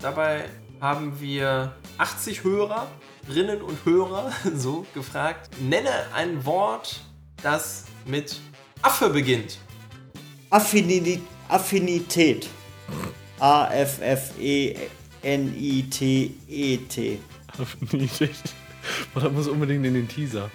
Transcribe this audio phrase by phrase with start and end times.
[0.00, 0.44] Dabei
[0.80, 5.50] haben wir 80 Hörerinnen und Hörer so gefragt.
[5.60, 7.00] Nenne ein Wort,
[7.42, 8.40] das mit
[8.82, 9.58] Affe beginnt.
[10.50, 11.20] Affinität.
[11.48, 12.48] Affinität.
[13.38, 14.88] A-F-F-E-N-I-T-E-T.
[17.58, 18.30] Affinität.
[19.14, 20.50] Boah, das muss unbedingt in den Teaser.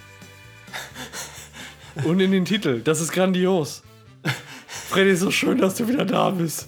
[2.04, 2.82] Und in den Titel.
[2.82, 3.84] Das ist grandios.
[4.68, 6.68] Freddy, so schön, dass du wieder da bist.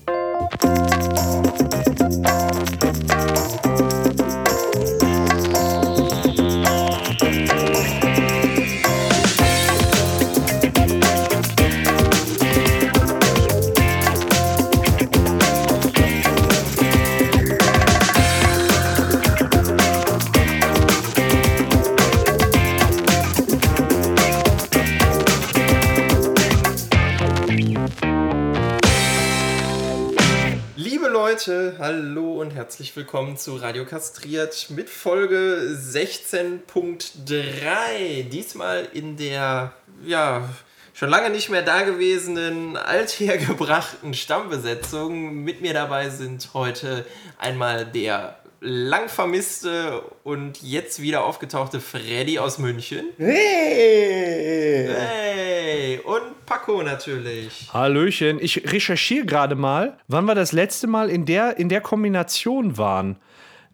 [32.87, 38.29] Herzlich willkommen zu Radio Kastriert mit Folge 16.3.
[38.29, 39.73] Diesmal in der,
[40.05, 40.47] ja,
[40.93, 45.43] schon lange nicht mehr dagewesenen, althergebrachten Stammbesetzung.
[45.43, 47.05] Mit mir dabei sind heute
[47.37, 53.05] einmal der lang vermisste und jetzt wieder aufgetauchte Freddy aus München.
[53.17, 54.87] Hey!
[54.89, 57.69] Hey, und Paco natürlich.
[57.73, 58.39] Hallöchen.
[58.41, 63.17] Ich recherchiere gerade mal, wann wir das letzte Mal in der, in der Kombination waren.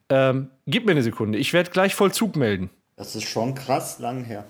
[0.10, 1.38] Ähm, gib mir eine Sekunde.
[1.38, 2.70] Ich werde gleich Vollzug melden.
[2.96, 4.46] Das ist schon krass lang her.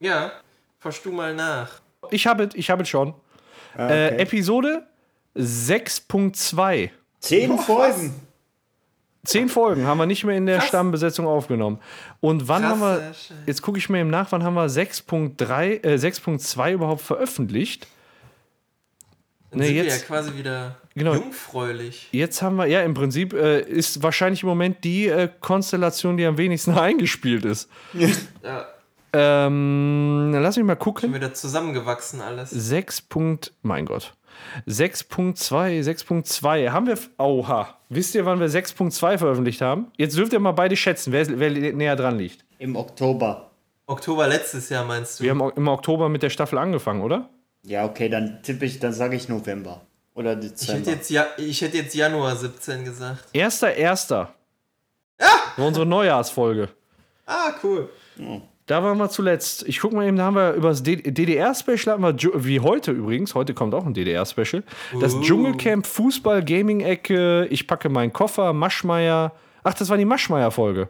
[0.00, 0.32] Ja,
[0.80, 1.80] forsch du mal nach.
[2.10, 3.14] Ich habe es, ich habe es schon.
[3.76, 4.22] Ah, Äh, okay.
[4.22, 4.86] Episode
[5.36, 6.90] 6.2.
[7.20, 8.14] Zehn Boah, Folgen.
[9.24, 10.68] Zehn Folgen haben wir nicht mehr in der Krass.
[10.68, 11.78] Stammbesetzung aufgenommen.
[12.20, 13.12] Und wann haben wir,
[13.46, 17.86] jetzt gucke ich mir eben nach, wann haben wir 6.3, äh, 6.2 überhaupt veröffentlicht?
[19.52, 21.14] Dann Nee, sind wir jetzt- ja quasi wieder Genau.
[21.14, 22.08] jungfräulich.
[22.10, 26.26] Jetzt haben wir, ja, im Prinzip äh, ist wahrscheinlich im Moment die äh, Konstellation, die
[26.26, 27.68] am wenigsten eingespielt ist.
[27.94, 28.66] Ja,
[29.14, 31.14] Ähm, dann lass mich mal schon gucken.
[31.14, 32.50] wieder zusammengewachsen alles.
[32.50, 33.02] 6.
[33.02, 34.14] Punkt, mein Gott.
[34.66, 36.70] 6.2, 6.2.
[36.70, 36.98] Haben wir.
[37.18, 37.78] Oha.
[37.88, 39.92] Wisst ihr, wann wir 6.2 veröffentlicht haben?
[39.96, 42.44] Jetzt dürft ihr mal beide schätzen, wer, wer näher dran liegt.
[42.58, 43.50] Im Oktober.
[43.86, 45.24] Oktober letztes Jahr meinst du?
[45.24, 47.28] Wir haben im Oktober mit der Staffel angefangen, oder?
[47.64, 49.82] Ja, okay, dann tippe ich, dann sage ich November.
[50.14, 50.80] Oder ich, Dezember.
[50.80, 53.24] hätte jetzt ja, ich hätte jetzt Januar 17 gesagt.
[53.32, 54.34] Erster, erster.
[55.56, 56.68] War unsere Neujahrsfolge.
[57.26, 57.88] Ah, cool.
[58.66, 59.66] Da waren wir zuletzt.
[59.66, 63.34] Ich gucke mal eben, da haben wir über das DDR-Special, haben wir, wie heute übrigens,
[63.34, 64.62] heute kommt auch ein DDR-Special.
[65.00, 65.20] Das Uh.
[65.20, 69.32] Dschungelcamp, Fußball, Gaming-Ecke, ich packe meinen Koffer, Maschmeier.
[69.64, 70.88] Ach, das war die Maschmeier-Folge.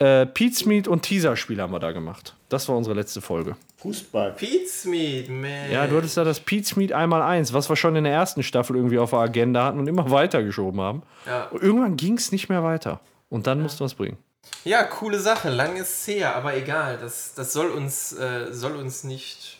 [0.00, 2.34] Äh, Pete's Meat und Teaser-Spiel haben wir da gemacht.
[2.48, 3.56] Das war unsere letzte Folge.
[3.78, 4.32] Fußball.
[4.32, 5.70] Pete's Meat, man.
[5.72, 8.42] Ja, du hattest da das Pete's Meat einmal eins, was wir schon in der ersten
[8.42, 11.02] Staffel irgendwie auf der Agenda hatten und immer weitergeschoben haben.
[11.26, 11.46] Ja.
[11.46, 13.00] Und irgendwann ging es nicht mehr weiter.
[13.28, 14.16] Und dann musste was bringen.
[14.64, 15.50] Ja, coole Sache.
[15.50, 16.98] Lang ist her, aber egal.
[16.98, 19.58] Das, das soll, uns, äh, soll uns nicht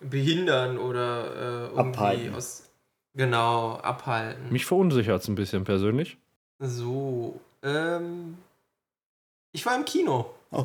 [0.00, 2.34] behindern oder äh, irgendwie Abhalten.
[2.34, 2.62] aus.
[3.14, 4.50] Genau, abhalten.
[4.50, 6.16] Mich verunsichert es ein bisschen persönlich.
[6.58, 7.38] So.
[7.62, 8.38] Ähm,
[9.52, 10.30] ich war im Kino.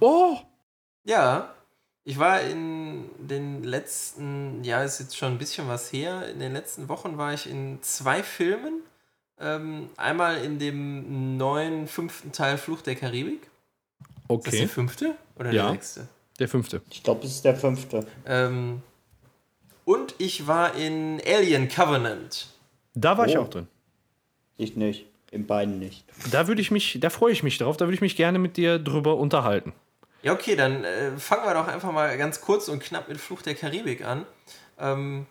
[0.00, 0.38] Oh!
[1.04, 1.54] Ja,
[2.04, 6.28] ich war in den letzten, ja, ist jetzt schon ein bisschen was her.
[6.28, 8.82] In den letzten Wochen war ich in zwei Filmen.
[9.38, 13.42] Ähm, einmal in dem neuen fünften Teil Fluch der Karibik.
[13.42, 13.48] Ist
[14.28, 14.58] das Okay.
[14.58, 15.62] der fünfte oder Ja.
[15.64, 16.08] der sechste?
[16.38, 16.82] Der fünfte.
[16.90, 18.06] Ich glaube, es ist der fünfte.
[18.26, 18.82] Ähm,
[19.84, 22.48] und ich war in Alien Covenant.
[22.94, 23.42] Da war ich Oh.
[23.42, 23.68] auch drin.
[24.56, 25.06] Ich nicht.
[25.30, 26.04] In beiden nicht.
[26.30, 28.56] Da würde ich mich, da freue ich mich drauf, da würde ich mich gerne mit
[28.56, 29.72] dir drüber unterhalten.
[30.22, 33.42] Ja, okay, dann äh, fangen wir doch einfach mal ganz kurz und knapp mit Fluch
[33.42, 34.24] der Karibik an.
[34.78, 35.26] Ähm,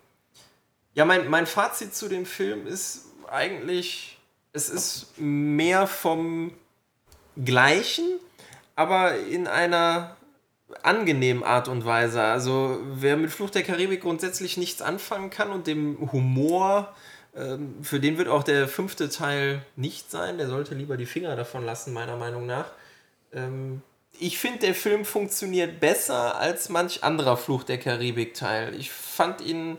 [0.94, 4.18] ja, mein, mein Fazit zu dem Film ist eigentlich,
[4.52, 6.52] es ist mehr vom
[7.42, 8.04] Gleichen,
[8.74, 10.16] aber in einer
[10.82, 12.22] angenehmen Art und Weise.
[12.22, 16.94] Also wer mit Fluch der Karibik grundsätzlich nichts anfangen kann und dem Humor,
[17.36, 20.38] ähm, für den wird auch der fünfte Teil nicht sein.
[20.38, 22.66] Der sollte lieber die Finger davon lassen, meiner Meinung nach.
[23.32, 23.82] Ähm,
[24.18, 28.74] ich finde, der Film funktioniert besser als manch anderer Fluch der Karibik-Teil.
[28.74, 29.76] Ich fand ihn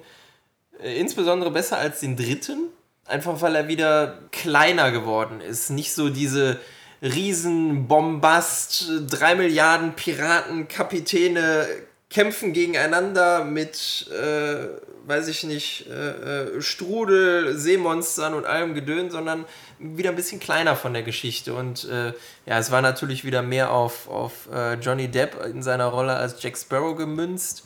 [0.80, 2.70] äh, insbesondere besser als den dritten,
[3.08, 5.70] einfach weil er wieder kleiner geworden ist.
[5.70, 6.60] Nicht so diese
[7.02, 11.68] riesen Bombast, äh, drei Milliarden Piraten, Kapitäne
[12.10, 14.68] kämpfen gegeneinander mit, äh,
[15.06, 19.46] weiß ich nicht, äh, äh, Strudel, Seemonstern und allem Gedön, sondern
[19.80, 21.54] wieder ein bisschen kleiner von der Geschichte.
[21.54, 22.14] Und äh,
[22.46, 26.42] ja, es war natürlich wieder mehr auf, auf äh, Johnny Depp in seiner Rolle als
[26.42, 27.64] Jack Sparrow gemünzt.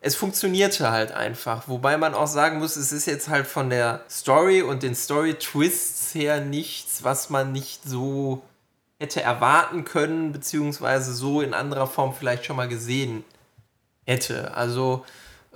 [0.00, 1.68] Es funktionierte halt einfach.
[1.68, 6.14] Wobei man auch sagen muss, es ist jetzt halt von der Story und den Story-Twists
[6.14, 8.42] her nichts, was man nicht so
[9.00, 13.24] hätte erwarten können, beziehungsweise so in anderer Form vielleicht schon mal gesehen
[14.06, 14.54] hätte.
[14.54, 15.04] Also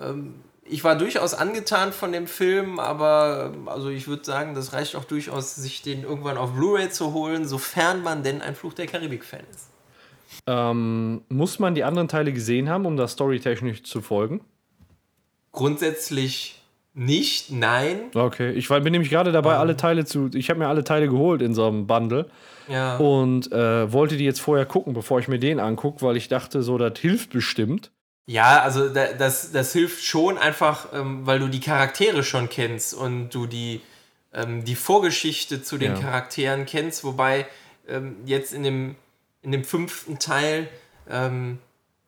[0.00, 4.72] ähm, ich war durchaus angetan von dem Film, aber ähm, also ich würde sagen, das
[4.72, 8.74] reicht auch durchaus, sich den irgendwann auf Blu-ray zu holen, sofern man denn ein Fluch
[8.74, 9.67] der Karibik-Fan ist.
[10.50, 14.40] Ähm, muss man die anderen Teile gesehen haben, um da storytechnisch zu folgen?
[15.52, 16.62] Grundsätzlich
[16.94, 18.00] nicht, nein.
[18.14, 20.30] Okay, ich war, bin nämlich gerade dabei, alle Teile zu.
[20.34, 22.30] Ich habe mir alle Teile geholt in so einem Bundle
[22.66, 22.96] Ja.
[22.96, 26.62] und äh, wollte die jetzt vorher gucken, bevor ich mir den angucke, weil ich dachte,
[26.62, 27.90] so, das hilft bestimmt.
[28.26, 32.94] Ja, also da, das, das hilft schon einfach, ähm, weil du die Charaktere schon kennst
[32.94, 33.80] und du die,
[34.34, 36.00] ähm, die Vorgeschichte zu den Ja.
[36.00, 37.46] Charakteren kennst, wobei
[37.88, 38.96] ähm, jetzt in dem,
[39.42, 40.68] in dem fünften Teil,
[41.08, 41.58] ähm,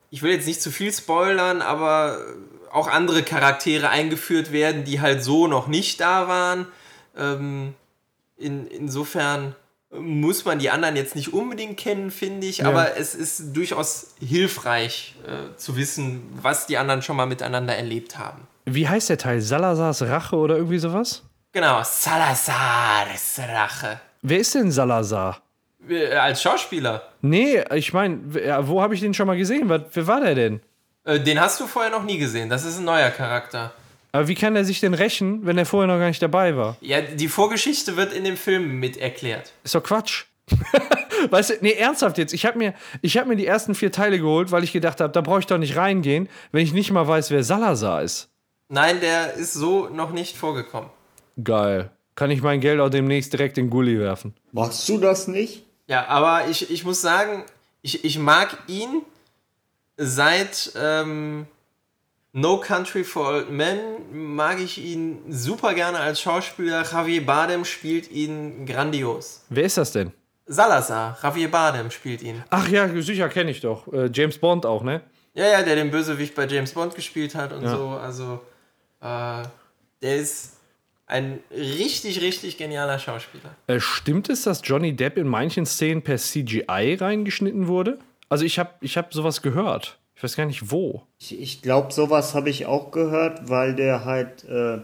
[0.09, 2.19] ich will jetzt nicht zu viel spoilern, aber
[2.71, 6.67] auch andere Charaktere eingeführt werden, die halt so noch nicht da waren.
[7.17, 7.73] Ähm,
[8.37, 9.55] in, insofern
[9.93, 12.69] muss man die anderen jetzt nicht unbedingt kennen, finde ich, Ja.
[12.69, 18.17] aber es ist durchaus hilfreich äh, zu wissen, was die anderen schon mal miteinander erlebt
[18.17, 18.47] haben.
[18.65, 19.41] Wie heißt der Teil?
[19.41, 21.23] Salazars Rache oder irgendwie sowas?
[21.51, 23.99] Genau, Salazars Rache.
[24.21, 25.41] Wer ist denn Salazar?
[25.89, 27.03] Äh, Als Schauspieler.
[27.21, 28.19] Nee, ich meine,
[28.67, 29.69] wo habe ich den schon mal gesehen?
[29.69, 30.61] Was, wer war der denn?
[31.03, 32.49] Äh, Den hast du vorher noch nie gesehen.
[32.49, 33.73] Das ist ein neuer Charakter.
[34.11, 36.75] Aber wie kann er sich denn rächen, wenn er vorher noch gar nicht dabei war?
[36.81, 39.53] Ja, die Vorgeschichte wird in dem Film mit erklärt.
[39.63, 40.25] Ist doch Quatsch.
[41.29, 42.33] weißt du, nee, ernsthaft jetzt.
[42.33, 45.13] Ich habe mir, ich hab mir die ersten vier Teile geholt, weil ich gedacht habe,
[45.13, 48.29] da brauche ich doch nicht reingehen, wenn ich nicht mal weiß, wer Salazar ist.
[48.67, 50.89] Nein, der ist so noch nicht vorgekommen.
[51.41, 51.89] Geil.
[52.15, 54.33] Kann ich mein Geld auch demnächst direkt in Gully werfen.
[54.51, 55.63] Machst du das nicht?
[55.91, 57.43] Ja, aber ich, ich muss sagen,
[57.81, 59.01] ich, ich mag ihn
[59.97, 61.45] seit ähm,
[62.31, 63.77] No Country for Old Men,
[64.13, 66.85] mag ich ihn super gerne als Schauspieler.
[66.89, 69.41] Javier Bardem spielt ihn grandios.
[69.49, 70.13] Wer ist das denn?
[70.45, 72.41] Salazar, Javier Bardem spielt ihn.
[72.51, 73.91] Ach ja, sicher kenne ich doch.
[73.91, 75.01] Äh, James Bond auch, ne?
[75.33, 77.75] Ja, ja, der den Bösewicht bei James Bond gespielt hat und Ja.
[77.75, 77.89] so.
[77.89, 78.39] Also,
[79.01, 79.43] äh,
[80.01, 80.53] der ist
[81.11, 83.55] ein richtig, richtig genialer Schauspieler.
[83.67, 87.99] Äh, stimmt es, dass Johnny Depp in manchen Szenen per CGI reingeschnitten wurde?
[88.29, 89.99] Also ich habe ich hab sowas gehört.
[90.15, 91.03] Ich weiß gar nicht wo.
[91.19, 94.79] Ich, ich glaube, sowas habe ich auch gehört, weil der halt, äh,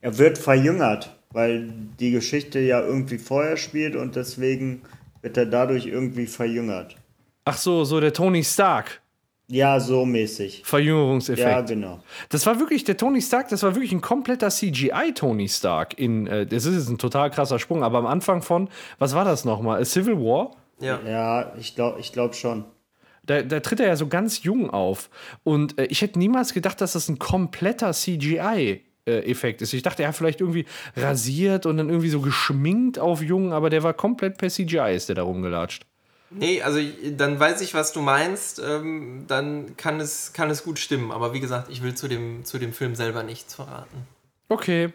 [0.00, 4.82] er wird verjüngert, weil die Geschichte ja irgendwie vorher spielt und deswegen
[5.22, 6.96] wird er dadurch irgendwie verjüngert.
[7.44, 9.02] Ach so, so der Tony Stark.
[9.50, 10.62] Ja, so mäßig.
[10.64, 11.48] Verjüngerungseffekt.
[11.48, 12.00] Ja, genau.
[12.28, 15.98] Das war wirklich, der Tony Stark, das war wirklich ein kompletter CGI-Tony Stark.
[15.98, 18.68] In, äh, das ist jetzt ein total krasser Sprung, aber am Anfang von,
[19.00, 19.80] was war das nochmal?
[19.80, 20.52] A Civil War?
[20.78, 21.00] Ja.
[21.04, 22.64] Ja, ich glaube ich glaub schon.
[23.24, 25.10] Da, da tritt er ja so ganz jung auf.
[25.42, 29.72] Und äh, ich hätte niemals gedacht, dass das ein kompletter CGI-Effekt ist.
[29.72, 30.64] Ich dachte, er hat vielleicht irgendwie
[30.96, 35.08] rasiert und dann irgendwie so geschminkt auf jung, aber der war komplett per CGI, ist
[35.08, 35.86] der da rumgelatscht.
[36.30, 36.80] Nee, also
[37.12, 41.10] dann weiß ich, was du meinst, ähm, dann kann es, kann es gut stimmen.
[41.10, 44.06] Aber wie gesagt, ich will zu dem, zu dem Film selber nichts verraten.
[44.48, 44.92] Okay.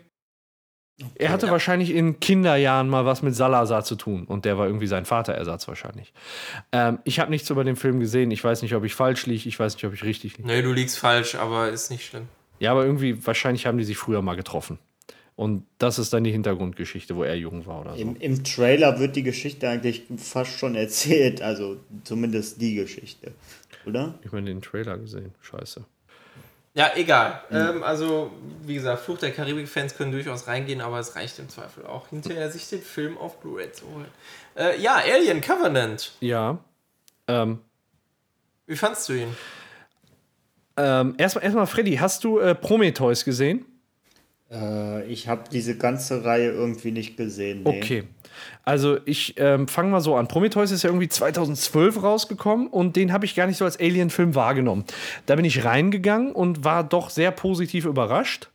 [1.15, 4.87] Er hatte wahrscheinlich in Kinderjahren mal was mit Salazar zu tun und der war irgendwie
[4.87, 6.13] sein Vaterersatz wahrscheinlich.
[6.71, 8.31] Ähm, ich habe nichts über den Film gesehen.
[8.31, 9.49] Ich weiß nicht, ob ich falsch liege.
[9.49, 10.47] Ich weiß nicht, ob ich richtig liege.
[10.47, 12.29] Nee, du liegst falsch, aber ist nicht schlimm.
[12.59, 14.79] Ja, aber irgendwie, wahrscheinlich haben die sich früher mal getroffen.
[15.35, 18.01] Und das ist dann die Hintergrundgeschichte, wo er jung war oder so.
[18.01, 23.33] Im, Im Trailer wird die Geschichte eigentlich fast schon erzählt, also zumindest die Geschichte,
[23.85, 24.15] oder?
[24.23, 25.33] Ich meine, den Trailer gesehen.
[25.41, 25.83] Scheiße.
[26.73, 27.41] Ja, egal.
[27.51, 28.31] Ähm, also,
[28.65, 32.51] wie gesagt, Fluch der Karibik-Fans können durchaus reingehen, aber es reicht im Zweifel auch hinterher,
[32.51, 34.07] sich den Film auf Blu-ray zu holen.
[34.57, 36.11] Äh, ja, Alien Covenant.
[36.19, 36.59] Ja.
[37.27, 37.59] Ähm,
[38.67, 39.35] Wie fandst du ihn?
[40.77, 43.65] ähm, erstmal, erstmal, Freddy, hast du äh, Prometheus gesehen?
[44.55, 47.63] Äh, ich habe diese ganze Reihe irgendwie nicht gesehen.
[47.63, 47.77] nee.
[47.77, 48.03] Okay.
[48.63, 50.27] Also ich ähm, fange mal so an.
[50.27, 54.35] Prometheus ist ja irgendwie 2012 rausgekommen und den habe ich gar nicht so als Alien-Film
[54.35, 54.85] wahrgenommen.
[55.25, 58.49] Da bin ich reingegangen und war doch sehr positiv überrascht,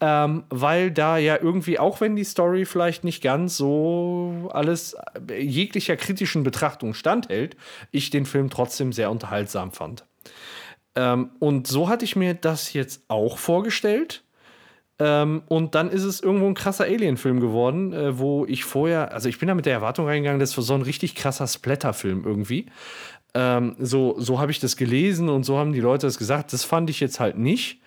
[0.00, 4.96] ähm, weil da ja irgendwie, auch wenn die Story vielleicht nicht ganz so alles
[5.28, 7.56] äh, jeglicher kritischen Betrachtung standhält,
[7.92, 10.04] ich den Film trotzdem sehr unterhaltsam fand.
[10.96, 14.23] Ähm, und so hatte ich mir das jetzt auch vorgestellt.
[15.00, 19.28] Ähm, und dann ist es irgendwo ein krasser Alien-Film geworden, äh, wo ich vorher, also
[19.28, 22.66] ich bin da mit der Erwartung reingegangen, das war so ein richtig krasser Splatter-Film irgendwie.
[23.34, 26.52] Ähm, so so habe ich das gelesen und so haben die Leute das gesagt.
[26.52, 27.80] Das fand ich jetzt halt nicht.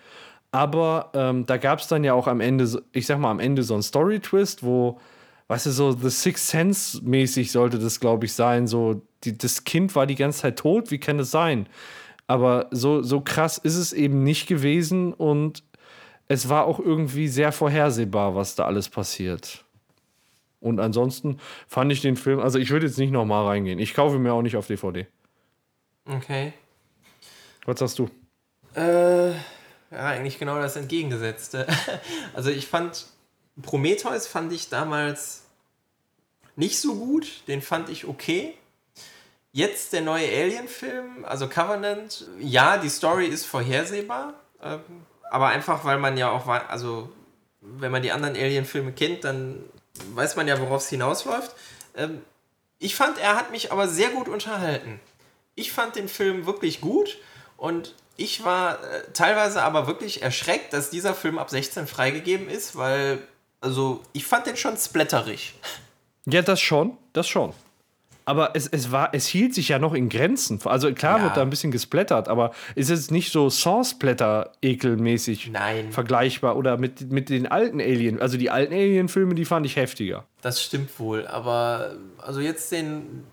[0.50, 3.62] Aber ähm, da gab es dann ja auch am Ende, ich sag mal, am Ende
[3.62, 4.98] so einen Story-Twist, wo,
[5.48, 8.66] weißt du, so The Sixth Sense-mäßig sollte das, glaube ich, sein.
[8.66, 11.68] So, die, das Kind war die ganze Zeit tot, wie kann das sein?
[12.26, 15.62] Aber so, so krass ist es eben nicht gewesen und
[16.28, 19.64] es war auch irgendwie sehr vorhersehbar, was da alles passiert.
[20.60, 23.78] Und ansonsten fand ich den Film, also ich würde jetzt nicht nochmal reingehen.
[23.78, 25.06] Ich kaufe mir auch nicht auf DVD.
[26.04, 26.52] Okay.
[27.64, 28.10] Was sagst du?
[28.74, 29.36] Äh, ja,
[29.90, 31.66] eigentlich genau das Entgegengesetzte.
[32.34, 33.06] Also ich fand,
[33.62, 35.44] Prometheus fand ich damals
[36.56, 38.54] nicht so gut, den fand ich okay.
[39.52, 44.80] Jetzt der neue Alien-Film, also Covenant, ja, die Story ist vorhersehbar, ähm,
[45.30, 47.10] aber einfach, weil man ja auch, also
[47.60, 49.64] wenn man die anderen Alien-Filme kennt, dann
[50.14, 51.52] weiß man ja, worauf es hinausläuft.
[51.96, 52.22] Ähm,
[52.78, 55.00] ich fand, er hat mich aber sehr gut unterhalten.
[55.54, 57.18] Ich fand den Film wirklich gut
[57.56, 62.76] und ich war äh, teilweise aber wirklich erschreckt, dass dieser Film ab 16 freigegeben ist,
[62.76, 63.18] weil,
[63.60, 65.54] also, ich fand den schon splatterig.
[66.26, 67.52] Ja, das schon, das schon.
[68.28, 70.60] Aber es, es, war, es hielt sich ja noch in Grenzen.
[70.64, 71.24] Also klar Ja.
[71.24, 75.92] wird da ein bisschen gesplattert, aber ist jetzt nicht so Saw-Splatter-ekelmäßig Nein.
[75.92, 78.20] vergleichbar oder mit, mit den alten Alien.
[78.20, 80.24] Also die alten Alien-Filme, die fand ich heftiger.
[80.42, 83.24] Das stimmt wohl, aber also jetzt den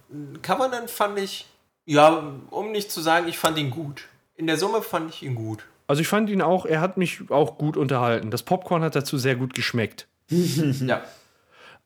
[0.42, 1.46] Covenant fand ich,
[1.86, 4.06] ja, um nicht zu sagen, ich fand ihn gut.
[4.38, 5.66] In der Summe fand ich ihn gut.
[5.88, 8.32] Also ich fand ihn auch, er hat mich auch gut unterhalten.
[8.32, 10.08] Das Popcorn hat dazu sehr gut geschmeckt.
[10.32, 11.04] Ja.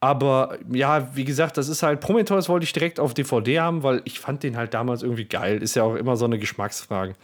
[0.01, 4.01] Aber ja, wie gesagt, das ist halt, Prometheus wollte ich direkt auf DVD haben, weil
[4.05, 5.61] ich fand den halt damals irgendwie geil.
[5.61, 7.15] Ist ja auch immer so eine Geschmacksfrage.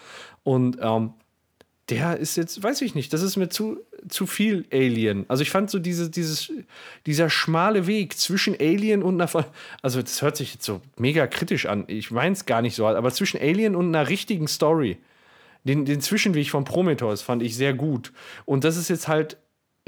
[0.43, 1.13] Und ähm,
[1.89, 3.79] der ist jetzt, weiß ich nicht, das ist mir zu,
[4.09, 5.25] zu viel Alien.
[5.27, 6.51] Also ich fand so diese, dieses,
[7.05, 9.45] dieser schmale Weg zwischen Alien und einer,
[9.81, 11.85] also das hört sich jetzt so mega kritisch an.
[11.87, 14.97] Ich meine es gar nicht so, aber zwischen Alien und einer richtigen Story.
[15.63, 18.11] Den, den Zwischenweg von Prometheus fand ich sehr gut.
[18.45, 19.37] Und das ist jetzt halt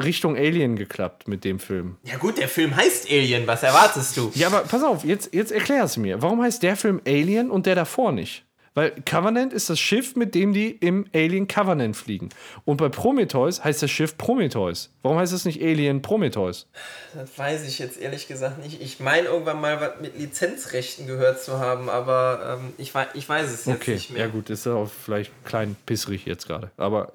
[0.03, 1.97] Richtung Alien geklappt mit dem Film.
[2.03, 4.31] Ja gut, der Film heißt Alien, was erwartest du?
[4.35, 6.21] Ja, aber pass auf, jetzt, jetzt erklär es mir.
[6.21, 8.46] Warum heißt der Film Alien und der davor nicht?
[8.77, 12.29] Weil Covenant ist das Schiff, mit dem die im Alien Covenant fliegen.
[12.63, 14.91] Und bei Prometheus heißt das Schiff Prometheus.
[15.01, 16.67] Warum heißt es nicht Alien Prometheus?
[17.15, 18.79] Das weiß ich jetzt ehrlich gesagt nicht.
[18.79, 23.27] Ich meine irgendwann mal was mit Lizenzrechten gehört zu haben, aber ähm, ich, wei ich
[23.27, 24.21] weiß es jetzt Okay, nicht mehr.
[24.21, 26.69] ja gut, ist auch vielleicht klein pissrig jetzt gerade.
[26.77, 27.11] Aber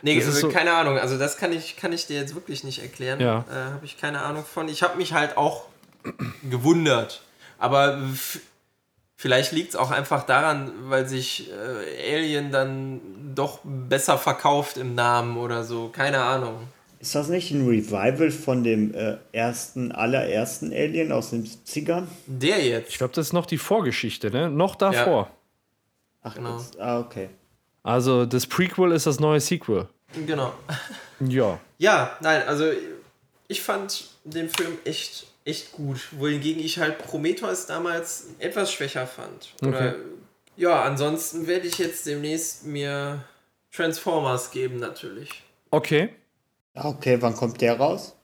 [0.00, 0.96] Nee, Das ist also so- keine Ahnung.
[0.98, 3.20] Also das kann ich, kann ich dir jetzt wirklich nicht erklären.
[3.20, 3.44] Ja.
[3.50, 4.70] Äh, Habe ich keine Ahnung von.
[4.70, 5.64] Ich habe mich halt auch
[6.50, 7.20] gewundert.
[7.58, 7.98] Aber
[9.24, 13.00] vielleicht liegt es auch einfach daran, weil sich äh, Alien dann
[13.34, 15.88] doch besser verkauft im Namen oder so.
[15.88, 16.68] Keine Ahnung.
[17.00, 22.04] Ist das nicht ein Revival von dem äh, ersten, allerersten Alien aus den 70ern?
[22.26, 22.98] Der ich jetzt.
[22.98, 24.50] glaube, das ist noch die Vorgeschichte, ne?
[24.50, 25.30] Noch davor.
[26.22, 26.60] Ach, Genau.
[26.78, 27.30] ah, okay.
[27.82, 29.88] Also das Prequel ist das neue Sequel.
[30.26, 30.52] Genau.
[31.20, 31.58] Ja.
[31.78, 32.66] Ja, nein, also
[33.48, 36.00] ich fand den Film echt, echt gut.
[36.12, 39.54] Wohingegen ich halt Prometheus damals etwas schwächer fand.
[39.62, 39.94] Oder, Okay.
[40.56, 43.24] Ja, ansonsten werde ich jetzt demnächst mir
[43.72, 45.42] Transformers geben, natürlich.
[45.72, 46.10] Okay.
[46.74, 48.14] Okay, wann kommt der raus?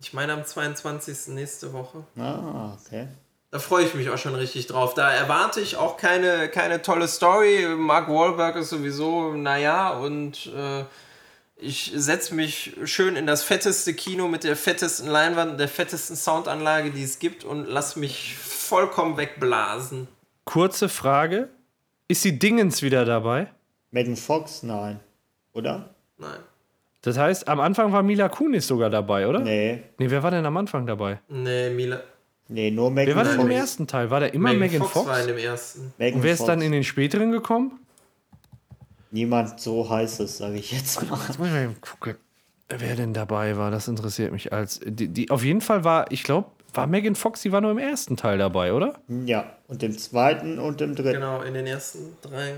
[0.00, 1.34] Ich meine am 22.
[1.34, 2.04] nächste Woche.
[2.16, 3.08] Ah, okay.
[3.50, 4.94] Da freue ich mich auch schon richtig drauf.
[4.94, 7.66] Da erwarte ich auch keine, keine tolle Story.
[7.76, 10.84] Mark Wahlberg ist sowieso, naja, und äh,
[11.58, 16.16] ich setze mich schön in das fetteste Kino mit der fettesten Leinwand und der fettesten
[16.16, 20.08] Soundanlage, die es gibt, und lass mich vollkommen wegblasen.
[20.44, 21.48] Kurze Frage.
[22.08, 23.48] Ist die Dingens wieder dabei?
[23.90, 24.62] Megan Fox?
[24.62, 25.00] Nein.
[25.52, 25.94] Oder?
[26.18, 26.38] Nein.
[27.02, 29.40] Das heißt, am Anfang war Mila Kunis sogar dabei, oder?
[29.40, 29.82] Nee.
[29.98, 31.20] Nee, wer war denn am Anfang dabei?
[31.28, 32.00] Nee, Mila.
[32.48, 33.44] Nee, nur Megan Wer war denn Fox.
[33.44, 34.10] im ersten Teil?
[34.10, 35.06] War da immer Megan, Fox?
[35.08, 35.92] war in dem ersten.
[35.98, 36.46] Megan Und wer ist Fox.
[36.48, 37.80] dann in den späteren gekommen?
[39.10, 41.18] Niemand so heißes, sage ich jetzt mal.
[41.26, 42.16] Jetzt muss ich mal eben gucken,
[42.68, 43.70] wer denn dabei war.
[43.70, 44.80] Das interessiert mich als.
[44.84, 47.78] Die, die, auf jeden Fall war, ich glaube, war Megan Fox, die war nur im
[47.78, 48.94] ersten Teil dabei, oder?
[49.08, 51.14] Ja, und im zweiten und im dritten.
[51.20, 52.54] Genau, in den ersten drei.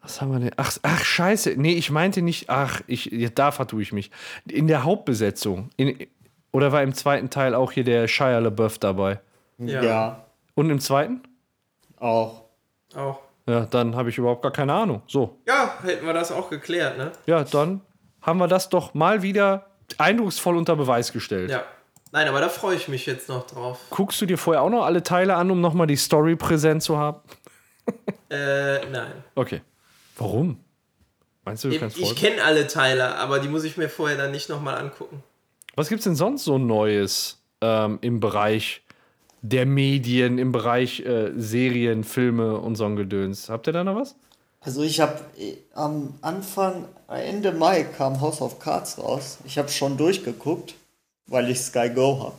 [0.00, 0.50] Was haben wir denn?
[0.56, 1.54] Ach, ach scheiße.
[1.56, 4.10] Nee, ich meinte nicht, ach, ich, ja, da vertue ich mich.
[4.46, 5.70] In der Hauptbesetzung.
[5.76, 6.06] In,
[6.52, 9.20] oder war im zweiten Teil auch hier der Shia LaBeouf dabei?
[9.58, 9.82] Ja.
[9.82, 11.22] ja, Und im zweiten?
[11.98, 12.44] auch.
[12.94, 13.20] Auch.
[13.46, 15.02] Ja, dann habe ich überhaupt gar keine Ahnung.
[15.06, 15.38] So.
[15.46, 17.12] Ja, hätten wir das auch geklärt, ne?
[17.26, 17.82] Ja, dann
[18.22, 19.66] haben wir das doch mal wieder
[19.98, 21.50] eindrucksvoll unter Beweis gestellt.
[21.50, 21.64] Ja.
[22.12, 23.80] Nein, aber da freue ich mich jetzt noch drauf.
[23.90, 26.98] Guckst du dir vorher auch noch alle Teile an, um nochmal die Story präsent zu
[26.98, 27.20] haben?
[28.30, 29.12] Äh, nein.
[29.36, 29.60] Okay.
[30.16, 30.58] Warum?
[31.44, 34.30] Meinst du, du kannst Ich kenne alle Teile, aber die muss ich mir vorher dann
[34.32, 35.22] nicht nochmal angucken.
[35.76, 38.83] Was gibt's denn sonst so Neues ähm, im Bereich
[39.44, 43.50] der Medien, im Bereich äh, Serien, Filme und so Gedöns?
[43.50, 44.16] Habt ihr da noch was?
[44.60, 45.20] Also ich habe
[45.74, 49.38] am Anfang, Ende Mai kam House of Cards raus.
[49.44, 50.74] Ich habe schon durchgeguckt,
[51.26, 52.32] weil ich Sky Go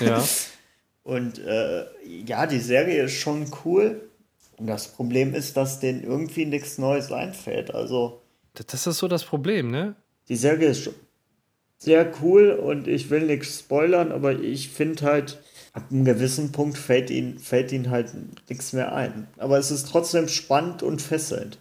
[0.00, 0.06] habe.
[0.06, 0.24] Ja.
[1.02, 1.84] Und äh,
[2.26, 4.00] ja, die Serie ist schon cool.
[4.58, 7.74] Das Problem ist, dass denen irgendwie nichts Neues einfällt.
[7.74, 8.22] Also.
[8.54, 9.94] Das ist so das Problem, ne?
[10.28, 10.90] Die Serie ist
[11.76, 15.38] sehr cool und ich will nichts spoilern, aber ich finde halt,
[15.72, 18.10] ab einem gewissen Punkt fällt ihnen, fällt ihnen halt
[18.48, 19.28] nichts mehr ein.
[19.38, 21.58] Aber es ist trotzdem spannend und fesselnd.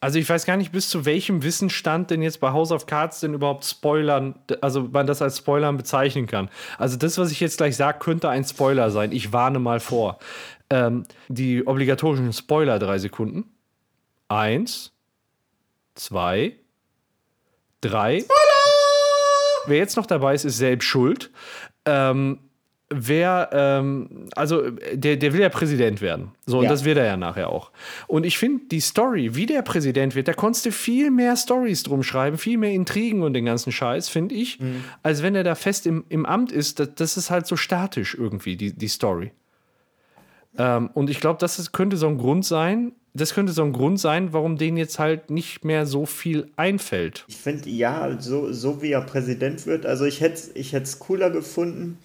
[0.00, 3.20] Also ich weiß gar nicht, bis zu welchem Wissensstand denn jetzt bei House of Cards
[3.20, 6.50] denn überhaupt Spoilern, also man das als Spoilern bezeichnen kann.
[6.76, 9.12] Also das, was ich jetzt gleich sage, könnte ein Spoiler sein.
[9.12, 10.18] Ich warne mal vor.
[10.68, 13.44] Ähm, die obligatorischen Spoiler drei Sekunden.
[14.28, 14.92] Eins,
[15.94, 16.56] zwei,
[17.80, 18.20] drei.
[18.20, 18.44] Spoiler!
[19.66, 21.30] Wer jetzt noch dabei ist, ist selbst schuld.
[21.86, 22.40] Ähm,
[22.90, 26.32] wer, ähm, also der, der will ja Präsident werden.
[26.46, 26.70] So, und ja.
[26.70, 27.70] das wird er ja nachher auch.
[28.06, 31.82] Und ich finde, die Story, wie der Präsident wird, da konntest du viel mehr Stories
[31.82, 34.84] drum schreiben, viel mehr Intrigen und den ganzen Scheiß, finde ich, mhm.
[35.02, 36.78] als wenn er da fest im, im Amt ist.
[36.78, 39.32] Das, das ist halt so statisch irgendwie, die, die Story.
[40.56, 43.72] Ähm, und ich glaube, das ist, könnte so ein Grund sein, das könnte so ein
[43.72, 47.24] Grund sein, warum denen jetzt halt nicht mehr so viel einfällt.
[47.28, 51.30] Ich finde, ja, so, so wie er Präsident wird, also ich hätte es ich cooler
[51.30, 51.98] gefunden.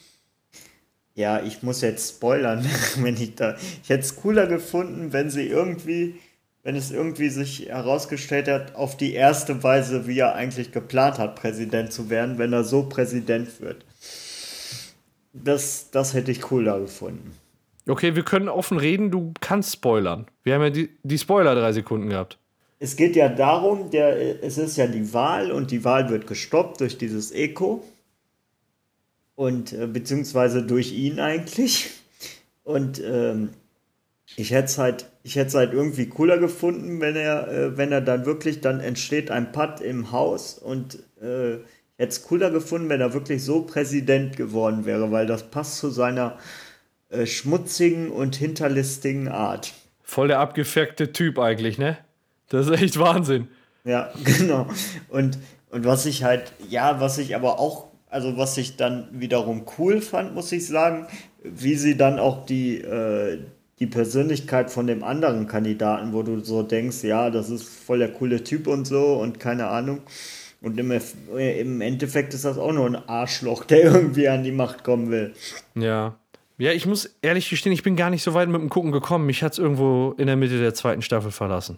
[1.16, 2.66] Ja, ich muss jetzt spoilern,
[2.98, 3.56] wenn ich da.
[3.84, 6.16] Ich hätte es cooler gefunden, wenn sie irgendwie,
[6.63, 11.36] wenn es irgendwie sich herausgestellt hat, auf die erste Weise, wie er eigentlich geplant hat,
[11.36, 13.86] Präsident zu werden, wenn er so Präsident wird.
[15.34, 17.34] Das, das hätte ich cooler gefunden.
[17.88, 20.28] Okay, wir können offen reden, du kannst spoilern.
[20.44, 22.38] Wir haben ja die, die Spoiler drei Sekunden gehabt.
[22.80, 26.80] Es geht ja darum, der, es ist ja die Wahl und die Wahl wird gestoppt
[26.82, 27.84] durch dieses Eco.
[29.39, 31.91] Und äh, beziehungsweise durch ihn eigentlich.
[32.65, 33.51] Und ähm,
[34.36, 38.01] ich hätte es halt, ich hätte halt irgendwie cooler gefunden, wenn er, äh, wenn er
[38.01, 41.62] dann wirklich, dann entsteht ein Putt im Haus und äh, ich
[41.96, 45.89] hätte es cooler gefunden, wenn er wirklich so Präsident geworden wäre, weil das passt zu
[45.89, 46.38] seiner
[47.08, 49.72] äh, schmutzigen und hinterlistigen Art.
[50.03, 51.98] Voll der abgefuckte Typ eigentlich, ne?
[52.50, 53.48] Das ist echt Wahnsinn.
[53.86, 54.67] Ja, genau.
[55.08, 55.38] Und,
[55.69, 60.01] und was ich halt, ja, was ich aber auch, also was ich dann wiederum cool
[60.01, 61.08] fand, muss ich sagen,
[61.44, 63.39] wie sie dann auch die, äh,
[63.80, 68.12] die Persönlichkeit von dem anderen Kandidaten, wo du so denkst, ja, das ist voll der
[68.12, 70.02] coole Typ und so und keine Ahnung.
[70.62, 70.91] Und im,
[71.38, 75.34] im Endeffekt ist das auch nur ein Arschloch, der irgendwie an die Macht kommen will.
[75.76, 76.17] Ja.
[76.58, 79.26] Ja, ich muss ehrlich gestehen, ich bin gar nicht so weit mit dem Gucken gekommen.
[79.26, 81.78] Mich hat es irgendwo in der Mitte der zweiten Staffel verlassen.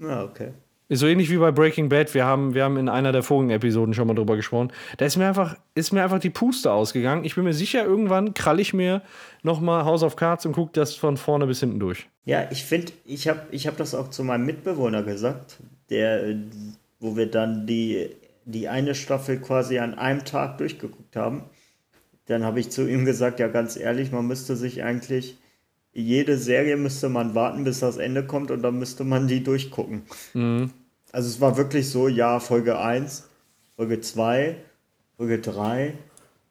[0.00, 0.52] Ah, okay.
[0.88, 2.14] Ist so ähnlich wie bei Breaking Bad.
[2.14, 4.72] Wir haben, wir haben in einer der vorigen Episoden schon mal drüber gesprochen.
[4.98, 7.24] Da ist mir einfach, ist mir einfach die Puste ausgegangen.
[7.24, 9.02] Ich bin mir sicher, irgendwann krall ich mir
[9.42, 12.06] nochmal House of Cards und gucke das von vorne bis hinten durch.
[12.24, 15.58] Ja, ich finde, ich habe ich hab das auch zu meinem Mitbewohner gesagt,
[15.90, 16.36] der,
[17.00, 18.10] wo wir dann die,
[18.44, 21.44] die eine Staffel quasi an einem Tag durchgeguckt haben
[22.26, 25.38] dann habe ich zu ihm gesagt, ja ganz ehrlich, man müsste sich eigentlich,
[25.96, 30.02] jede Serie müsste man warten, bis das Ende kommt und dann müsste man die durchgucken.
[30.34, 30.70] Mhm.
[31.12, 33.28] Also es war wirklich so, ja, Folge 1,
[33.76, 34.56] Folge 2,
[35.16, 35.94] Folge 3,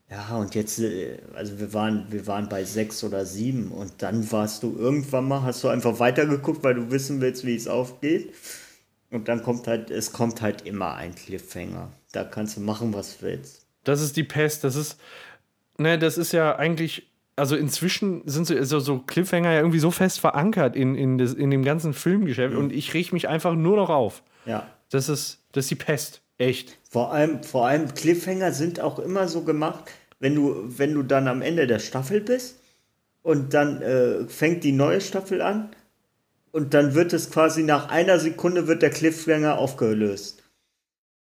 [0.09, 4.31] ja, und jetzt, äh, also wir waren, wir waren bei 6 oder 7 und dann
[4.31, 8.33] warst du irgendwann mal, hast du einfach weitergeguckt, weil du wissen willst, wie es aufgeht.
[9.11, 11.91] Und dann kommt halt, es kommt halt immer ein Cliffhanger.
[12.11, 13.65] Da kannst du machen, was du willst.
[13.83, 14.99] Das ist die Pest, das ist,
[15.77, 19.91] ne, das ist ja eigentlich, also inzwischen sind so, so, so Cliffhanger ja irgendwie so
[19.91, 22.59] fest verankert in, in, das, in dem ganzen Filmgeschäft mhm.
[22.59, 24.23] und ich rieche mich einfach nur noch auf.
[24.45, 24.67] Ja.
[24.89, 26.21] Das ist, das ist die Pest.
[26.37, 26.77] Echt.
[26.89, 29.85] Vor allem, vor allem Cliffhanger sind auch immer so gemacht,
[30.19, 32.59] wenn du, wenn du dann am Ende der Staffel bist
[33.21, 35.69] und dann äh, fängt die neue Staffel an
[36.51, 40.43] und dann wird es quasi nach einer Sekunde wird der Cliffhanger aufgelöst.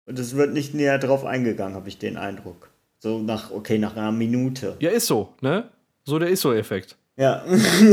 [0.06, 2.70] Und es wird nicht näher drauf eingegangen, habe ich den Eindruck.
[3.00, 4.76] So nach, okay, nach einer Minute.
[4.80, 5.70] Ja, ist so, ne?
[6.04, 6.98] So der ISO-Effekt.
[7.16, 7.44] Ja,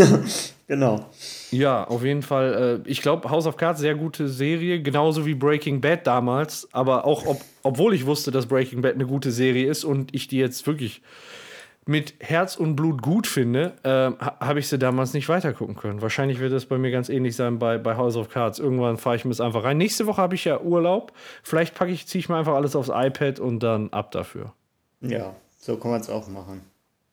[0.66, 1.06] genau.
[1.50, 2.82] Ja, auf jeden Fall.
[2.86, 6.68] Äh, ich glaube, House of Cards, sehr gute Serie, genauso wie Breaking Bad damals.
[6.72, 10.28] Aber auch, ob, obwohl ich wusste, dass Breaking Bad eine gute Serie ist und ich
[10.28, 11.02] die jetzt wirklich
[11.86, 16.02] mit Herz und Blut gut finde, äh, habe ich sie damals nicht weitergucken können.
[16.02, 18.58] Wahrscheinlich wird das bei mir ganz ähnlich sein bei, bei House of Cards.
[18.58, 19.76] Irgendwann fahre ich mir das einfach rein.
[19.76, 21.12] Nächste Woche habe ich ja Urlaub.
[21.42, 24.52] Vielleicht packe ich, ziehe ich mir einfach alles aufs iPad und dann ab dafür.
[25.00, 26.62] Ja, so kann man es auch machen.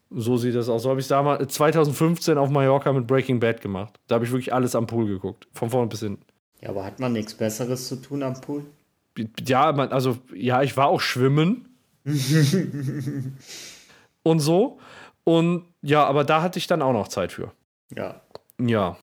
[0.09, 0.83] So sieht das aus.
[0.83, 3.99] So habe ich es damals 2015 auf Mallorca mit Breaking Bad gemacht.
[4.07, 5.47] Da habe ich wirklich alles am Pool geguckt.
[5.51, 6.23] Von vorne bis hinten.
[6.61, 8.65] Ja, aber hat man nichts Besseres zu tun am Pool?
[9.45, 11.67] Ja, man, also, ja, ich war auch schwimmen.
[14.23, 14.79] und so.
[15.23, 17.51] Und ja, aber da hatte ich dann auch noch Zeit für.
[17.95, 18.21] Ja.
[18.59, 18.97] Ja.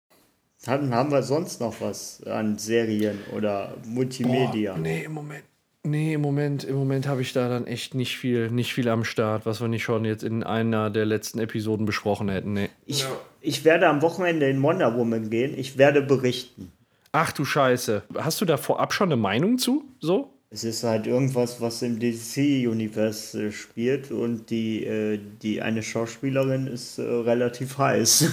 [0.66, 4.72] Hatten, haben wir sonst noch was an Serien oder Multimedia?
[4.72, 5.44] Boah, nee, im Moment
[5.86, 9.04] Nee, im Moment, im Moment habe ich da dann echt nicht viel, nicht viel am
[9.04, 12.54] Start, was wir nicht schon jetzt in einer der letzten Episoden besprochen hätten.
[12.54, 12.70] Nee.
[12.86, 13.08] Ich, Ja.
[13.42, 15.52] ich werde am Wochenende in Wonder Woman gehen.
[15.58, 16.72] Ich werde berichten.
[17.12, 18.02] Ach du Scheiße.
[18.16, 19.84] Hast du da vorab schon eine Meinung zu?
[20.00, 20.30] So?
[20.50, 26.66] Es ist halt irgendwas, was im DC-Universe äh, spielt und die, äh, die eine Schauspielerin
[26.66, 28.30] ist äh, relativ heiß.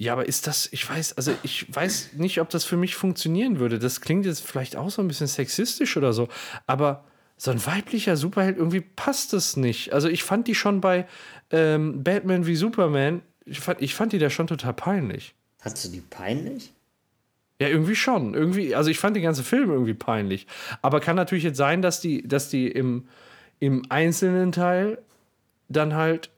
[0.00, 3.58] Ja, aber ist das, ich weiß, also ich weiß nicht, ob das für mich funktionieren
[3.58, 3.80] würde.
[3.80, 6.28] Das klingt jetzt vielleicht auch so ein bisschen sexistisch oder so,
[6.68, 7.04] aber
[7.36, 9.92] so ein weiblicher Superheld, irgendwie passt es nicht.
[9.92, 11.06] Also ich fand die schon bei
[11.50, 15.34] ähm, Batman wie Superman, ich fand, ich fand die da schon total peinlich.
[15.60, 16.72] Hast du die peinlich?
[17.60, 18.34] Ja, irgendwie schon.
[18.34, 20.46] Irgendwie, also ich fand den ganzen Film irgendwie peinlich.
[20.80, 23.08] Aber kann natürlich jetzt sein, dass die, dass die im,
[23.58, 24.98] im einzelnen Teil
[25.68, 26.30] dann halt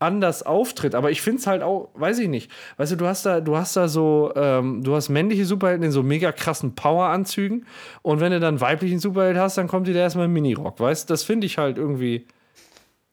[0.00, 0.94] anders auftritt.
[0.94, 2.50] Aber ich finde es halt auch, weiß ich nicht.
[2.78, 5.92] Weißt du, du hast da, du hast da so, ähm, du hast männliche Superhelden in
[5.92, 7.66] so mega krassen Poweranzügen.
[8.02, 10.80] Und wenn du dann weiblichen Superheld hast, dann kommt die da erstmal im Minirock.
[10.80, 12.26] Weißt du, das finde ich halt irgendwie.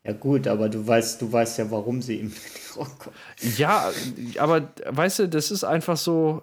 [0.04, 2.34] Ja gut, aber du weißt, du weißt ja, warum sie im
[2.78, 3.15] Rock kommt.
[3.58, 3.91] Ja,
[4.39, 6.41] aber weißt du, das ist einfach so.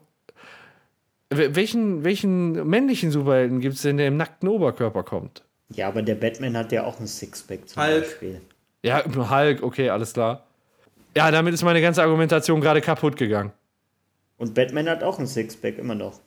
[1.30, 5.42] Wel- Welchen, welchen männlichen Superhelden gibt es denn, der im nackten Oberkörper kommt?
[5.70, 8.00] Ja, aber der Batman hat ja auch ein Sixpack zum Hulk.
[8.02, 8.40] Beispiel.
[8.84, 10.46] Ja, Hulk, okay, alles klar.
[11.16, 13.52] Ja, damit ist meine ganze Argumentation gerade kaputt gegangen.
[14.36, 16.20] Und Batman hat auch ein Sixpack, immer noch.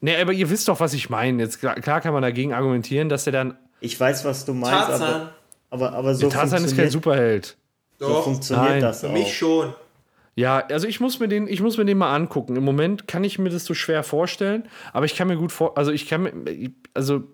[0.00, 1.42] Nee, aber ihr wisst doch, was ich meine.
[1.42, 3.56] Jetzt klar, kann man dagegen argumentieren, dass der dann.
[3.80, 5.28] Ich weiß, was du meinst, aber, Tarzan.
[5.70, 7.56] aber, aber so Tarzan ist kein Superheld.
[7.98, 8.80] so Doch, funktioniert Nein.
[8.82, 9.12] das für auch.
[9.12, 9.72] mich schon.
[10.34, 12.56] Ja, also ich muss mir den, ich muss mir den mal angucken.
[12.56, 15.78] Im Moment kann ich mir das so schwer vorstellen, aber ich kann mir gut vor,
[15.78, 16.32] also ich kann mir,
[16.92, 17.24] also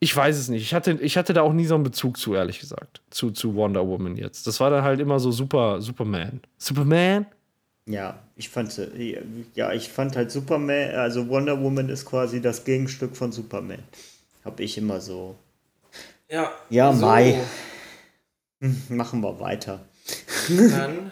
[0.00, 0.62] ich weiß es nicht.
[0.62, 3.54] Ich hatte, ich hatte da auch nie so einen Bezug zu, ehrlich gesagt, zu, zu
[3.54, 4.46] Wonder Woman jetzt.
[4.46, 6.40] Das war dann halt immer so super, Superman.
[6.58, 7.26] Superman?
[7.86, 8.78] Ja, ich fand
[9.54, 13.82] ja, ich fand halt Superman, also Wonder Woman ist quasi das Gegenstück von Superman.
[14.44, 15.36] Hab ich immer so.
[16.28, 17.40] Ja, Ja, so, Mai.
[18.88, 19.80] Machen wir weiter.
[20.48, 21.10] Dann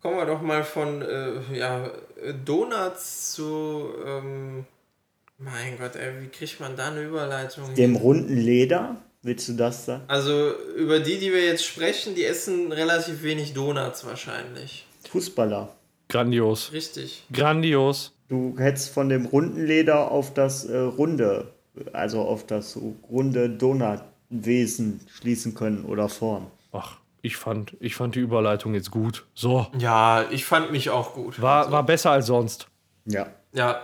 [0.00, 1.86] kommen wir doch mal von äh, ja,
[2.22, 3.88] äh, Donuts zu.
[4.06, 4.66] Ähm,
[5.40, 7.74] mein Gott, ey, wie kriegt man da eine Überleitung?
[7.74, 10.02] Dem runden Leder, willst du das sagen?
[10.06, 14.86] Also über die, die wir jetzt sprechen, die essen relativ wenig Donuts wahrscheinlich.
[15.10, 15.74] Fußballer.
[16.08, 16.72] Grandios.
[16.72, 17.24] Richtig.
[17.32, 18.12] Grandios.
[18.28, 21.52] Du hättest von dem runden Leder auf das äh, runde,
[21.92, 22.78] also auf das
[23.10, 26.48] runde Donutwesen schließen können oder Form.
[26.72, 29.24] Ach, ich fand, ich fand die Überleitung jetzt gut.
[29.34, 29.66] So.
[29.78, 31.40] Ja, ich fand mich auch gut.
[31.40, 32.68] War, also, war besser als sonst.
[33.06, 33.28] Ja.
[33.52, 33.82] ja,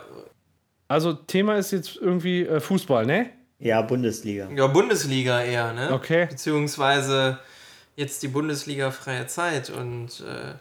[0.89, 3.31] Also, Thema ist jetzt irgendwie äh, Fußball, ne?
[3.59, 4.49] Ja, Bundesliga.
[4.55, 5.93] ja, Bundesliga eher, ne?
[5.93, 6.27] Okay.
[6.27, 7.39] Beziehungsweise
[7.97, 10.55] jetzt die Bundesliga freie Zeit und äh,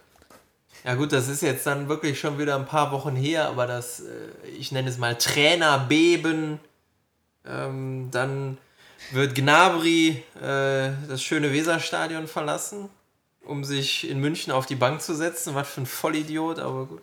[0.86, 4.02] ja gut, das ist jetzt dann wirklich schon wieder ein paar Wochen her, aber das,
[4.02, 6.60] äh, ich nenne es mal Trainerbeben.
[7.46, 8.58] Ähm, dann
[9.12, 12.90] wird Gnabry äh, das schöne Weserstadion verlassen,
[13.44, 15.56] um sich in München auf die Bank zu setzen.
[15.56, 17.02] Was für ein Vollidiot, aber gut.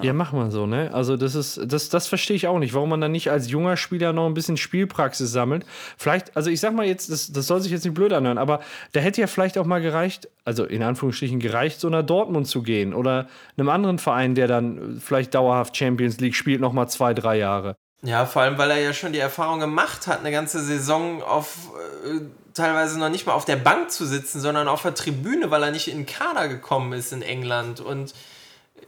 [0.00, 0.90] Ja, mach mal so, ne?
[0.92, 3.76] Also, das ist, das, das verstehe ich auch nicht, warum man dann nicht als junger
[3.76, 5.66] Spieler noch ein bisschen Spielpraxis sammelt.
[5.96, 8.60] Vielleicht, also ich sag mal jetzt, das, das soll sich jetzt nicht blöd anhören, aber
[8.92, 12.62] da hätte ja vielleicht auch mal gereicht, also in Anführungsstrichen gereicht, so nach Dortmund zu
[12.62, 13.26] gehen oder
[13.56, 17.74] einem anderen Verein, der dann vielleicht dauerhaft Champions League spielt, noch mal zwei, drei Jahre.
[18.02, 21.70] Ja, vor allem, weil er ja schon die Erfahrung gemacht hat, eine ganze Saison auf
[22.04, 22.20] äh,
[22.54, 25.72] teilweise noch nicht mal auf der Bank zu sitzen, sondern auf der Tribüne, weil er
[25.72, 27.80] nicht in den Kader gekommen ist in England.
[27.80, 28.14] Und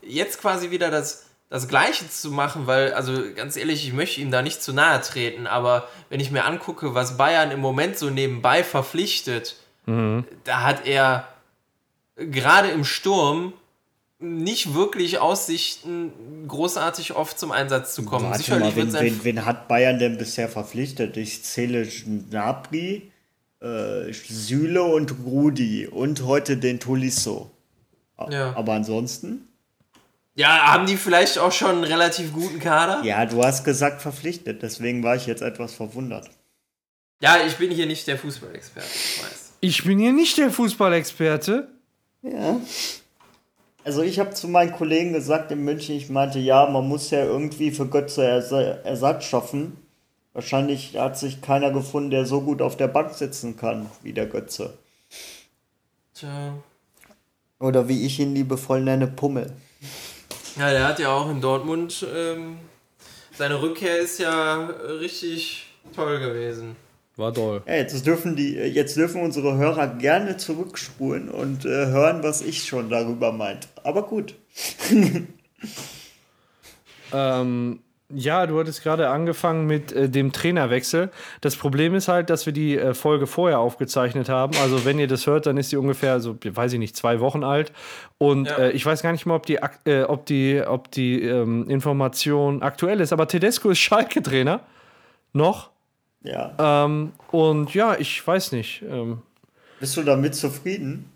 [0.09, 4.31] jetzt quasi wieder das, das Gleiche zu machen, weil, also ganz ehrlich, ich möchte ihm
[4.31, 8.11] da nicht zu nahe treten, aber wenn ich mir angucke, was Bayern im Moment so
[8.11, 9.57] nebenbei verpflichtet,
[10.44, 11.27] da hat er
[12.16, 13.55] gerade im Sturm
[14.18, 16.12] nicht wirklich Aussichten,
[16.49, 18.27] großartig oft zum Einsatz zu kommen.
[18.27, 21.16] Warte Sicherlich mal, wen, wen, wen hat Bayern denn bisher verpflichtet?
[21.16, 23.11] Ich zähle Gnabry,
[23.61, 27.51] äh, Süle und Rudi und heute den Tolisso.
[28.29, 28.55] Ja.
[28.57, 29.47] Aber ansonsten?
[30.38, 33.03] Ja, haben die vielleicht auch schon einen relativ guten Kader?
[33.03, 36.31] Ja, du hast gesagt verpflichtet, deswegen war ich jetzt etwas verwundert.
[37.20, 39.53] Ja, ich bin hier nicht der Fußballexperte, ich weiß.
[39.59, 41.66] Ich bin hier nicht der Fußballexperte.
[42.22, 42.61] Ja.
[43.83, 47.24] Also ich habe zu meinen Kollegen gesagt in München, ich meinte, ja, man muss ja
[47.24, 49.77] irgendwie für Götze Ersa Ersatz schaffen.
[50.35, 54.27] Wahrscheinlich hat sich keiner gefunden, der so gut auf der Bank sitzen kann wie der
[54.27, 54.79] Götze.
[56.14, 56.55] Tja.
[57.59, 59.53] Oder wie ich ihn liebevoll nenne, Pummel.
[60.59, 62.59] Ja, der hat ja auch in Dortmund, ähm,
[63.37, 66.75] seine Rückkehr ist ja richtig toll gewesen.
[67.16, 67.62] War doll.
[67.66, 72.64] Ja, jetzt dürfen die, jetzt dürfen unsere Hörer gerne zurückspulen und äh, hören, was ich
[72.64, 73.68] schon darüber meint.
[73.85, 74.35] Aber gut.
[77.11, 77.81] Ähm,
[78.14, 81.11] Ja, du hattest gerade angefangen mit äh, dem Trainerwechsel.
[81.42, 84.57] Das Problem ist halt, dass wir die äh, Folge vorher aufgezeichnet haben.
[84.62, 87.44] Also, wenn ihr das hört, dann ist sie ungefähr, so, weiß ich nicht, zwei Wochen
[87.44, 87.71] alt.
[88.16, 88.57] Und Ja.
[88.57, 91.68] äh, ich weiß gar nicht mal, ob die, ak- äh, ob die, ob die ähm,
[91.68, 93.12] Information aktuell ist.
[93.12, 94.61] Aber Tedesco ist Schalke-Trainer.
[95.35, 95.68] Noch.
[96.23, 96.85] Ja.
[96.87, 98.83] Ähm, und ja, ich weiß nicht.
[98.88, 99.21] Ähm,
[99.81, 101.12] Bist du damit zufrieden?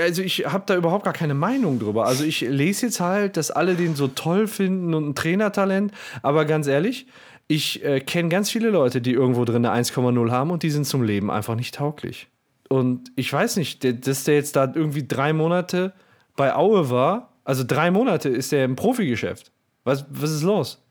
[0.00, 2.06] Also ich habe da überhaupt gar keine Meinung drüber.
[2.06, 5.92] Also ich lese jetzt halt, dass alle den so toll finden und ein Trainertalent.
[6.22, 7.06] Aber ganz ehrlich,
[7.48, 10.86] ich äh, kenne ganz viele Leute, die irgendwo drin eine 1,0 haben und die sind
[10.86, 12.28] zum Leben einfach nicht tauglich.
[12.68, 15.92] Und ich weiß nicht, dass der jetzt da irgendwie drei Monate
[16.36, 17.34] bei Aue war.
[17.44, 19.52] Also drei Monate ist der im Profigeschäft.
[19.84, 20.82] Was, was ist los?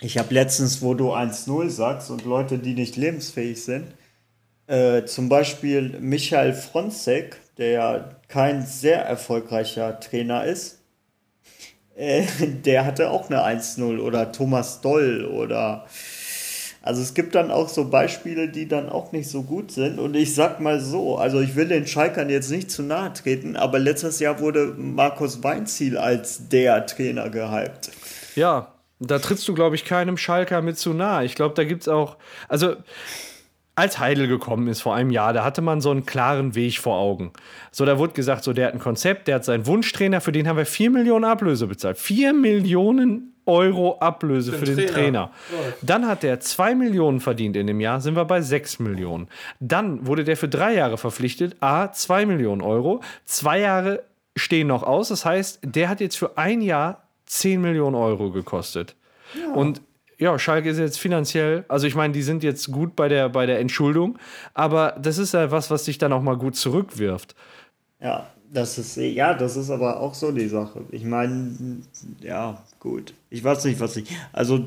[0.00, 3.86] Ich habe letztens, wo du 1-0 sagst und Leute, die nicht lebensfähig sind,
[4.66, 10.80] äh, zum Beispiel Michael Fronzek, der ja kein sehr erfolgreicher Trainer ist,
[11.96, 12.24] äh,
[12.64, 15.86] der hatte auch eine 1-0 oder Thomas Doll oder
[16.84, 19.98] also es gibt dann auch so Beispiele, die dann auch nicht so gut sind.
[19.98, 23.56] Und ich sag mal so, also ich will den Schalkern jetzt nicht zu nahe treten,
[23.56, 27.90] aber letztes Jahr wurde Markus Weinziel als der Trainer gehypt.
[28.36, 31.24] Ja, da trittst du, glaube ich, keinem Schalker mit zu nahe.
[31.24, 32.18] Ich glaube, da gibt es auch.
[32.48, 32.76] Also,
[33.76, 36.96] als Heidel gekommen ist vor einem Jahr, da hatte man so einen klaren Weg vor
[36.96, 37.32] Augen.
[37.72, 40.46] So, da wurde gesagt, so, der hat ein Konzept, der hat seinen Wunschtrainer, für den
[40.46, 41.98] haben wir 4 Millionen Ablöse bezahlt.
[41.98, 45.30] 4 Millionen Euro Ablöse für, den den Trainer.
[45.50, 45.74] Trainer.
[45.82, 49.28] Dann hat der 2 Millionen verdient in dem Jahr, sind wir bei 6 Millionen.
[49.60, 53.02] Dann wurde der für drei Jahre verpflichtet, A, 2 Millionen Euro.
[53.26, 54.04] Zwei Jahre
[54.36, 58.94] stehen noch aus, das heißt, der hat jetzt für ein Jahr 10 Millionen Euro gekostet.
[59.54, 59.82] Und
[60.18, 63.46] ja, Schalke ist jetzt finanziell, also ich meine, die sind jetzt gut bei der, bei
[63.46, 64.18] der Entschuldung,
[64.52, 67.34] aber das ist ja was, was sich dann auch mal gut zurückwirft.
[68.00, 70.82] Ja, das ist, ja, das ist aber auch so die Sache.
[70.90, 71.82] Ich meine,
[72.20, 73.14] ja, gut.
[73.30, 74.64] Ich weiß nicht, was ich, also,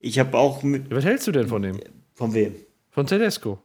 [0.00, 1.78] ich habe auch mit, Was hältst du denn von dem?
[2.14, 2.54] von wem?
[2.90, 3.58] Von Tedesco?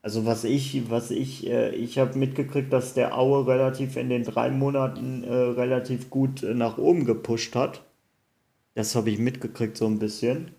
[0.00, 4.22] Also was ich, was ich, äh, ich habe mitgekriegt, dass der Aue relativ in den
[4.22, 7.82] drei Monaten äh, relativ gut äh, nach oben gepusht hat.
[8.76, 10.50] Das habe ich mitgekriegt so ein bisschen.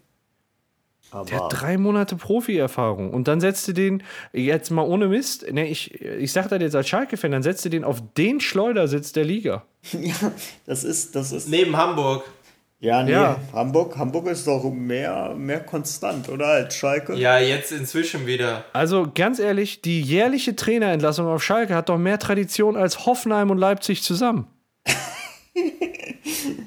[1.13, 4.03] Der Aber hat drei Monate Profi-Erfahrung und dann setzt du den,
[4.33, 7.69] jetzt mal ohne Mist, ne, ich, ich sag das jetzt als Schalke-Fan, dann setzt du
[7.69, 9.63] den auf den Schleudersitz der Liga.
[9.93, 10.31] ja,
[10.65, 11.47] das ist, das ist.
[11.47, 12.25] Neben Hamburg.
[12.79, 13.39] Ja, nee, Ja.
[13.53, 16.47] Hamburg, Hamburg ist doch mehr, mehr konstant, oder?
[16.47, 17.13] Als Schalke.
[17.15, 18.65] Ja, jetzt inzwischen wieder.
[18.73, 23.59] Also ganz ehrlich, die jährliche Trainerentlassung auf Schalke hat doch mehr Tradition als Hoffenheim und
[23.59, 24.47] Leipzig zusammen.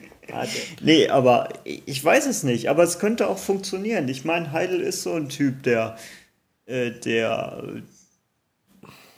[0.80, 4.08] Nee, aber ich weiß es nicht, aber es könnte auch funktionieren.
[4.08, 5.96] Ich meine, Heidel ist so ein Typ, der,
[6.66, 7.82] äh, der,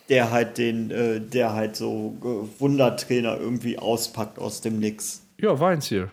[0.08, 5.22] der halt den, äh, der halt so äh, Wundertrainer irgendwie auspackt aus dem Nix.
[5.40, 6.10] Ja, Weinziel.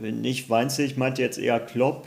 [0.00, 2.06] Wenn nicht Weinzel, ich meinte jetzt eher Klopp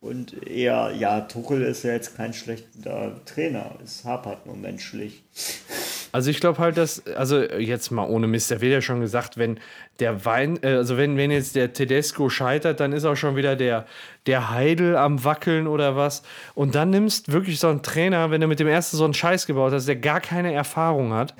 [0.00, 3.76] und eher, ja, Tuchel ist ja jetzt kein schlechter Trainer.
[3.82, 5.22] Es hapert nur menschlich.
[6.12, 9.36] Also ich glaube halt, dass, also jetzt mal ohne Mist, da wird ja schon gesagt,
[9.36, 9.60] wenn
[10.00, 13.56] der Wein, äh, also wenn, wenn jetzt der Tedesco scheitert, dann ist auch schon wieder
[13.56, 13.86] der,
[14.26, 16.22] der Heidel am Wackeln oder was.
[16.54, 19.46] Und dann nimmst wirklich so einen Trainer, wenn du mit dem ersten so einen Scheiß
[19.46, 21.34] gebaut hast, der gar keine Erfahrung hat.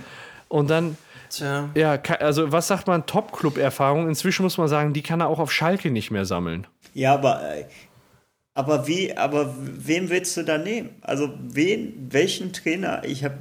[0.49, 0.97] Und dann,
[1.31, 1.69] Tja.
[1.75, 4.09] ja, also was sagt man, Top-Club-Erfahrung?
[4.09, 6.67] Inzwischen muss man sagen, die kann er auch auf Schalke nicht mehr sammeln.
[6.95, 7.65] Ja, aber, äh,
[8.59, 10.91] aber wie, aber wen willst du da nehmen?
[11.03, 13.03] Also wen, welchen Trainer?
[13.05, 13.37] Ich habe,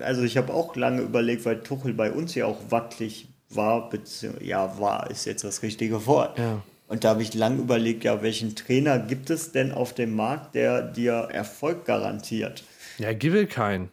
[0.00, 4.46] also ich habe auch lange überlegt, weil Tuchel bei uns ja auch wackelig war, beziehungsweise,
[4.46, 6.38] ja, war ist jetzt das richtige Wort.
[6.38, 6.62] Ja.
[6.88, 10.54] Und da habe ich lange überlegt, ja, welchen Trainer gibt es denn auf dem Markt,
[10.54, 12.64] der dir Erfolg garantiert?
[12.96, 13.90] Ja, gibt keinen.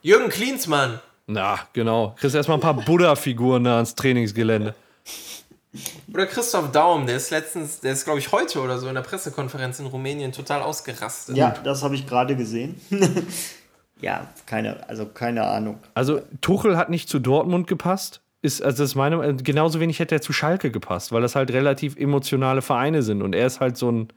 [0.00, 1.00] Jürgen Klinsmann.
[1.26, 2.14] Na, genau.
[2.20, 4.76] Kriegst erstmal ein paar Buddha-Figuren da ans Trainingsgelände.
[6.12, 9.02] Oder Christoph Daum, der ist letztens, der ist glaube ich heute oder so in der
[9.02, 11.36] Pressekonferenz in Rumänien total ausgerastet.
[11.36, 12.80] Ja, das habe ich gerade gesehen.
[14.00, 15.78] ja, keine, also keine Ahnung.
[15.94, 18.22] Also Tuchel hat nicht zu Dortmund gepasst.
[18.42, 21.52] Ist, also das ist meine, genauso wenig hätte er zu Schalke gepasst, weil das halt
[21.52, 24.08] relativ emotionale Vereine sind und er ist halt so ein.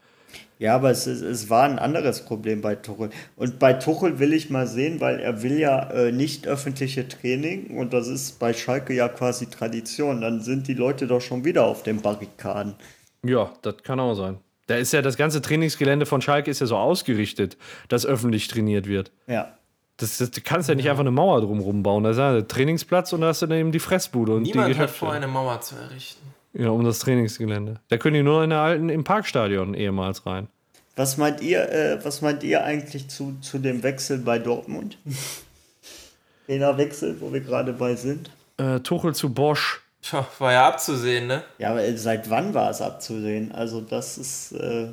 [0.59, 3.09] Ja, aber es, ist, es war ein anderes Problem bei Tuchel.
[3.35, 7.77] Und bei Tuchel will ich mal sehen, weil er will ja äh, nicht öffentliche Training
[7.77, 10.21] und das ist bei Schalke ja quasi Tradition.
[10.21, 12.75] Dann sind die Leute doch schon wieder auf den Barrikaden.
[13.23, 14.37] Ja, das kann auch sein.
[14.67, 17.57] Da ist ja das ganze Trainingsgelände von Schalke ist ja so ausgerichtet,
[17.89, 19.11] dass öffentlich trainiert wird.
[19.27, 19.57] Ja.
[19.97, 22.03] Das, das, du kannst ja nicht einfach eine Mauer drumherum bauen.
[22.03, 24.51] Da ist ja der Trainingsplatz und da hast du dann eben die Fressbude und die
[24.51, 26.33] Niemand hat vor, eine Mauer zu errichten.
[26.53, 27.79] Ja, um das Trainingsgelände.
[27.89, 30.47] Da können die nur in der alten, im Parkstadion ehemals rein.
[30.95, 34.97] Was meint ihr, äh, was meint ihr eigentlich zu, zu dem Wechsel bei Dortmund?
[36.45, 38.29] Trainerwechsel, wo wir gerade bei sind.
[38.57, 39.81] Äh, Tuchel zu Bosch.
[40.03, 41.43] Tja, war ja abzusehen, ne?
[41.57, 43.51] Ja, aber seit wann war es abzusehen?
[43.53, 44.51] Also das ist.
[44.51, 44.89] Äh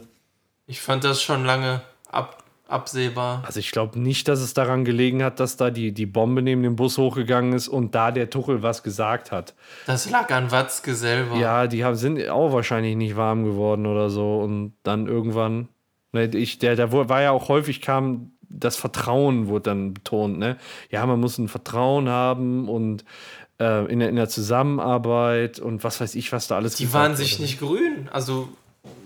[0.67, 3.43] ich fand das schon lange ab, absehbar.
[3.47, 6.63] Also ich glaube nicht, dass es daran gelegen hat, dass da die, die Bombe neben
[6.63, 9.55] dem Bus hochgegangen ist und da der Tuchel was gesagt hat.
[9.87, 11.37] Das lag an Watzke selber.
[11.37, 14.39] Ja, die haben, sind auch wahrscheinlich nicht warm geworden oder so.
[14.41, 15.69] Und dann irgendwann,
[16.13, 20.57] ne, ich, der, der war ja auch häufig kam, das Vertrauen wurde dann betont, ne?
[20.91, 23.05] Ja, man muss ein Vertrauen haben und
[23.61, 27.15] äh, in, der, in der Zusammenarbeit und was weiß ich, was da alles Die waren
[27.17, 27.43] sich wurde.
[27.43, 28.09] nicht grün.
[28.13, 28.49] Also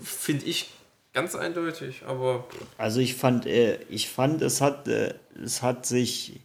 [0.03, 0.71] finde ich
[1.15, 2.45] ganz eindeutig, aber.
[2.77, 6.41] Also ich fand, äh, ich fand, es hat, äh, es hat sich.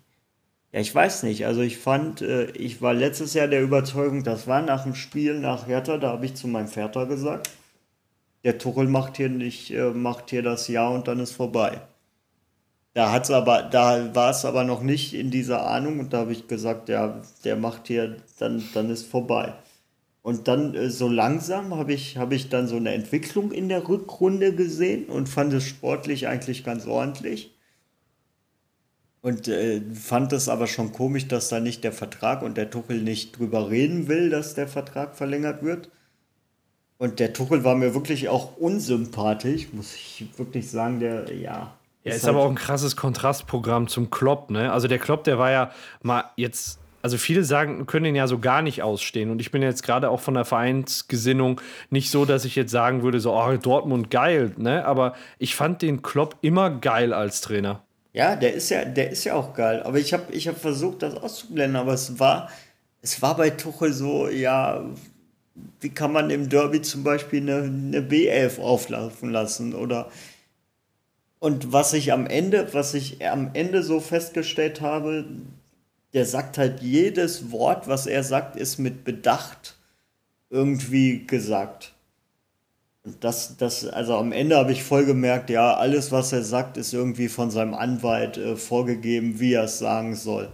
[0.71, 1.45] Ja, ich weiß nicht.
[1.45, 5.39] Also ich fand, äh, ich war letztes Jahr der Überzeugung, das war nach dem Spiel
[5.39, 7.49] nach Hertha, da habe ich zu meinem Vater gesagt,
[8.43, 11.81] der Tuchel macht hier nicht, macht hier das Jahr und dann ist vorbei.
[12.93, 16.31] Da hat's aber, da war es aber noch nicht in dieser Ahnung und da habe
[16.31, 19.53] ich gesagt, ja, der macht hier, dann, dann ist vorbei.
[20.21, 23.87] Und dann äh, so langsam habe ich, hab ich dann so eine Entwicklung in der
[23.87, 27.55] Rückrunde gesehen und fand es sportlich eigentlich ganz ordentlich.
[29.21, 33.01] Und äh, fand es aber schon komisch, dass da nicht der Vertrag und der Tuchel
[33.01, 35.89] nicht drüber reden will, dass der Vertrag verlängert wird.
[36.97, 42.11] Und der Tuchel war mir wirklich auch unsympathisch, muss ich wirklich sagen, der, ja, ja,
[42.11, 44.71] ist, ist halt aber auch ein krasses Kontrastprogramm zum Klopp, ne?
[44.71, 48.39] Also der Klopp, der war ja mal jetzt, also viele sagen, können ihn ja so
[48.39, 49.29] gar nicht ausstehen.
[49.29, 53.03] Und ich bin jetzt gerade auch von der Vereinsgesinnung nicht so, dass ich jetzt sagen
[53.03, 54.85] würde, so, oh, Dortmund geil, ne?
[54.85, 57.83] Aber ich fand den Klopp immer geil als Trainer.
[58.13, 59.81] Ja, der ist ja, der ist ja auch geil.
[59.83, 62.49] Aber ich habe ich hab versucht, das auszublenden, aber es war,
[63.01, 64.83] es war bei Tuchel so, ja,
[65.79, 70.09] wie kann man im Derby zum Beispiel eine, eine B11 auflaufen lassen oder
[71.39, 75.25] und was ich am Ende, was ich am Ende so festgestellt habe,
[76.13, 79.75] der sagt halt jedes Wort, was er sagt, ist mit Bedacht
[80.49, 81.93] irgendwie gesagt.
[83.21, 86.93] Das, das, also am Ende habe ich voll gemerkt, ja, alles, was er sagt, ist
[86.93, 90.49] irgendwie von seinem Anwalt äh, vorgegeben, wie er es sagen soll.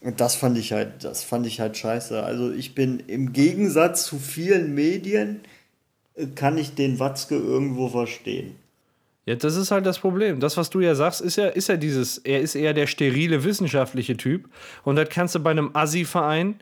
[0.00, 2.22] Und das fand ich halt, das fand ich halt scheiße.
[2.22, 5.40] Also ich bin im Gegensatz zu vielen Medien,
[6.14, 8.56] äh, kann ich den Watzke irgendwo verstehen.
[9.30, 10.40] Ja, das ist halt das Problem.
[10.40, 13.44] Das, was du ja sagst, ist ja, ist ja dieses, er ist eher der sterile
[13.44, 14.48] wissenschaftliche Typ.
[14.82, 16.60] Und das kannst du bei einem Assi-Verein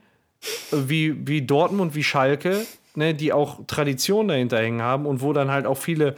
[0.70, 5.50] wie, wie Dortmund, wie Schalke, ne, die auch Tradition dahinter hängen haben und wo dann
[5.50, 6.14] halt auch viele,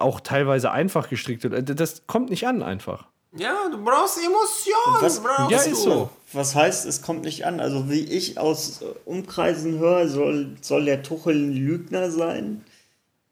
[0.00, 1.78] auch teilweise einfach gestrickt wird.
[1.78, 3.06] Das kommt nicht an einfach.
[3.36, 4.96] Ja, du brauchst Emotionen.
[5.00, 6.10] Was, brauchst ja, ist so.
[6.32, 7.60] Was heißt, es kommt nicht an?
[7.60, 12.64] Also, wie ich aus Umkreisen höre, soll, soll der Tuchel ein Lügner sein?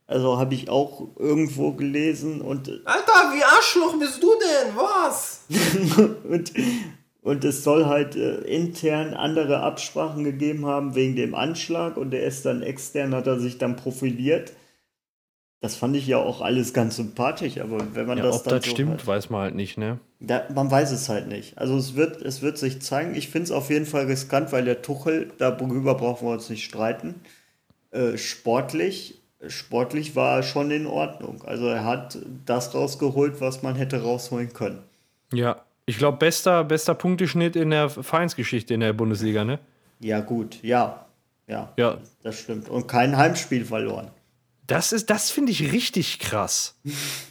[0.08, 2.68] Also habe ich auch irgendwo gelesen und.
[2.84, 4.76] Alter, wie Arschloch bist du denn?
[4.76, 5.44] Was?
[6.30, 6.52] und,
[7.22, 12.22] und es soll halt äh, intern andere Absprachen gegeben haben wegen dem Anschlag und der
[12.22, 14.52] ist dann extern, hat er sich dann profiliert.
[15.60, 18.58] Das fand ich ja auch alles ganz sympathisch, aber wenn man ja, das ob dann.
[18.58, 19.98] das so stimmt, hat, weiß man halt nicht, ne?
[20.20, 21.58] Da, man weiß es halt nicht.
[21.58, 23.16] Also es wird, es wird sich zeigen.
[23.16, 26.64] Ich finde es auf jeden Fall riskant, weil der Tuchel, darüber brauchen wir uns nicht
[26.64, 27.16] streiten,
[27.90, 31.42] äh, sportlich sportlich war er schon in Ordnung.
[31.44, 34.82] Also er hat das rausgeholt, was man hätte rausholen können.
[35.32, 39.58] Ja, ich glaube, bester, bester Punkteschnitt in der Vereinsgeschichte in der Bundesliga, ne?
[40.00, 41.06] Ja, gut, ja.
[41.46, 41.98] Ja, ja.
[42.22, 42.68] das stimmt.
[42.68, 44.10] Und kein Heimspiel verloren.
[44.66, 46.76] Das das finde ich richtig krass.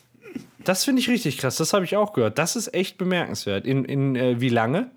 [0.63, 1.57] das finde ich richtig krass.
[1.57, 2.37] Das habe ich auch gehört.
[2.37, 3.65] Das ist echt bemerkenswert.
[3.65, 4.89] In, in äh, wie lange?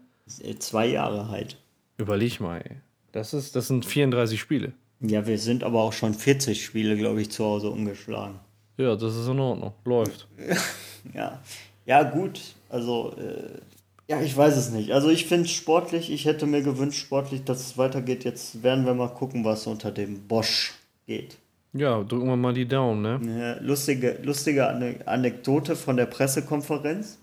[0.61, 1.57] Zwei Jahre halt.
[1.97, 2.77] Überleg mal, ey.
[3.11, 4.73] Das, ist, das sind 34 Spiele.
[5.01, 8.41] Ja, wir sind aber auch schon 40 Spiele, glaube ich, zu Hause umgeschlagen.
[8.77, 9.73] Ja, das ist in Ordnung.
[9.85, 10.27] Läuft.
[11.15, 11.41] ja.
[11.87, 12.41] Ja, gut.
[12.69, 13.61] Also, äh,
[14.09, 14.93] ja, ich weiß es nicht.
[14.93, 16.11] Also, ich finde es sportlich.
[16.11, 18.25] Ich hätte mir gewünscht, sportlich, dass es weitergeht.
[18.25, 20.75] Jetzt werden wir mal gucken, was unter dem Bosch
[21.07, 21.37] geht.
[21.73, 23.21] Ja, drücken wir mal die Daumen, ne?
[23.39, 24.67] Ja, lustige, lustige
[25.07, 27.19] Anekdote von der Pressekonferenz.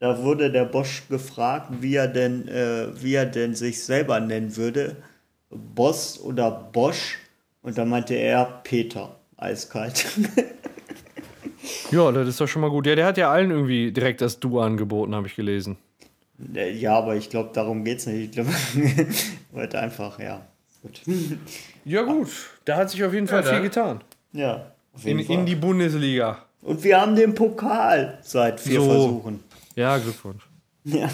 [0.00, 4.56] Da wurde der Bosch gefragt, wie er denn, äh, wie er denn sich selber nennen
[4.56, 4.96] würde.
[5.74, 7.18] Boss oder Bosch
[7.62, 10.06] und da meinte er Peter, eiskalt.
[11.90, 12.86] ja, das ist doch schon mal gut.
[12.86, 15.78] Ja, der hat ja allen irgendwie direkt das Du angeboten, habe ich gelesen.
[16.54, 18.24] Äh, ja, aber ich glaube, darum geht es nicht.
[18.24, 18.50] Ich glaube,
[19.54, 20.42] heute einfach, ja.
[20.82, 21.00] Gut.
[21.86, 22.30] Ja, gut.
[22.64, 24.02] Da hat sich auf jeden Fall ja, viel getan.
[24.32, 24.72] Ja.
[25.02, 26.38] In, in, die Bundesliga.
[26.62, 28.86] Und wir haben den Pokal seit vier so.
[28.90, 29.44] Versuchen.
[29.76, 30.48] Ja, Glückwunsch.
[30.84, 31.10] Ja.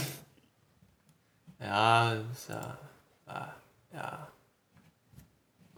[1.59, 2.14] Ja,
[2.49, 2.79] ja.
[3.93, 4.29] Ja.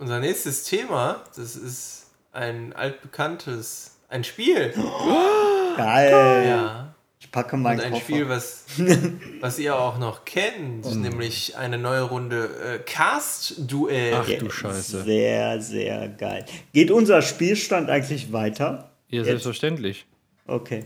[0.03, 4.74] Unser nächstes Thema, das ist ein altbekanntes, ein Spiel.
[5.76, 6.44] Geil.
[6.48, 6.94] Ja.
[7.20, 8.03] Ich packe meinen Und ein Koffer.
[8.03, 8.64] Spiel, was,
[9.40, 14.14] was ihr auch noch kennt, nämlich eine neue Runde äh, Cast-Duell.
[14.14, 15.05] Ach du Scheiße.
[15.05, 16.46] Sehr, sehr geil.
[16.72, 18.90] Geht unser Spielstand eigentlich weiter?
[19.07, 19.26] Ja, Jetzt?
[19.26, 20.07] selbstverständlich.
[20.48, 20.84] Okay.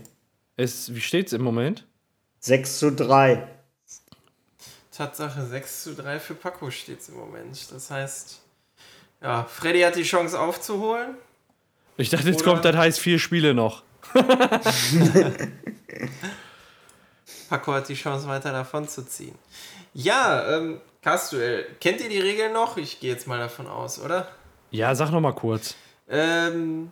[0.57, 1.87] Es, wie steht's im Moment?
[2.41, 3.47] 6 zu 3.
[4.91, 7.71] Tatsache 6 zu 3 für Paco steht es im Moment.
[7.71, 8.41] Das heißt,
[9.21, 11.15] ja, Freddy hat die Chance aufzuholen.
[11.97, 13.83] Ich dachte, jetzt Oder- kommt, das heißt vier Spiele noch.
[17.49, 19.35] Paco hat die Chance, weiter davon zu ziehen.
[19.93, 21.65] Ja, ähm, Cast-Duell.
[21.79, 22.77] Kennt ihr die Regeln noch?
[22.77, 24.27] Ich gehe jetzt mal davon aus, oder?
[24.71, 25.75] Ja, sag noch mal kurz.
[26.09, 26.91] Ähm,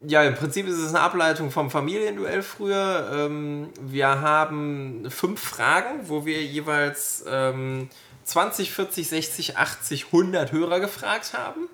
[0.00, 3.10] ja, im Prinzip ist es eine Ableitung vom Familienduell früher.
[3.12, 7.88] Ähm, wir haben fünf Fragen, wo wir jeweils ähm,
[8.28, 11.68] 20, 40, 60, 80, 100 Hörer gefragt haben.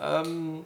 [0.00, 0.64] Ähm,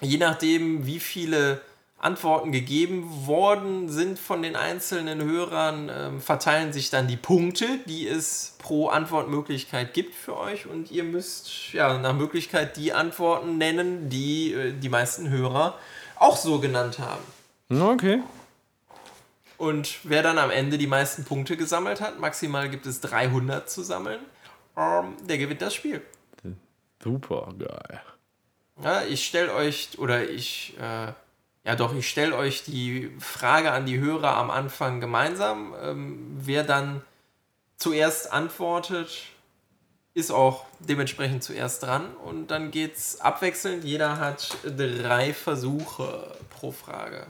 [0.00, 1.62] je nachdem, wie viele
[1.98, 8.06] Antworten gegeben worden sind von den einzelnen Hörern, ähm, verteilen sich dann die Punkte, die
[8.06, 10.66] es pro Antwortmöglichkeit gibt für euch.
[10.66, 15.78] Und ihr müsst ja nach Möglichkeit die Antworten nennen, die äh, die meisten Hörer
[16.16, 17.22] auch so genannt haben.
[17.80, 18.20] Okay.
[19.56, 23.84] Und wer dann am Ende die meisten Punkte gesammelt hat, maximal gibt es 300 zu
[23.84, 24.18] sammeln,
[24.76, 26.02] der gewinnt das Spiel.
[27.02, 28.00] Super geil.
[28.82, 31.12] Ja, ich stelle euch, oder ich, äh,
[31.64, 35.74] ja doch, ich stelle euch die Frage an die Hörer am Anfang gemeinsam.
[35.80, 37.02] Ähm, wer dann
[37.76, 39.24] zuerst antwortet,
[40.14, 42.14] ist auch dementsprechend zuerst dran.
[42.16, 43.84] Und dann geht's abwechselnd.
[43.84, 47.26] Jeder hat drei Versuche pro Frage.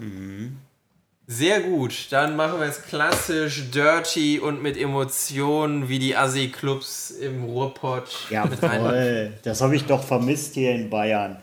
[1.34, 7.44] Sehr gut, dann machen wir es klassisch, dirty und mit Emotionen wie die Assi-Clubs im
[7.44, 9.32] Ruhrpott Ja, voll.
[9.42, 11.38] Das habe ich doch vermisst hier in Bayern.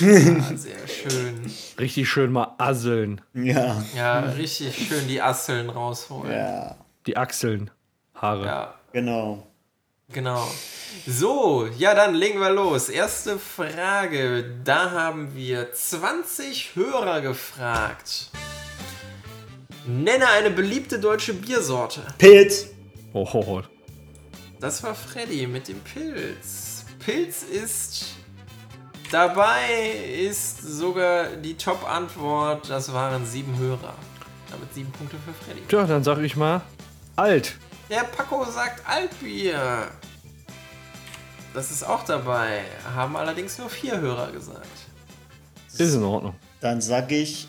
[0.00, 1.52] Ja, sehr schön.
[1.78, 3.20] Richtig schön mal asseln.
[3.34, 6.32] Ja, Ja, richtig schön die Asseln rausholen.
[6.32, 6.76] Ja, ja,
[7.06, 7.70] Die Achseln.
[8.14, 8.72] Haare.
[8.92, 9.46] genau.
[10.10, 10.48] genau.
[11.06, 12.88] So, ja, dann legen wir los.
[12.88, 14.52] Erste Frage.
[14.64, 18.30] Da haben wir 20 Hörer gefragt.
[19.86, 22.02] Nenne eine beliebte deutsche Biersorte.
[22.18, 22.68] Pilz.
[23.12, 23.62] Oh, oh, oh.
[24.60, 26.84] Das war Freddy mit dem Pilz.
[26.98, 28.06] Pilz ist
[29.10, 32.70] dabei, ist sogar die Top-Antwort.
[32.70, 33.94] Das waren sieben Hörer.
[34.50, 35.60] Damit sieben Punkte für Freddy.
[35.68, 36.62] Tja, dann sag ich mal
[37.16, 37.56] alt.
[37.90, 39.88] Der Paco sagt Altbier.
[41.52, 42.62] Das ist auch dabei.
[42.94, 44.66] Haben allerdings nur vier Hörer gesagt.
[45.76, 46.34] Ist in Ordnung.
[46.60, 47.48] Dann sag ich,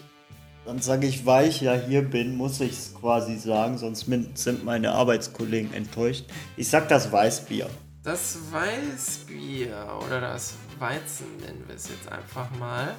[0.66, 4.66] dann sag ich, weil ich ja hier bin, muss ich es quasi sagen, sonst sind
[4.66, 6.26] meine Arbeitskollegen enttäuscht.
[6.58, 7.70] Ich sag das Weißbier.
[8.04, 12.94] Das Weißbier oder das Weizen nennen wir es jetzt einfach mal.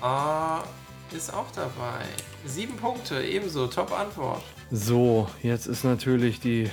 [0.00, 0.62] Ah,
[1.16, 2.02] ist auch dabei.
[2.46, 3.66] Sieben Punkte, ebenso.
[3.66, 4.42] Top-Antwort.
[4.70, 6.68] So, jetzt ist natürlich die,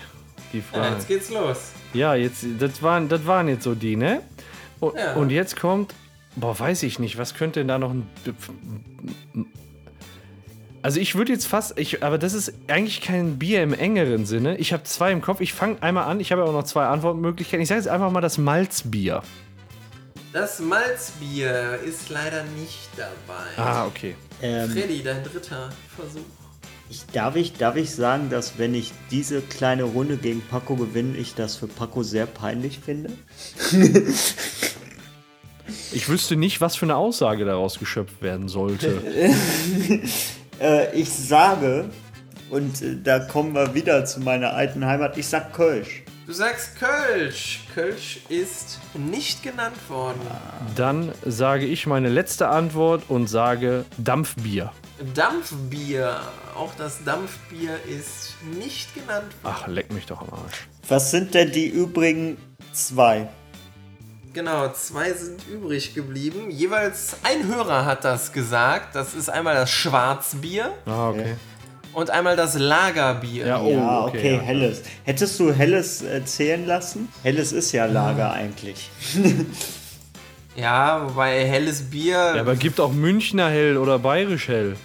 [0.53, 0.95] die Ja, Frage.
[0.95, 1.57] jetzt geht's los.
[1.93, 4.21] Ja, jetzt, das waren, das waren jetzt so die, ne?
[4.79, 5.13] Und, Ja.
[5.13, 5.93] und jetzt kommt,
[6.35, 8.07] boah, weiß ich nicht, was könnte denn da noch ein.
[10.83, 14.57] Also ich würde jetzt fast, ich, aber das ist eigentlich kein Bier im engeren Sinne.
[14.57, 15.39] Ich habe zwei im Kopf.
[15.39, 16.19] Ich fange einmal an.
[16.19, 17.61] Ich habe ja auch noch zwei Antwortmöglichkeiten.
[17.61, 19.21] Ich sage jetzt einfach mal das Malzbier.
[20.33, 23.43] Das Malzbier ist leider nicht dabei.
[23.57, 24.15] Ah, okay.
[24.41, 26.21] Ähm, Freddy, dein dritter Versuch.
[26.89, 31.15] ich, darf, ich, darf ich sagen, dass wenn ich diese kleine Runde gegen Paco gewinne,
[31.17, 33.11] ich das für Paco sehr peinlich finde?
[35.93, 39.01] Ich wüsste nicht, was für eine Aussage daraus geschöpft werden sollte.
[40.61, 41.89] Äh, ich sage,
[42.51, 46.03] und äh, da kommen wir wieder zu meiner alten Heimat, ich sag Kölsch.
[46.27, 47.65] Du sagst Kölsch.
[47.73, 50.21] Kölsch ist nicht genannt worden.
[50.75, 54.71] Dann sage ich meine letzte Antwort und sage Dampfbier.
[55.15, 56.19] Dampfbier.
[56.55, 59.55] Auch das Dampfbier ist nicht genannt worden.
[59.63, 60.67] Ach, leck mich doch am Arsch.
[60.87, 62.37] Was sind denn die übrigen
[62.71, 63.27] zwei?
[64.33, 66.49] Genau, zwei sind übrig geblieben.
[66.49, 68.95] Jeweils ein Hörer hat das gesagt.
[68.95, 71.35] Das ist einmal das Schwarzbier Ah, okay.
[71.93, 73.45] und einmal das Lagerbier.
[73.47, 74.39] Ja, oh, ja, okay, okay, ja.
[74.41, 74.83] Helles.
[75.03, 77.09] Hättest du Helles äh, zählen lassen?
[77.23, 78.89] Helles ist ja Lager eigentlich.
[80.55, 82.33] Ja, wobei helles Bier.
[82.35, 84.75] Ja, aber gibt auch Münchner Hell oder Bayerisch Hell.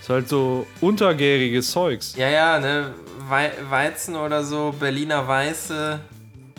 [0.00, 2.14] Ist halt so untergäriges Zeugs.
[2.16, 2.94] ja, ja, ne?
[3.28, 6.00] Wei Weizen oder so, Berliner Weiße.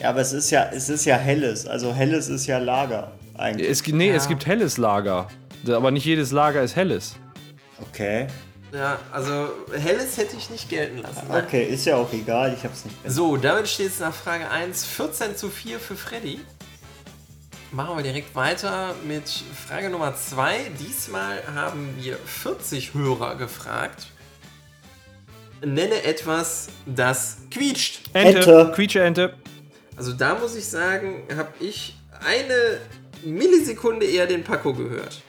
[0.03, 1.65] Ja, aber es ist ja, es ist ja Helles.
[1.65, 3.69] Also Helles ist ja Lager eigentlich.
[3.69, 4.15] Es, nee, Ja.
[4.15, 5.29] es gibt helles Lager.
[5.67, 7.15] Aber nicht jedes Lager ist helles.
[7.89, 8.27] Okay.
[8.73, 11.27] Ja, also helles hätte ich nicht gelten lassen.
[11.29, 11.43] ne?
[11.45, 12.97] Okay, ist ja auch egal, ich hab's nicht.
[13.07, 16.39] So, damit steht es nach Frage 1 14 zu 4 für Freddy.
[17.71, 19.23] Machen wir direkt weiter mit
[19.67, 20.71] Frage Nummer 2.
[20.79, 24.07] Diesmal haben wir 40 Hörer gefragt.
[25.65, 28.01] nenne etwas, das quietscht.
[28.13, 28.39] Ente.
[28.39, 28.71] Ente.
[28.75, 29.33] Quietsche-Ente.
[29.95, 32.79] Also da muss ich sagen, habe ich eine
[33.23, 35.21] Millisekunde eher den Paco gehört.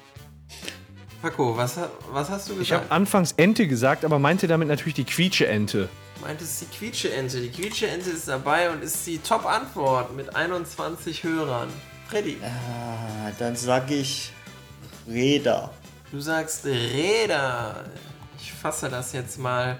[1.22, 1.78] Paco, was,
[2.12, 2.92] was hast du Ich habe gesagt?
[2.92, 5.88] anfangs Ente gesagt, aber meinte damit natürlich die Quietsche-Ente.
[6.18, 7.40] Du meintest die Quietsche-Ente.
[7.40, 11.68] Die Quietsche-Ente ist dabei und ist die Top-Antwort mit 21 Hörern.
[12.08, 14.32] Freddy, Ah, dann sag ich
[15.08, 15.70] Räder.
[16.12, 17.84] du sagst Räder.
[18.38, 19.78] Ich fasse das jetzt mal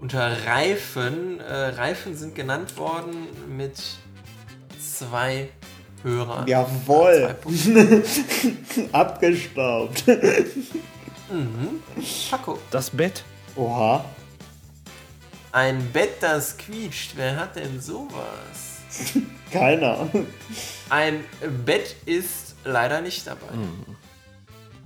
[0.00, 1.40] unter Reifen.
[1.40, 3.80] Äh, Reifen sind genannt worden mit
[4.80, 5.48] zwei
[6.02, 6.46] Hörern.
[7.34, 8.02] Punkte.
[8.92, 10.04] Abgestaubt.
[12.30, 12.58] Paco.
[12.70, 13.22] Das Bett.
[13.56, 14.04] Oha.
[15.52, 17.12] Ein Bett, das quietscht.
[17.16, 18.80] Wer hat denn sowas?
[19.52, 20.08] Keiner.
[20.88, 21.24] Ein
[21.64, 23.48] Bett ist leider nicht dabei.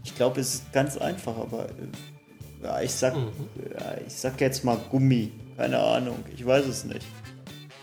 [0.05, 1.89] Ich glaube, es ist ganz einfach, aber äh,
[2.65, 3.31] ja, ich sag, Mhm.
[3.79, 5.31] ja, ich sag jetzt mal Gummi.
[5.57, 7.07] Keine Ahnung, ich weiß es nicht.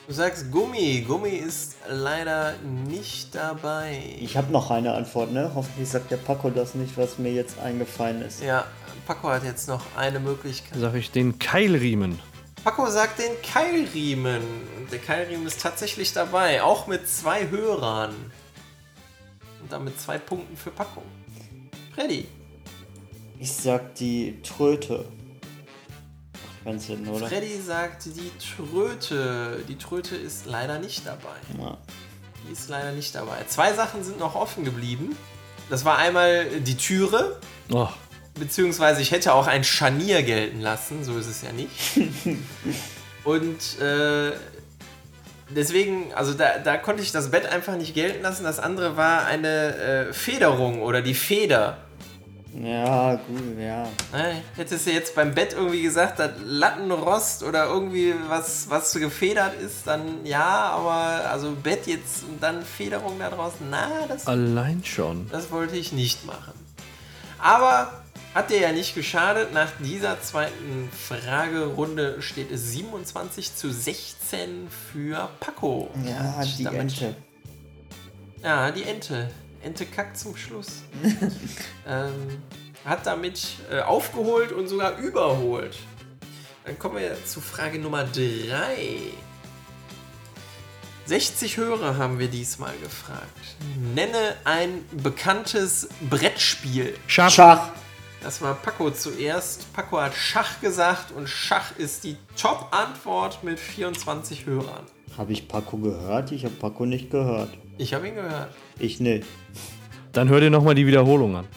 [0.07, 1.05] Du sagst Gummi.
[1.07, 2.53] Gummi ist leider
[2.88, 4.03] nicht dabei.
[4.19, 5.51] Ich habe noch eine Antwort, ne?
[5.55, 8.41] Hoffentlich sagt der Paco das nicht, was mir jetzt eingefallen ist.
[8.43, 8.65] Ja,
[9.07, 10.77] Paco hat jetzt noch eine Möglichkeit.
[10.77, 12.19] Sag ich den Keilriemen.
[12.63, 14.41] Paco sagt den Keilriemen.
[14.77, 18.13] Und der Keilriemen ist tatsächlich dabei, auch mit zwei Hörern.
[19.61, 21.03] Und damit zwei Punkten für Paco.
[21.95, 22.27] Freddy.
[23.42, 25.04] Ich sag die Tröte.
[26.64, 27.26] Ganz Sinn, oder?
[27.26, 29.64] Freddy sagt die Tröte.
[29.68, 31.34] Die Tröte ist leider nicht dabei.
[31.58, 31.76] Ja.
[32.48, 33.44] Die ist leider nicht dabei.
[33.48, 35.18] Zwei Sachen sind noch offen geblieben.
[35.72, 37.39] Das war einmal die Türe,
[37.72, 37.88] Oh,
[38.36, 41.72] beziehungsweise ich hätte auch ein Scharnier gelten lassen, so ist es ja nicht.
[43.24, 44.34] Und äh,
[45.50, 48.44] deswegen, also da, da konnte ich das Bett einfach nicht gelten lassen.
[48.44, 49.76] Das andere war eine
[50.10, 51.80] äh, Federung oder die Feder.
[52.54, 53.88] Ja, gut, ja.
[54.56, 59.88] Hättest du jetzt beim Bett irgendwie gesagt, dass Lattenrost oder irgendwie was, was gefedert ist,
[59.88, 65.30] dann ja, aber also Bett jetzt und dann Federung da draußen, na, das, allein schon.
[65.30, 66.54] das wollte ich nicht machen.
[67.39, 68.02] Aber
[68.34, 69.54] hat dir ja nicht geschadet.
[69.54, 75.89] Nach dieser zweiten Fragerunde steht es 27 zu 16 für Paco.
[76.06, 77.16] Ja, die Ente.
[78.43, 79.30] ja, die Ente.
[79.64, 80.82] Ente kackt zum Schluss.
[81.88, 82.41] ähm,
[82.86, 83.41] hat damit
[83.72, 85.78] äh, aufgeholt und sogar überholt.
[86.66, 88.22] Dann kommen wir zu Frage Nummer 3.
[91.05, 93.28] 60 Hörer haben wir diesmal gefragt.
[93.93, 96.95] Nenne ein bekanntes Brettspiel.
[97.07, 97.30] Schach.
[97.30, 97.70] Schach.
[98.24, 99.74] Das war Paco zuerst.
[99.74, 104.86] Paco hat Schach gesagt und Schach ist die Top-Antwort mit 24 Hörern.
[105.18, 106.32] Habe ich Paco gehört?
[106.32, 107.57] Ich habe Paco nicht gehört.
[107.78, 108.53] Ich habe ihn gehört.
[108.82, 109.27] Ich nicht.
[110.11, 111.47] Dann hör dir nochmal die Wiederholung an.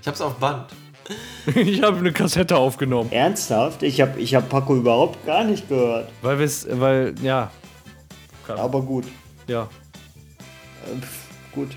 [0.00, 0.66] Ich habe es auf Band.
[1.54, 3.10] Ich habe eine Kassette aufgenommen.
[3.10, 3.82] Ernsthaft?
[3.82, 6.10] Ich habe ich hab Paco überhaupt gar nicht gehört.
[6.20, 7.50] Weil wir es, weil, ja,
[8.46, 9.04] Aber gut.
[9.46, 9.62] ja.
[10.84, 11.68] Äh, pf, gut.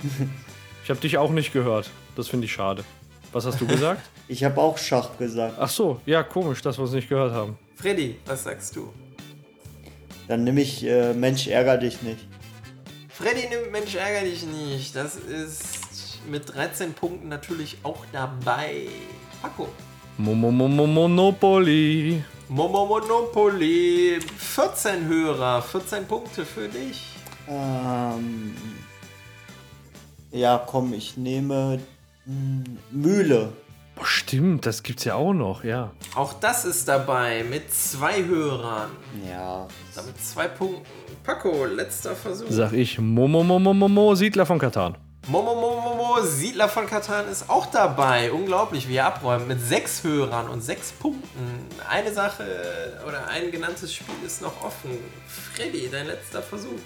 [0.83, 1.89] Ich habe dich auch nicht gehört.
[2.17, 2.83] Das finde ich schade.
[3.31, 4.01] Was hast du gesagt?
[4.27, 5.55] Ich habe auch Schach gesagt.
[5.59, 7.57] Ach so, ja, komisch, dass wir es nicht gehört haben.
[7.75, 8.93] Freddy, was sagst du?
[10.29, 12.25] Dann nehme ich äh, Mensch, ärger dich nicht.
[13.13, 14.95] Freddy nimmt Mensch ärger dich nicht.
[14.95, 18.87] Das ist mit 13 Punkten natürlich auch dabei.
[19.41, 19.67] Paco.
[20.17, 22.23] Momo Momo Monopoly.
[22.47, 24.19] Momo Monopoly.
[24.37, 27.15] 14 Hörer, 14 Punkte für dich.
[27.47, 28.55] Ähm,
[30.31, 31.79] ja, komm, ich nehme
[32.25, 33.53] mh, Mühle.
[33.95, 35.91] Boah, stimmt, das gibt's ja auch noch, ja.
[36.15, 38.91] Auch das ist dabei mit zwei Hörern.
[39.27, 39.67] Ja.
[39.95, 40.85] Damit zwei Punkten.
[41.23, 42.47] Paco, letzter Versuch.
[42.49, 44.97] Sag ich Momo Momo Momo Siedler von Katan.
[45.27, 48.31] Momo Momo Momo, Siedler von Katan ist auch dabei.
[48.31, 49.47] Unglaublich, wie er abräumt.
[49.47, 51.67] Mit sechs Hörern und sechs Punkten.
[51.87, 52.43] Eine Sache
[53.07, 54.97] oder ein genanntes Spiel ist noch offen.
[55.27, 56.79] Freddy, dein letzter Versuch.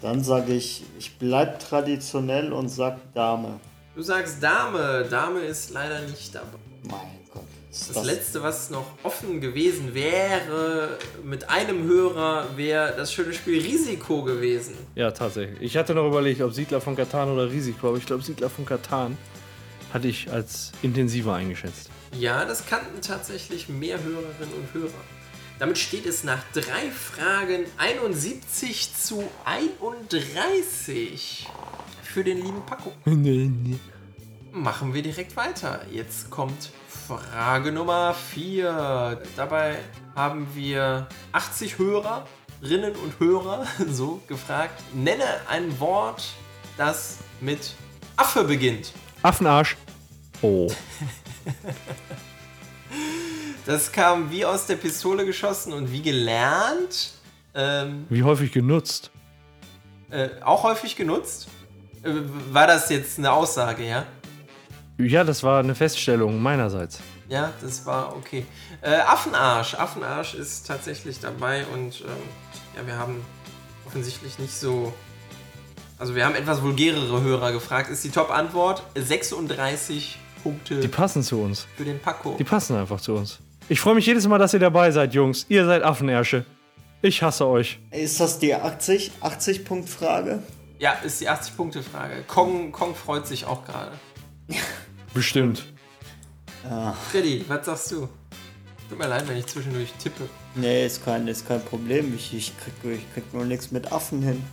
[0.00, 3.58] Dann sage ich, ich bleib traditionell und sag Dame.
[3.96, 5.04] Du sagst Dame.
[5.10, 6.58] Dame ist leider nicht dabei.
[6.84, 7.21] Mein
[7.72, 13.62] Ist Das letzte, was noch offen gewesen wäre, mit einem Hörer, wäre das schöne Spiel
[13.62, 14.74] Risiko gewesen.
[14.94, 15.58] Ja, tatsächlich.
[15.62, 18.66] Ich hatte noch überlegt, ob Siedler von Katan oder Risiko, aber ich glaube, Siedler von
[18.66, 19.16] Katan
[19.90, 21.88] hatte ich als intensiver eingeschätzt.
[22.18, 24.90] Ja, das kannten tatsächlich mehr Hörerinnen und Hörer.
[25.58, 31.48] Damit steht es nach drei Fragen 71 zu 31
[32.02, 32.92] für den lieben Paco.
[34.52, 35.86] Machen wir direkt weiter.
[35.90, 36.70] Jetzt kommt
[37.06, 39.20] Frage Nummer 4.
[39.36, 39.78] Dabei
[40.14, 44.82] haben wir 80 Hörerinnen und Hörer so gefragt.
[44.94, 46.24] Nenne ein Wort,
[46.76, 47.74] das mit
[48.16, 48.92] Affe beginnt.
[49.22, 49.76] Affenarsch.
[50.42, 50.70] Oh.
[53.64, 57.12] Das kam wie aus der Pistole geschossen und wie gelernt.
[57.54, 59.12] Ähm, Wie häufig genutzt?
[60.10, 61.46] äh, auch häufig genutzt.
[62.02, 62.10] Äh,
[62.50, 64.04] war das jetzt eine Aussage, ja?
[64.98, 67.00] Ja, das war eine Feststellung meinerseits.
[67.28, 68.44] Ja, das war okay.
[68.82, 69.74] Äh, Affenarsch.
[69.74, 72.08] Affenarsch ist tatsächlich dabei und ähm,
[72.76, 73.22] ja, wir haben
[73.86, 74.92] offensichtlich nicht so.
[75.98, 77.88] Also, wir haben etwas vulgärere Hörer gefragt.
[77.90, 81.66] Ist die Top-Antwort 36 Punkte Die passen zu uns.
[81.76, 82.34] für den Paco.
[82.38, 83.38] Die passen einfach zu uns.
[83.68, 85.46] Ich freue mich jedes Mal, dass ihr dabei seid, Jungs.
[85.48, 86.44] Ihr seid Affenärsche.
[87.00, 87.78] Ich hasse euch.
[87.90, 90.42] Ist das die 80, 80 Punkt Frage?
[90.78, 92.24] Ja, ist die 80-Punkte-Frage.
[92.26, 93.92] Kong, Kong freut sich auch gerade.
[95.14, 95.64] Bestimmt.
[97.10, 98.08] Freddy, was sagst du?
[98.88, 100.28] Tut mir leid, wenn ich zwischendurch tippe.
[100.54, 102.14] Nee, ist kein, ist kein Problem.
[102.14, 104.44] Ich, ich, krieg, ich krieg nur nichts mit Affen hin.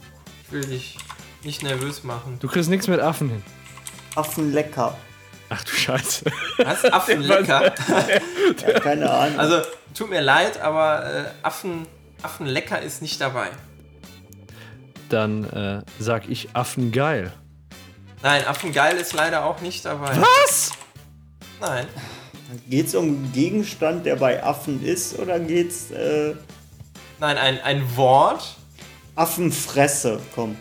[0.45, 0.97] Ich will dich
[1.43, 2.37] nicht nervös machen.
[2.39, 3.43] Du kriegst nichts mit Affen hin.
[4.15, 4.97] Affen lecker.
[5.49, 6.25] Ach du Scheiße.
[6.57, 6.85] Was?
[6.85, 7.73] Affen lecker.
[8.65, 9.39] Ja, keine Ahnung.
[9.39, 9.61] Also,
[9.93, 11.85] tut mir leid, aber äh, Affen,
[12.23, 13.49] Affen lecker ist nicht dabei.
[15.09, 17.31] Dann äh, sag ich Affen geil.
[18.21, 20.17] Nein, Affengeil ist leider auch nicht dabei.
[20.19, 20.71] Was?
[21.61, 21.87] Nein.
[22.67, 26.33] Geht's um einen Gegenstand, der bei Affen ist, oder geht's äh,
[27.19, 28.55] Nein, ein, ein Wort.
[29.15, 30.19] Affenfresse?
[30.33, 30.57] Komm.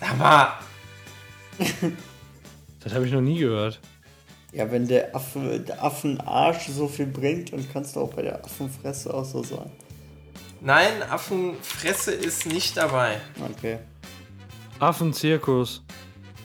[0.00, 0.58] Aber
[2.80, 3.80] Das habe ich noch nie gehört.
[4.52, 8.42] Ja, wenn der Affe, der Affenarsch so viel bringt, dann kannst du auch bei der
[8.44, 9.70] Affenfresse auch so sein.
[10.60, 13.20] nein, Affenfresse ist nicht dabei.
[13.50, 13.78] Okay.
[14.78, 15.82] Affenzirkus.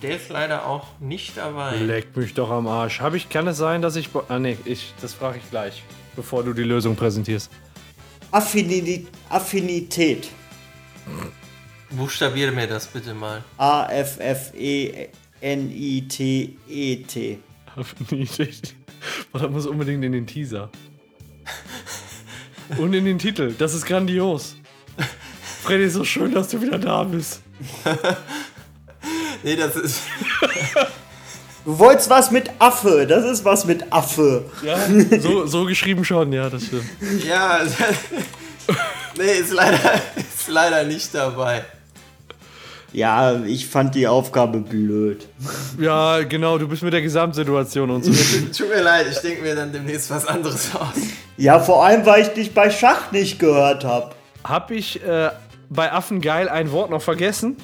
[0.01, 1.75] Der ist leider auch nicht dabei.
[1.77, 3.01] Leck mich doch am Arsch.
[3.01, 4.09] Hab ich, kann es sein, dass ich.
[4.29, 5.83] Ah, nee, ich, das frage ich gleich,
[6.15, 7.51] bevor du die Lösung präsentierst.
[8.31, 10.29] Affini Affinität.
[11.91, 13.37] Buchstabiere mir das bitte mal.
[13.37, 15.09] E A-F-F-E-N-I-T-E-T.
[17.75, 18.75] Affinität.
[19.31, 20.71] Boah, das muss unbedingt in den Teaser.
[22.77, 23.53] Und in den Titel.
[23.57, 24.55] Das ist grandios.
[25.61, 27.41] Freddy, so schön, dass du wieder da bist.
[29.43, 30.01] Nee, das ist.
[31.63, 33.05] Du wolltest was mit Affe.
[33.05, 34.45] Das ist was mit Affe.
[34.63, 34.77] Ja,
[35.19, 36.85] so, so geschrieben schon, ja, das stimmt.
[37.23, 37.59] Ja.
[39.17, 39.77] nee, ist leider,
[40.17, 41.63] ist leider nicht dabei.
[42.93, 45.27] Ja, ich fand die Aufgabe blöd.
[45.79, 48.11] Ja, genau, du bist mit der Gesamtsituation und so.
[48.57, 50.95] Tut mir leid, ich denke mir dann demnächst was anderes aus.
[51.37, 54.13] Ja, vor allem, weil ich dich bei Schach nicht gehört habe.
[54.43, 55.29] Hab ich äh,
[55.69, 57.55] bei Affen geil ein Wort noch vergessen?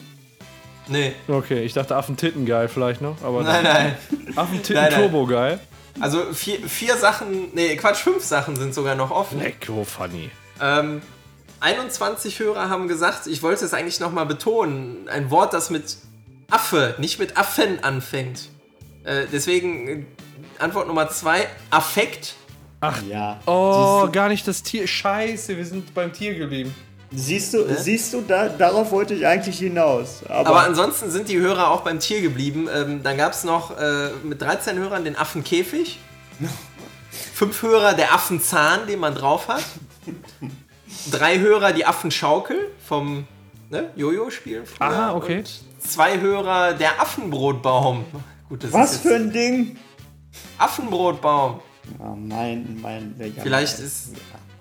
[0.87, 1.13] Nee.
[1.27, 3.97] Okay, ich dachte Affentitten geil vielleicht noch, aber Nein, nein.
[4.35, 4.93] Affentitten Nein.
[4.93, 5.59] Turbo geil.
[5.99, 9.39] Also vier, vier Sachen, nee, Quatsch, fünf Sachen sind sogar noch offen.
[9.39, 10.29] Lecko funny.
[10.61, 11.01] Ähm,
[11.59, 15.97] 21 Hörer haben gesagt, ich wollte es eigentlich nochmal betonen, ein Wort, das mit
[16.51, 18.49] Affe, nicht mit Affen anfängt.
[19.03, 20.03] Äh, deswegen äh,
[20.59, 22.35] Antwort Nummer zwei, Affekt.
[23.09, 23.39] Ja.
[23.47, 24.85] Oh, gar nicht das Tier.
[24.85, 26.75] Scheiße, wir sind beim Tier geblieben.
[27.11, 30.21] Siehst du, siehst du da, darauf wollte ich eigentlich hinaus.
[30.27, 32.67] Aber, Aber ansonsten sind die Hörer auch beim Tier geblieben.
[32.73, 35.99] Ähm, dann gab es noch äh, mit 13 Hörern den Affenkäfig.
[37.33, 39.63] Fünf Hörer der Affenzahn, den man drauf hat.
[41.11, 43.27] Drei Hörer die Affenschaukel vom
[43.69, 44.65] ne, Jojo-Spielen.
[44.65, 44.87] früher.
[44.87, 45.39] Aha, okay.
[45.39, 48.05] Und zwei Hörer der Affenbrotbaum.
[48.49, 49.77] Gut, das was ist für ein Ding?
[50.57, 51.59] Affenbrotbaum.
[51.99, 54.11] Ja, mein, mein, Vielleicht ist,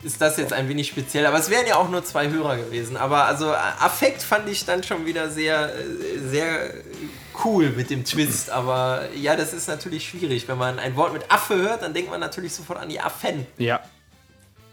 [0.06, 2.96] ist das jetzt ein wenig speziell, aber es wären ja auch nur zwei Hörer gewesen.
[2.96, 6.70] Aber also äh, Affekt fand ich dann schon wieder sehr, äh, sehr
[7.44, 8.50] cool mit dem Twist.
[8.50, 10.46] Aber ja, das ist natürlich schwierig.
[10.48, 13.46] Wenn man ein Wort mit Affe hört, dann denkt man natürlich sofort an die Affen.
[13.58, 13.80] Ja.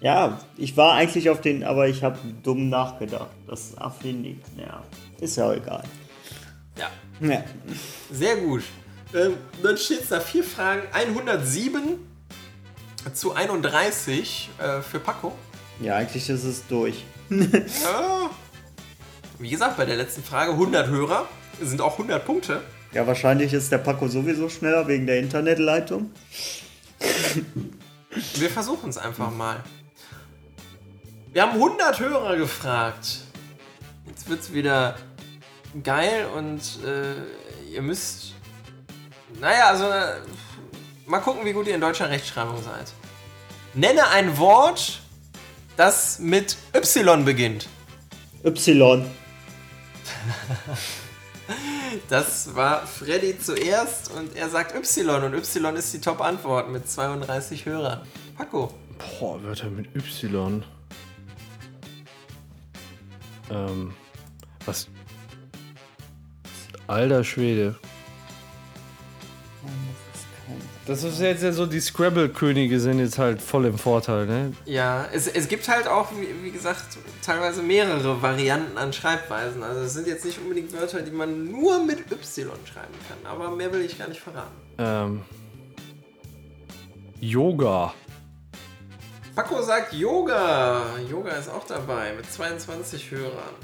[0.02, 3.30] Ja, ich war eigentlich auf den, aber ich habe dumm nachgedacht.
[3.48, 4.84] Das Affinit, ja,
[5.22, 5.84] ist ja auch egal.
[6.78, 6.90] Ja,
[7.26, 7.44] Ja.
[8.12, 8.64] sehr gut.
[9.14, 10.82] Ähm, dann steht es da vier Fragen.
[10.92, 12.00] 107
[13.14, 15.34] zu 31 äh, für Paco.
[15.82, 17.04] ja, eigentlich ist es durch.
[17.30, 18.30] Ja.
[19.40, 21.28] Wie gesagt, bei der letzten Frage 100 Hörer
[21.62, 22.62] sind auch 100 Punkte.
[22.94, 26.12] Ja, wahrscheinlich ist der Paco sowieso schneller wegen der Internetleitung.
[28.36, 29.64] Wir versuchen es einfach mal.
[31.34, 33.22] Wir haben 100 Hörer gefragt.
[34.06, 34.96] Jetzt wird es wieder
[35.84, 38.36] geil und äh, ihr müsst.
[39.42, 39.86] Naja, also.
[41.06, 42.94] Mal gucken, wie gut ihr in deutscher Rechtschreibung seid.
[43.74, 45.02] Nenne ein Wort,
[45.76, 47.68] das mit Y beginnt.
[48.46, 49.06] Y.
[52.10, 57.66] Das war Freddy zuerst und er sagt Y und Y ist die Top-Antwort mit 32
[57.66, 58.02] Hörern.
[58.38, 58.74] Paco.
[59.20, 60.64] Boah, Wörter mit Y.
[63.52, 63.94] Ähm,
[64.66, 64.88] was?
[66.88, 67.76] Alter Schwede.
[70.86, 74.54] Das ist jetzt ja so, die Scrabble-Könige sind jetzt halt voll im Vorteil, ne?
[74.66, 76.84] Ja, es, es gibt halt auch, wie, wie gesagt,
[77.22, 79.64] teilweise mehrere Varianten an Schreibweisen.
[79.64, 83.32] Also es sind jetzt nicht unbedingt Wörter, die man nur mit Y schreiben kann.
[83.32, 84.52] Aber mehr will ich gar nicht verraten.
[84.78, 85.22] Ähm.
[87.22, 87.94] Yoga.
[89.34, 90.84] Paco sagt Yoga.
[91.10, 93.56] Yoga ist auch dabei mit 22 Hörern.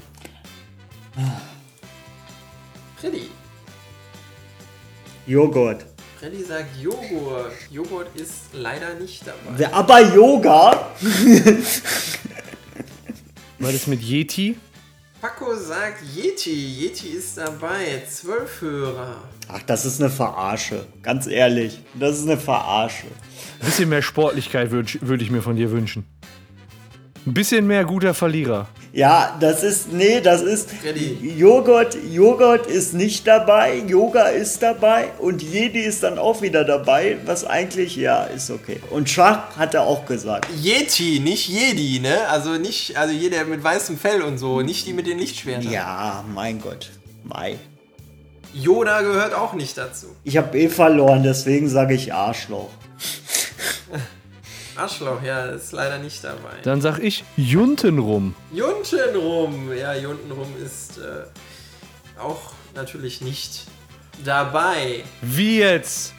[2.96, 3.30] Freddy.
[5.26, 5.84] Joghurt.
[6.20, 7.54] Freddy sagt Joghurt.
[7.70, 9.72] Joghurt ist leider nicht dabei.
[9.72, 10.90] Aber Yoga?
[13.58, 14.58] Was ist mit Yeti?
[15.22, 16.52] Paco sagt Yeti.
[16.52, 18.02] Yeti ist dabei.
[18.06, 19.16] 12 Hörer.
[19.48, 20.84] Ach, das ist eine Verarsche.
[21.02, 21.80] Ganz ehrlich.
[21.94, 23.06] Das ist eine Verarsche.
[23.60, 26.04] Ein bisschen mehr Sportlichkeit würde würd ich mir von dir wünschen.
[27.26, 28.68] Ein bisschen mehr guter Verlierer.
[28.92, 29.92] Ja, das ist.
[29.92, 30.70] Nee, das ist.
[30.70, 31.34] Freddy.
[31.36, 37.18] Joghurt, Joghurt ist nicht dabei, Yoga ist dabei und Jedi ist dann auch wieder dabei,
[37.24, 38.80] was eigentlich, ja, ist okay.
[38.90, 40.48] Und Schach hat er auch gesagt.
[40.60, 42.28] Yeti, nicht Jedi, ne?
[42.28, 45.70] Also nicht, also jeder mit weißem Fell und so, nicht die mit den Lichtschwertern.
[45.70, 46.90] Ja, mein Gott.
[47.22, 47.58] Mai.
[48.52, 50.06] Yoda gehört auch nicht dazu.
[50.24, 52.70] Ich habe eh verloren, deswegen sage ich Arschloch.
[54.80, 56.54] Arschloch, ja, ist leider nicht dabei.
[56.62, 58.34] Dann sag ich Juntenrum.
[58.52, 61.24] Juntenrum, ja, Juntenrum ist äh,
[62.20, 63.66] auch natürlich nicht
[64.24, 65.04] dabei.
[65.22, 66.14] Wie jetzt?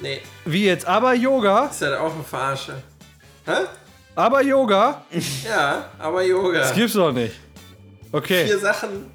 [0.00, 0.86] Nee, Wie jetzt?
[0.86, 1.66] Aber Yoga?
[1.66, 2.74] ist halt auch eine Verarsche.
[3.46, 3.52] Hä?
[4.14, 5.04] Aber Yoga?
[5.44, 6.58] Ja, aber Yoga.
[6.58, 7.34] Das gibt's doch nicht.
[8.12, 8.46] Okay.
[8.46, 9.10] Vier Sachen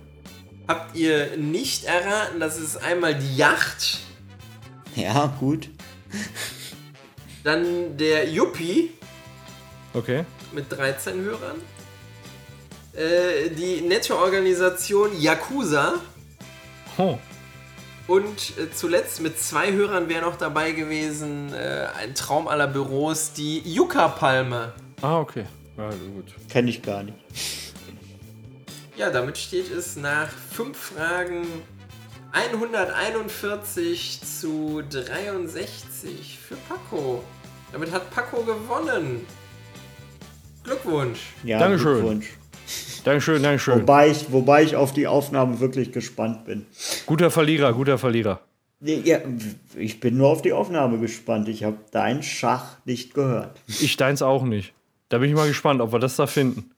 [0.67, 2.39] habt ihr nicht erraten.
[2.39, 3.99] Das ist einmal die Yacht,
[4.95, 5.69] Ja, gut.
[7.43, 8.91] Dann der Yuppie
[9.93, 10.23] Okay.
[10.51, 11.57] mit 13 Hörern,
[12.93, 15.95] äh, die nette Organisation Yakuza
[16.97, 17.17] Oh.
[18.07, 23.31] und äh, zuletzt mit zwei Hörern wäre noch dabei gewesen äh, ein Traum aller Büros,
[23.33, 24.73] die Yucca-Palme.
[25.01, 25.45] Ah, okay.
[25.77, 26.25] Ja, gut.
[26.49, 27.15] Kenne ich gar nicht.
[28.97, 31.47] Ja, damit steht es nach fünf Fragen
[32.31, 37.23] 141 zu 63 für Paco.
[37.71, 39.25] Damit hat Paco gewonnen.
[40.63, 41.19] Glückwunsch.
[41.43, 41.93] Ja, Dankeschön.
[41.93, 42.37] Glückwunsch.
[43.03, 43.81] Dankeschön, Dankeschön.
[43.81, 46.65] Wobei ich, wobei ich auf die Aufnahmen wirklich gespannt bin.
[47.05, 48.41] Guter Verlierer, guter Verlierer.
[48.81, 49.19] Ja,
[49.75, 51.49] ich bin nur auf die Aufnahme gespannt.
[51.49, 53.59] Ich habe deinen Schach nicht gehört.
[53.67, 54.73] Ich deins auch nicht.
[55.09, 56.71] Da bin ich mal gespannt, ob wir das da finden.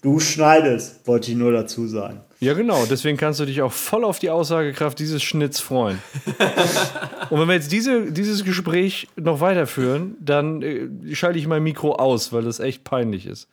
[0.00, 2.20] Du schneidest, wollte ich nur dazu sagen.
[2.40, 2.86] Ja, genau.
[2.86, 6.00] Deswegen kannst du dich auch voll auf die Aussagekraft dieses Schnitts freuen.
[7.30, 11.96] Und wenn wir jetzt diese, dieses Gespräch noch weiterführen, dann äh, schalte ich mein Mikro
[11.96, 13.48] aus, weil das echt peinlich ist.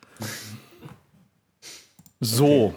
[2.20, 2.74] So.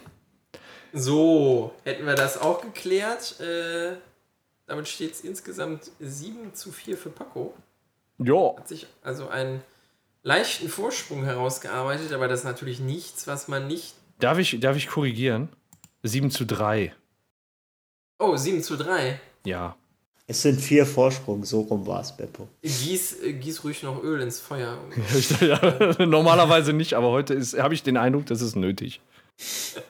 [0.92, 3.40] So, hätten wir das auch geklärt.
[3.40, 3.92] Äh,
[4.66, 7.54] damit steht es insgesamt 7 zu 4 für Paco.
[8.18, 8.56] Ja.
[8.58, 9.62] Hat sich also einen
[10.24, 13.94] leichten Vorsprung herausgearbeitet, aber das ist natürlich nichts, was man nicht.
[14.20, 15.50] Darf ich, darf ich korrigieren?
[16.04, 16.94] 7 zu 3.
[18.20, 19.20] Oh, 7 zu 3.
[19.46, 19.76] Ja.
[20.28, 22.48] Es sind vier Vorsprung, so rum war es, Beppo.
[22.62, 24.78] Gieß, äh, gieß ruhig noch Öl ins Feuer.
[26.00, 29.02] normalerweise nicht, aber heute habe ich den Eindruck, das ist nötig.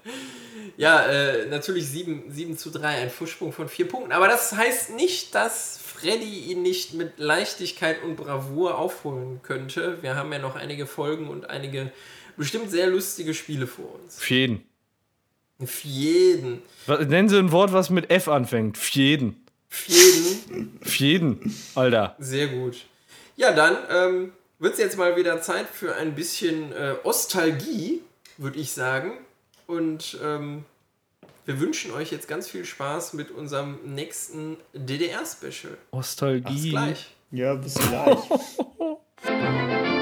[0.77, 4.13] Ja, äh, natürlich 7, 7 zu 3, ein Vorsprung von 4 Punkten.
[4.13, 10.01] Aber das heißt nicht, dass Freddy ihn nicht mit Leichtigkeit und Bravour aufholen könnte.
[10.01, 11.91] Wir haben ja noch einige Folgen und einige
[12.37, 14.19] bestimmt sehr lustige Spiele vor uns.
[14.19, 14.68] Für jeden.
[15.63, 16.61] Für jeden.
[16.85, 18.77] Was- Nennen Sie ein Wort, was mit F anfängt.
[18.77, 19.43] Für jeden.
[19.69, 20.79] Für jeden.
[20.81, 21.55] Für jeden.
[21.75, 22.15] Alter.
[22.19, 22.85] Sehr gut.
[23.35, 28.01] Ja, dann ähm, wird es jetzt mal wieder Zeit für ein bisschen äh, Ostalgie,
[28.37, 29.11] würde ich sagen.
[29.67, 30.65] Und ähm,
[31.45, 35.51] wir wünschen euch jetzt ganz viel Spaß mit unserem nächsten DDR-Special.
[35.73, 36.69] Bis Nostalgie.
[36.71, 37.07] gleich.
[37.31, 38.17] Ja, bis gleich.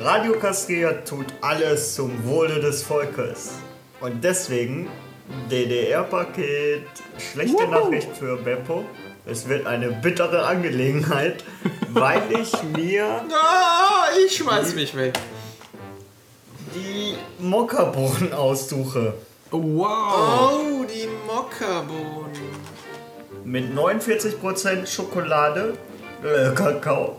[0.00, 3.50] Radio Kastriert tut alles zum Wohle des Volkes.
[4.00, 4.88] Und deswegen
[5.50, 6.86] DDR-Paket,
[7.32, 8.84] schlechte Nachricht für Beppo.
[9.26, 11.44] Es wird eine bittere Angelegenheit,
[11.90, 15.18] weil ich mir Ah, ich schmeiß mich weg.
[16.74, 19.14] die Mokkabohnen aussuche.
[19.50, 20.60] Wow.
[20.62, 22.28] Oh, die Mokkabohnen.
[23.44, 25.76] mit 49% Schokolade,
[26.22, 27.16] äh, Kakao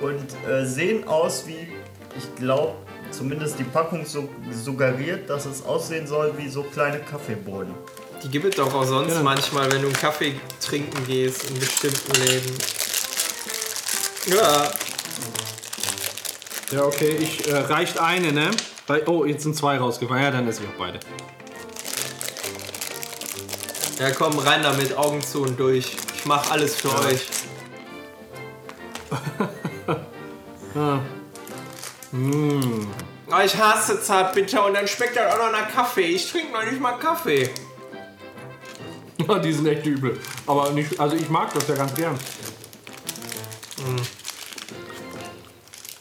[0.00, 1.68] und äh, sehen aus wie,
[2.16, 2.74] ich glaube,
[3.10, 7.74] zumindest die Packung so, suggeriert, dass es aussehen soll wie so kleine Kaffeebohnen.
[8.22, 12.12] Die gibt es doch auch sonst manchmal, wenn du einen Kaffee trinken gehst in bestimmten
[12.24, 12.56] Läden.
[14.26, 14.70] Ja.
[16.70, 18.50] Ja, okay, ich äh, reicht eine, ne?
[18.86, 20.22] Weil, oh, jetzt sind zwei rausgefallen.
[20.22, 21.00] Ja, dann esse ich auch beide.
[23.98, 25.96] Ja, komm, rein damit, Augen zu und durch.
[26.16, 27.20] Ich mach alles für euch.
[33.44, 36.06] Ich hasse Zartbitter und dann schmeckt das auch noch nach Kaffee.
[36.06, 37.50] Ich trinke noch nicht mal Kaffee.
[39.28, 40.18] Ja, die sind echt übel.
[40.48, 42.18] Aber nicht, also ich mag das ja ganz gern.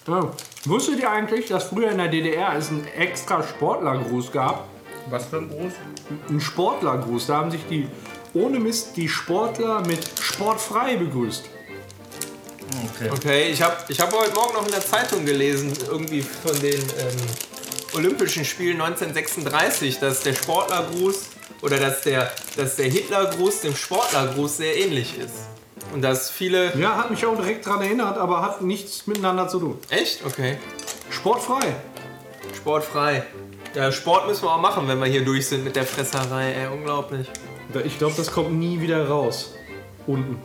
[0.08, 0.32] Ja.
[0.66, 4.68] Wusstet ihr eigentlich, dass früher in der DDR es einen extra Sportlergruß gab?
[5.10, 5.74] Was für ein Gruß?
[6.30, 7.28] Ein Sportlergruß.
[7.28, 7.88] Da haben sich die,
[8.34, 11.46] ohne Mist, die Sportler mit sportfrei begrüßt.
[13.02, 13.10] Okay.
[13.12, 16.80] Okay, ich habe ich hab heute Morgen noch in der Zeitung gelesen, irgendwie von den
[16.80, 17.18] ähm,
[17.96, 21.30] Olympischen Spielen 1936, dass der Sportlergruß
[21.64, 25.34] oder dass der, dass der Hitlergruß dem Sportlergruß sehr ähnlich ist.
[25.94, 26.78] Und dass viele.
[26.78, 29.80] Ja, hat mich auch direkt daran erinnert, aber hat nichts miteinander zu tun.
[29.90, 30.24] Echt?
[30.24, 30.60] Okay.
[31.10, 31.76] Sportfrei.
[32.56, 33.24] Sportfrei.
[33.74, 36.52] Ja, Sport müssen wir auch machen, wenn wir hier durch sind mit der Fresserei.
[36.54, 37.28] Ey, unglaublich.
[37.84, 39.56] Ich glaube, das kommt nie wieder raus.
[40.06, 40.40] Unten.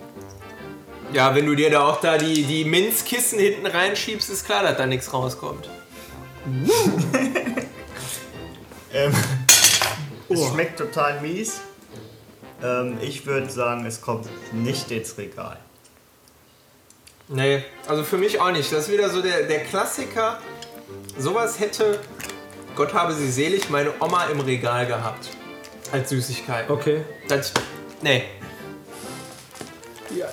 [1.13, 4.77] Ja, wenn du dir da auch da die, die Minzkissen hinten reinschiebst, ist klar, dass
[4.77, 5.69] da nichts rauskommt.
[8.93, 9.13] Ähm,
[10.29, 10.35] Oh.
[10.35, 11.61] Es schmeckt total mies.
[12.63, 15.59] Ähm, ich würde sagen, es kommt nicht ins Regal.
[17.29, 18.73] Nee, also für mich auch nicht.
[18.73, 20.39] Das ist wieder so der, der Klassiker.
[21.19, 21.99] Sowas hätte,
[22.75, 25.31] Gott habe sie selig, meine Oma im Regal gehabt.
[25.93, 26.69] Als Süßigkeit.
[26.69, 27.05] Okay.
[27.29, 27.53] Das,
[28.03, 28.25] nee.
[30.15, 30.27] Ja,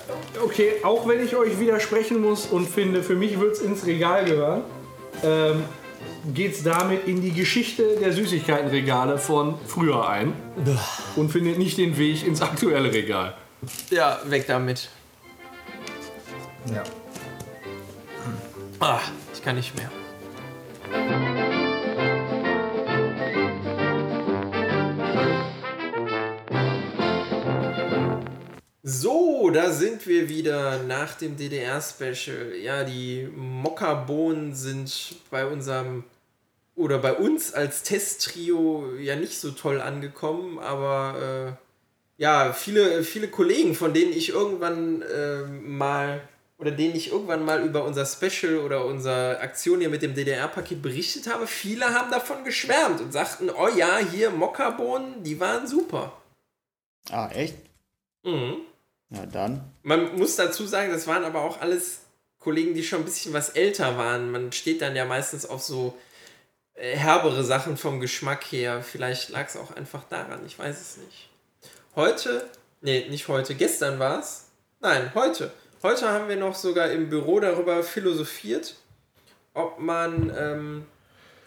[0.44, 4.26] okay, auch wenn ich euch widersprechen muss und finde, für mich wird es ins Regal
[4.26, 4.64] gehören,
[5.24, 5.64] ähm,
[6.34, 10.34] geht es damit in die Geschichte der Süßigkeitenregale von früher ein
[11.16, 13.36] und findet nicht den Weg ins aktuelle Regal.
[13.90, 14.90] Ja, weg damit.
[16.74, 16.84] Ja.
[18.80, 19.00] Ah,
[19.34, 19.90] ich kann nicht mehr.
[28.86, 32.54] So, da sind wir wieder nach dem DDR-Special.
[32.62, 36.04] Ja, die Mokkabohnen sind bei unserem
[36.76, 43.30] oder bei uns als Testtrio ja nicht so toll angekommen, aber äh, ja, viele, viele
[43.30, 46.20] Kollegen, von denen ich irgendwann äh, mal
[46.58, 50.82] oder denen ich irgendwann mal über unser Special oder unsere Aktion hier mit dem DDR-Paket
[50.82, 56.22] berichtet habe, viele haben davon geschwärmt und sagten, oh ja, hier Mokkabohnen, die waren super.
[57.10, 57.56] Ah, echt?
[58.24, 58.58] Mhm.
[59.14, 59.62] Na dann.
[59.84, 62.00] Man muss dazu sagen, das waren aber auch alles
[62.40, 64.32] Kollegen, die schon ein bisschen was älter waren.
[64.32, 65.96] Man steht dann ja meistens auf so
[66.74, 68.82] äh, herbere Sachen vom Geschmack her.
[68.82, 71.30] Vielleicht lag es auch einfach daran, ich weiß es nicht.
[71.96, 72.50] Heute,
[72.82, 74.48] nee, nicht heute, gestern war es.
[74.80, 75.52] Nein, heute.
[75.84, 78.76] Heute haben wir noch sogar im Büro darüber philosophiert,
[79.54, 80.86] ob man ähm,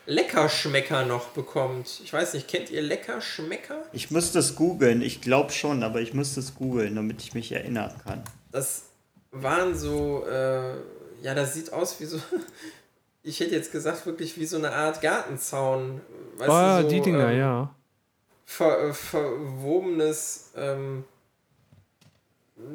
[0.07, 2.01] Leckerschmecker noch bekommt.
[2.05, 3.83] Ich weiß nicht, kennt ihr Leckerschmecker?
[3.93, 5.03] Ich müsste es googeln.
[5.03, 8.23] Ich glaube schon, aber ich müsste es googeln, damit ich mich erinnern kann.
[8.53, 8.85] das
[9.33, 10.77] waren so, äh,
[11.23, 12.19] ja, das sieht aus wie so,
[13.23, 16.01] ich hätte jetzt gesagt, wirklich wie so eine Art Gartenzaun.
[16.39, 17.75] Weißt Ah, du, so, die Dinger, ähm, ja.
[18.45, 21.05] Ver, äh, verwobenes, ähm,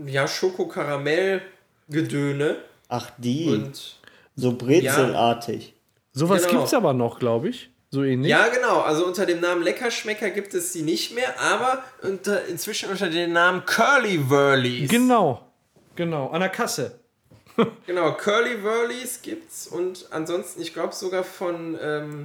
[0.05, 2.57] ja, Schokokaramell-Gedöne.
[2.89, 3.47] Ach, die.
[3.49, 3.97] Und
[4.35, 5.73] so brezelartig.
[6.13, 6.59] Sowas genau.
[6.59, 7.69] gibt's aber noch, glaube ich.
[7.93, 8.29] So ähnlich.
[8.29, 12.89] ja, genau, also unter dem Namen Leckerschmecker gibt es sie nicht mehr, aber unter, inzwischen
[12.89, 14.89] unter dem Namen Curly Whirlies.
[14.89, 15.41] Genau.
[15.95, 16.29] Genau.
[16.29, 16.99] An der Kasse.
[17.85, 22.23] Genau, Curly Whirlies gibt's und ansonsten, ich glaube sogar von, ähm,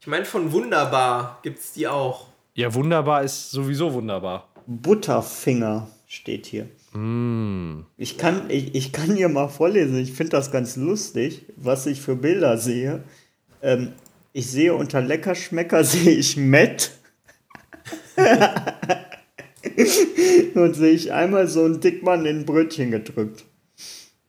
[0.00, 2.28] ich meine von Wunderbar gibt's die auch.
[2.54, 4.48] Ja, wunderbar ist sowieso wunderbar.
[4.66, 6.68] Butterfinger steht hier.
[6.92, 9.96] Ich, kann, ich, ich kann hier mal vorlesen.
[9.98, 13.04] Ich finde das ganz lustig, was ich für Bilder sehe.
[13.62, 13.92] Ähm,
[14.32, 16.90] ich sehe unter Leckerschmecker sehe ich Matt.
[20.54, 23.44] Und sehe ich einmal so einen Dickmann in ein Brötchen gedrückt.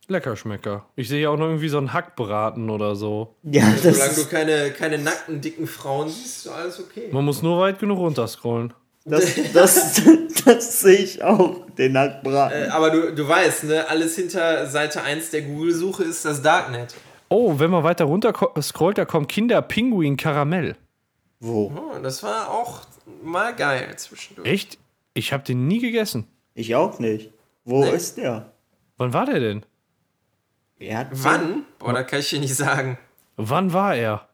[0.07, 0.85] Leckerschmecker.
[0.95, 3.35] Ich sehe ja auch noch irgendwie so einen Hackbraten oder so.
[3.43, 7.09] Ja, Solange das, du keine, keine nackten, dicken Frauen siehst, ist alles okay.
[7.11, 8.73] Man muss nur weit genug runterscrollen.
[9.05, 10.01] Das, das,
[10.45, 12.63] das sehe ich auch, den Hackbraten.
[12.63, 16.95] Äh, aber du, du weißt, ne, alles hinter Seite 1 der Google-Suche ist das Darknet.
[17.29, 20.75] Oh, wenn man weiter runter scrollt, da kommt Kinderpinguin Karamell.
[21.39, 21.71] Wo?
[21.75, 22.81] Oh, das war auch
[23.23, 24.47] mal geil zwischendurch.
[24.47, 24.77] Echt?
[25.13, 26.27] Ich habe den nie gegessen.
[26.53, 27.31] Ich auch nicht.
[27.65, 27.91] Wo Nee.
[27.91, 28.51] ist der?
[28.97, 29.65] Wann war der denn?
[30.79, 31.63] Er hat Wann?
[31.79, 32.97] Boah, da kann ich dir nicht sagen.
[33.37, 34.27] Wann war er?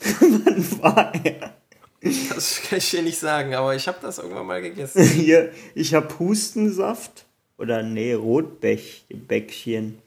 [0.80, 1.54] war er?
[2.02, 5.02] Das kann ich dir nicht sagen, aber ich habe das irgendwann mal gegessen.
[5.04, 7.26] Hier, ich habe Hustensaft.
[7.58, 9.98] Oder nee, Rotbäckchen.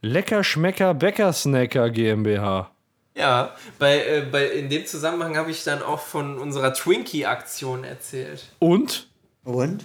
[0.00, 2.70] Leckerschmecker Bäckersnacker GmbH.
[3.14, 8.44] Ja, bei, äh, bei, in dem Zusammenhang habe ich dann auch von unserer Twinkie-Aktion erzählt.
[8.58, 9.08] Und?
[9.44, 9.84] Und?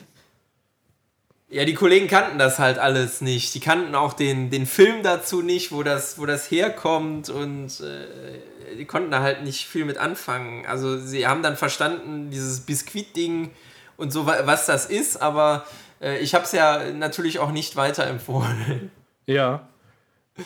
[1.49, 3.53] Ja, die Kollegen kannten das halt alles nicht.
[3.55, 8.39] Die kannten auch den, den Film dazu nicht, wo das, wo das herkommt und äh,
[8.77, 10.65] die konnten da halt nicht viel mit anfangen.
[10.65, 13.51] Also sie haben dann verstanden, dieses Biskuit-Ding
[13.97, 15.65] und so, wa- was das ist, aber
[16.01, 18.91] äh, ich habe es ja natürlich auch nicht weiterempfohlen.
[19.25, 19.67] Ja.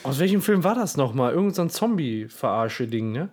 [0.04, 1.34] Aus welchem Film war das nochmal?
[1.34, 3.30] Irgend so ein Zombie-Verarsche-Ding, ne?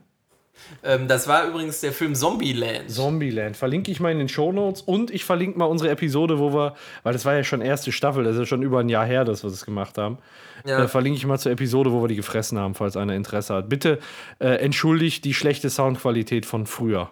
[0.84, 2.90] Ähm, das war übrigens der Film Zombieland.
[2.90, 3.56] Zombieland.
[3.56, 7.12] Verlinke ich mal in den Shownotes und ich verlinke mal unsere Episode, wo wir, weil
[7.12, 9.42] das war ja schon erste Staffel, das ist ja schon über ein Jahr her, dass
[9.42, 10.18] wir das gemacht haben.
[10.64, 10.84] Ja.
[10.84, 13.68] Äh, verlinke ich mal zur Episode, wo wir die gefressen haben, falls einer Interesse hat.
[13.68, 13.98] Bitte
[14.38, 17.10] äh, entschuldigt die schlechte Soundqualität von früher.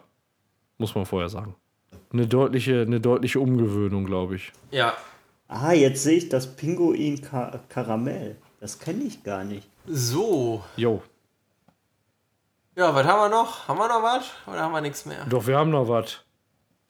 [0.79, 1.55] Muss man vorher sagen.
[2.13, 4.53] Eine deutliche, eine deutliche Umgewöhnung, glaube ich.
[4.71, 4.95] ja.
[5.53, 8.37] Ah, jetzt sehe ich das Pinguin Ka Karamell.
[8.61, 9.67] Das kenne ich gar nicht.
[9.85, 10.63] So.
[10.77, 11.03] Jo.
[12.81, 13.69] Ja, was haben wir noch?
[13.69, 14.25] Haben wir noch was?
[14.47, 15.27] Oder haben wir nichts mehr?
[15.29, 16.21] Doch, wir haben noch was.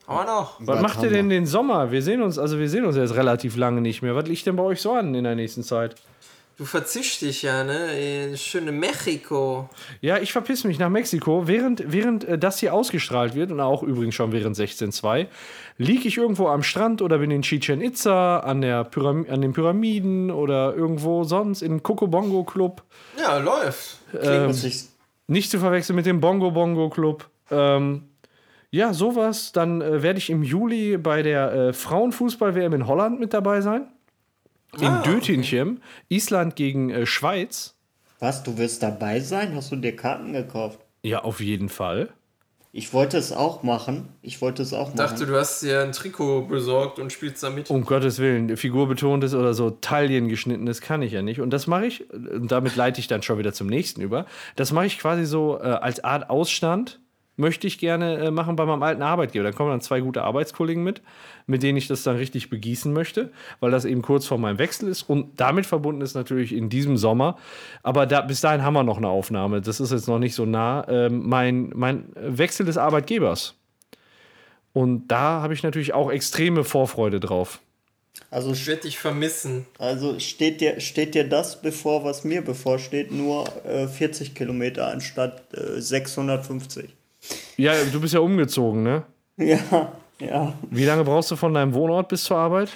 [0.06, 0.60] Haben wir noch?
[0.60, 1.90] Was Was macht ihr denn den Sommer?
[1.90, 4.14] Wir sehen uns, also wir sehen uns jetzt relativ lange nicht mehr.
[4.14, 5.96] Was liegt denn bei euch so an in der nächsten Zeit?
[6.58, 8.28] Du verzischst dich ja, ne?
[8.28, 9.68] In schöne Mexiko.
[10.00, 11.48] Ja, ich verpiss mich nach Mexiko.
[11.48, 15.26] Während, während äh, das hier ausgestrahlt wird, und auch übrigens schon während 16.2,
[15.76, 19.54] liege ich irgendwo am Strand oder bin in Chichen Itza, an, der Pyram an den
[19.54, 22.84] Pyramiden oder irgendwo sonst im Bongo Club.
[23.18, 23.96] Ja, läuft.
[24.22, 24.89] Ähm, Muss ich,
[25.30, 27.30] Nicht zu verwechseln mit dem Bongo Bongo Club.
[27.52, 28.08] Ähm,
[28.72, 29.52] ja, sowas.
[29.52, 33.86] Dann äh, werde ich im Juli bei der äh, Frauenfußball-WM in Holland mit dabei sein.
[34.78, 35.82] In Ah, Dötinchen.
[36.08, 37.76] Island gegen äh, Schweiz.
[38.18, 39.54] was, du wirst dabei sein?
[39.54, 40.80] Hast du dir Karten gekauft?
[41.02, 42.08] Ja, auf jeden Fall.
[42.72, 44.08] Ich wollte es auch machen.
[44.22, 45.32] Ich wollte es auch Ich dachte, machen.
[45.32, 47.68] du hast dir ein Trikot besorgt und spielst damit.
[47.68, 51.40] Um Gottes Willen, figurbetontes oder so taillengeschnittenes kann ich ja nicht.
[51.40, 54.24] Und das mache ich, und damit leite ich dann schon wieder zum nächsten über.
[54.54, 57.00] Das mache ich quasi so äh, als Art Ausstand.
[57.40, 59.44] Möchte ich gerne äh, machen bei meinem alten Arbeitgeber.
[59.44, 61.00] Da kommen dann zwei gute Arbeitskollegen mit,
[61.46, 64.88] mit denen ich das dann richtig begießen möchte, weil das eben kurz vor meinem Wechsel
[64.88, 65.04] ist.
[65.04, 67.38] Und damit verbunden ist natürlich in diesem Sommer.
[67.82, 69.62] Aber da, bis dahin haben wir noch eine Aufnahme.
[69.62, 70.86] Das ist jetzt noch nicht so nah.
[70.88, 73.54] Ähm, mein, mein Wechsel des Arbeitgebers.
[74.74, 77.60] Und da habe ich natürlich auch extreme Vorfreude drauf.
[78.30, 79.66] Also, Ich werde dich vermissen.
[79.78, 85.42] also steht, dir, steht dir das bevor, was mir bevorsteht, nur äh, 40 Kilometer anstatt
[85.54, 86.90] äh, 650.
[87.56, 89.02] Ja, du bist ja umgezogen, ne?
[89.36, 90.54] Ja, ja.
[90.70, 92.70] Wie lange brauchst du von deinem Wohnort bis zur Arbeit?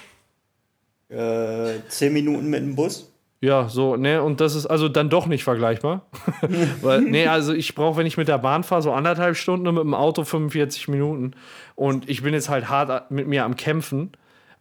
[1.09, 3.11] Äh, 10 Minuten mit dem Bus.
[3.41, 6.05] Ja, so, ne, und das ist also dann doch nicht vergleichbar.
[6.81, 9.75] Weil, ne, also ich brauche, wenn ich mit der Bahn fahre, so anderthalb Stunden und
[9.75, 11.33] mit dem Auto 45 Minuten.
[11.75, 14.11] Und ich bin jetzt halt hart mit mir am Kämpfen,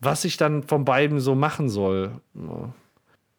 [0.01, 2.11] was ich dann von beiden so machen soll.
[2.35, 2.75] Ja.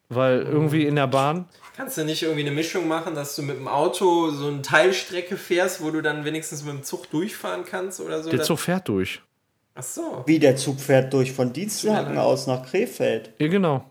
[0.09, 1.45] Weil irgendwie in der Bahn,
[1.75, 5.35] Kannst du nicht irgendwie eine Mischung machen, dass du mit dem Auto so eine Teilstrecke
[5.35, 8.29] fährst, wo du dann wenigstens mit dem Zug durchfahren kannst oder so?
[8.29, 9.21] der Zug fährt durch.
[9.73, 10.23] Ach so.
[10.25, 13.31] Wie der Zug fährt durch von Dienstlaken aus nach Krefeld.
[13.39, 13.83] Ja, genau.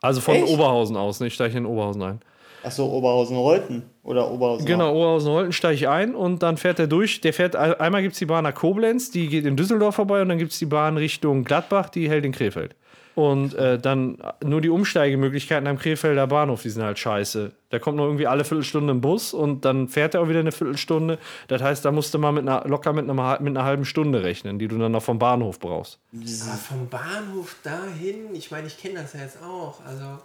[0.00, 0.48] Also von Echt?
[0.48, 1.28] Oberhausen aus, ne?
[1.28, 2.20] Ich steige in Oberhausen ein.
[2.64, 4.66] Achso, Oberhausen-Reuten oder Oberhausen.
[4.66, 7.20] Genau, Oberhausen-Holten steige ich ein und dann fährt er durch.
[7.20, 10.30] Der fährt, einmal gibt es die Bahn nach Koblenz, die geht in Düsseldorf vorbei und
[10.30, 12.74] dann gibt es die Bahn Richtung Gladbach, die hält in Krefeld.
[13.16, 17.50] Und äh, dann nur die Umsteigemöglichkeiten am Krefelder Bahnhof, die sind halt scheiße.
[17.70, 20.52] Da kommt nur irgendwie alle Viertelstunde ein Bus und dann fährt er auch wieder eine
[20.52, 21.18] Viertelstunde.
[21.48, 24.22] Das heißt, da musst du mal mit einer, locker mit einer, mit einer halben Stunde
[24.22, 25.98] rechnen, die du dann noch vom Bahnhof brauchst.
[26.12, 29.80] Aber vom Bahnhof dahin, ich meine, ich kenne das ja jetzt auch.
[29.86, 30.18] Also.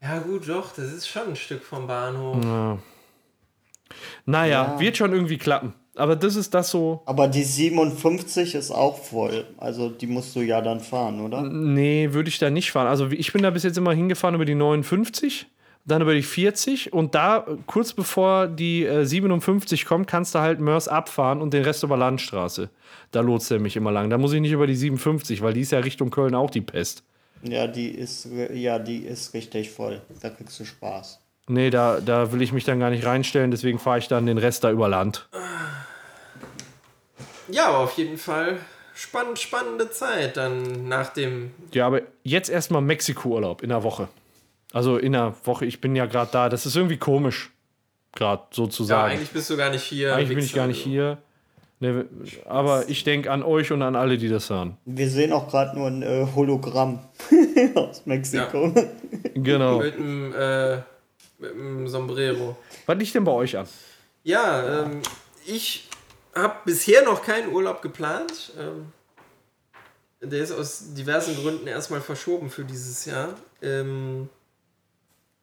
[0.00, 2.78] Ja, gut, doch, das ist schon ein Stück vom Bahnhof.
[4.24, 4.80] Naja, Ja.
[4.80, 5.74] wird schon irgendwie klappen.
[5.94, 7.02] Aber das ist das so.
[7.04, 9.44] Aber die 57 ist auch voll.
[9.58, 11.42] Also die musst du ja dann fahren, oder?
[11.42, 12.86] Nee, würde ich da nicht fahren.
[12.86, 15.46] Also ich bin da bis jetzt immer hingefahren über die 59,
[15.84, 20.38] dann über die 40 und da äh, kurz bevor die äh, 57 kommt, kannst du
[20.38, 22.70] halt Mörs abfahren und den Rest über Landstraße.
[23.10, 24.08] Da lotst er mich immer lang.
[24.08, 26.60] Da muss ich nicht über die 57, weil die ist ja Richtung Köln auch die
[26.62, 27.04] Pest.
[27.42, 30.00] Ja, die ist ja, die ist richtig voll.
[30.20, 31.21] Da kriegst du Spaß.
[31.52, 34.38] Nee, da, da will ich mich dann gar nicht reinstellen, deswegen fahre ich dann den
[34.38, 35.28] Rest da über Land.
[37.48, 38.58] Ja, aber auf jeden Fall
[38.94, 41.50] spannend, spannende Zeit dann nach dem.
[41.74, 44.08] Ja, aber jetzt erstmal Mexiko-Urlaub in der Woche.
[44.72, 46.48] Also in der Woche, ich bin ja gerade da.
[46.48, 47.50] Das ist irgendwie komisch,
[48.14, 49.12] gerade Ja, sozusagen.
[49.12, 50.14] eigentlich bist du gar nicht hier.
[50.16, 50.90] Eigentlich bin ich gar nicht also.
[50.90, 51.18] hier.
[51.80, 52.06] Ne,
[52.46, 54.78] aber ich denke an euch und an alle, die das hören.
[54.84, 57.00] Wir sehen auch gerade nur ein äh, Hologramm
[57.74, 58.72] aus Mexiko.
[59.34, 59.78] Genau.
[59.78, 60.78] Mit dem, äh,
[61.42, 62.56] mit dem Sombrero.
[62.86, 63.68] Was liegt denn bei euch an?
[64.22, 65.02] Ja, ähm,
[65.44, 65.88] ich
[66.34, 68.52] habe bisher noch keinen Urlaub geplant.
[68.58, 68.92] Ähm,
[70.20, 73.34] der ist aus diversen Gründen erstmal verschoben für dieses Jahr.
[73.60, 74.28] Ähm,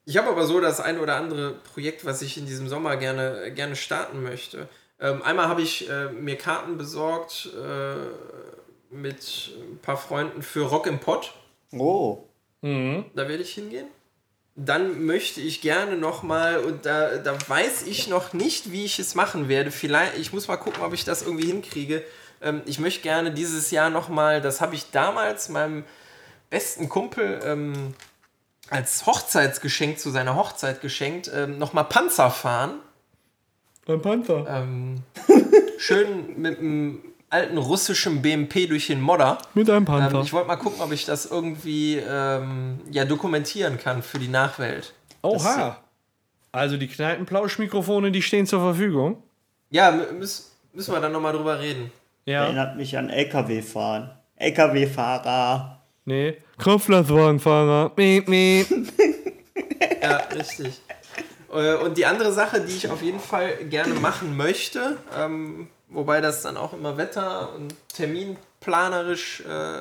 [0.06, 3.52] ich habe aber so das ein oder andere Projekt, was ich in diesem Sommer gerne,
[3.52, 4.68] gerne starten möchte.
[4.98, 10.86] Ähm, einmal habe ich äh, mir Karten besorgt äh, mit ein paar Freunden für Rock
[10.86, 11.34] im Pott.
[11.72, 12.24] Oh.
[12.62, 13.86] Da werde ich hingehen.
[14.62, 18.98] Dann möchte ich gerne noch mal und da, da weiß ich noch nicht, wie ich
[18.98, 19.70] es machen werde.
[19.70, 22.04] Vielleicht, ich muss mal gucken, ob ich das irgendwie hinkriege.
[22.42, 25.84] Ähm, ich möchte gerne dieses Jahr noch mal, das habe ich damals meinem
[26.50, 27.94] besten Kumpel ähm,
[28.68, 32.80] als Hochzeitsgeschenk zu seiner Hochzeit geschenkt, ähm, noch mal Panzer fahren.
[33.88, 34.46] Ein Panther.
[34.46, 35.02] Ähm,
[35.78, 39.38] schön mit einem alten russischen BMP durch den Modder.
[39.54, 40.20] Mit einem Ähm, Panther.
[40.22, 44.92] ich wollte mal gucken, ob ich das irgendwie ähm, ja, dokumentieren kann für die Nachwelt.
[45.22, 45.78] Oha.
[46.52, 49.22] Also die Kneipenplauschmikrofone, die stehen zur Verfügung.
[49.70, 51.92] Ja, mü- müß, müssen wir dann nochmal drüber reden.
[52.24, 52.44] Ja.
[52.44, 54.10] Erinnert mich an LKW-Fahren.
[54.36, 55.80] LKW-Fahrer.
[56.04, 56.36] Nee.
[56.58, 57.92] Kraftladwagenfahrer.
[57.96, 58.66] Miep, miep.
[60.02, 60.80] Ja, richtig.
[61.54, 66.20] Äh, Und die andere Sache, die ich auf jeden Fall gerne machen möchte, ähm, wobei
[66.20, 69.80] das dann auch immer wetter- und terminplanerisch äh,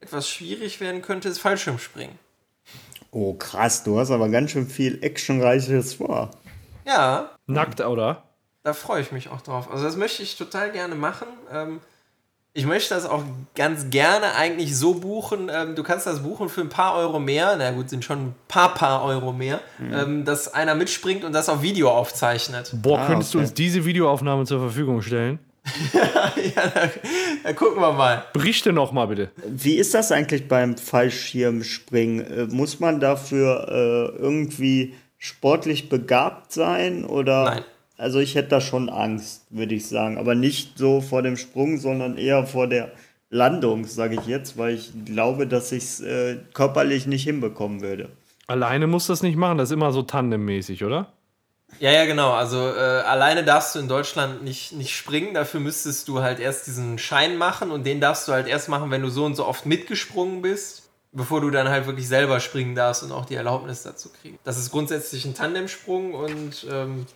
[0.00, 2.18] etwas schwierig werden könnte, ist Fallschirmspringen.
[3.12, 6.30] Oh, krass, du hast aber ganz schön viel Actionreiches vor.
[6.86, 8.22] Ja, Nackt, oder?
[8.62, 9.70] da freue ich mich auch drauf.
[9.70, 11.26] Also das möchte ich total gerne machen.
[11.52, 11.80] Ähm,
[12.52, 13.22] ich möchte das auch
[13.54, 15.50] ganz gerne eigentlich so buchen.
[15.52, 17.54] Ähm, du kannst das buchen für ein paar Euro mehr.
[17.58, 19.60] Na gut, sind schon ein paar paar Euro mehr.
[19.80, 22.70] Ähm, dass einer mitspringt und das auf Video aufzeichnet.
[22.74, 23.46] Boah, Ah, könntest du okay.
[23.46, 25.38] uns diese Videoaufnahme zur Verfügung stellen?
[26.56, 26.90] ja, da,
[27.42, 28.24] da gucken wir mal.
[28.32, 29.30] Berichte noch mal bitte.
[29.46, 32.26] Wie ist das eigentlich beim Fallschirmspringen?
[32.26, 37.44] Äh, muss man dafür äh, irgendwie sportlich begabt sein oder?
[37.44, 37.64] Nein.
[37.96, 41.76] Also ich hätte da schon Angst, würde ich sagen, aber nicht so vor dem Sprung,
[41.76, 42.92] sondern eher vor der
[43.28, 48.08] Landung, sage ich jetzt, weil ich glaube, dass ich es äh, körperlich nicht hinbekommen würde.
[48.46, 51.12] Alleine musst du das nicht machen, das ist immer so tandemmäßig, oder?
[51.78, 52.32] Ja, ja, genau.
[52.32, 55.32] Also äh, alleine darfst du in Deutschland nicht, nicht springen.
[55.34, 58.90] Dafür müsstest du halt erst diesen Schein machen und den darfst du halt erst machen,
[58.90, 62.74] wenn du so und so oft mitgesprungen bist, bevor du dann halt wirklich selber springen
[62.74, 64.38] darfst und auch die Erlaubnis dazu kriegen.
[64.44, 67.06] Das ist grundsätzlich ein Tandemsprung und ähm,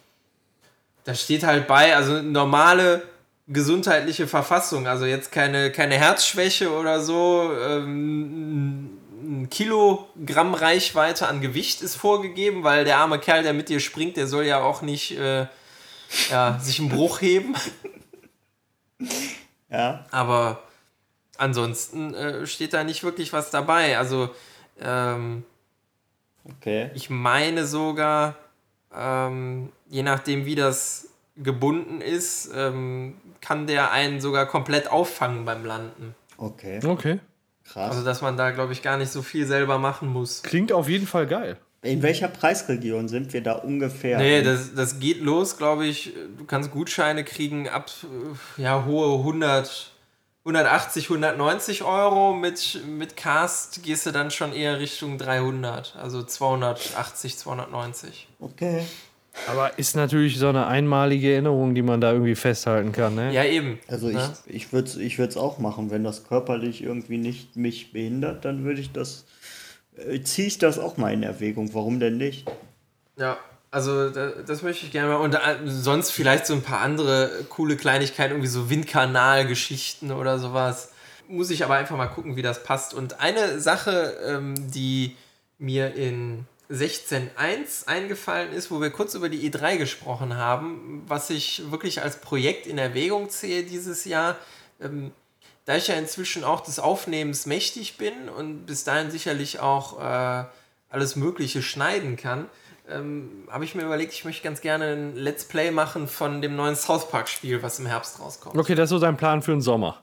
[1.05, 3.02] da steht halt bei, also normale
[3.46, 11.83] gesundheitliche Verfassung, also jetzt keine, keine Herzschwäche oder so, ähm, ein Kilogramm Reichweite an Gewicht
[11.83, 15.18] ist vorgegeben, weil der arme Kerl, der mit dir springt, der soll ja auch nicht
[15.18, 15.47] äh,
[16.31, 17.55] ja, sich einen Bruch heben.
[19.70, 20.62] Ja, Aber
[21.37, 23.99] ansonsten äh, steht da nicht wirklich was dabei.
[23.99, 24.31] Also
[24.81, 25.45] ähm,
[26.45, 26.91] okay.
[26.95, 28.37] ich meine sogar,
[28.95, 35.64] ähm, je nachdem wie das gebunden ist, ähm, kann der einen sogar komplett auffangen beim
[35.64, 36.14] Landen.
[36.37, 37.18] Okay, Okay.
[37.64, 37.92] Krass.
[37.92, 40.42] Also dass man da, glaube ich, gar nicht so viel selber machen muss.
[40.42, 41.56] Klingt auf jeden Fall geil.
[41.84, 44.16] In welcher Preisregion sind wir da ungefähr?
[44.16, 46.14] Nee, das, das geht los, glaube ich.
[46.38, 47.90] Du kannst Gutscheine kriegen ab
[48.56, 49.92] ja, hohe 100,
[50.46, 52.32] 180, 190 Euro.
[52.32, 58.28] Mit, mit Cast gehst du dann schon eher Richtung 300, also 280, 290.
[58.40, 58.86] Okay.
[59.49, 63.32] Aber ist natürlich so eine einmalige Erinnerung, die man da irgendwie festhalten kann, ne?
[63.32, 63.78] Ja, eben.
[63.89, 64.32] Also ich, Ne?
[64.47, 65.91] ich würde es ich würd's auch machen.
[65.91, 69.24] Wenn das körperlich irgendwie nicht mich behindert, dann würde ich das,
[69.97, 71.74] äh, ziehe ich das auch mal in Erwägung.
[71.74, 72.47] Warum denn nicht?
[73.16, 73.37] Ja,
[73.70, 75.16] also da, das möchte ich gerne mal.
[75.16, 80.93] Und äh, sonst vielleicht so ein paar andere coole Kleinigkeiten, irgendwie so Windkanalgeschichten oder sowas.
[81.26, 82.95] Muss ich aber einfach mal gucken, wie das passt.
[82.95, 85.16] Und eine Sache, ähm, die
[85.59, 91.70] mir in 16.1 eingefallen ist, wo wir kurz über die E3 gesprochen haben, was ich
[91.70, 94.36] wirklich als Projekt in Erwägung ziehe dieses Jahr.
[94.80, 95.12] Ähm,
[95.66, 100.44] da ich ja inzwischen auch des Aufnehmens mächtig bin und bis dahin sicherlich auch äh,
[100.90, 102.48] alles Mögliche schneiden kann,
[102.88, 106.54] ähm, habe ich mir überlegt, ich möchte ganz gerne ein Let's Play machen von dem
[106.54, 108.58] neuen South Park Spiel, was im Herbst rauskommt.
[108.58, 110.03] Okay, das ist so sein Plan für den Sommer.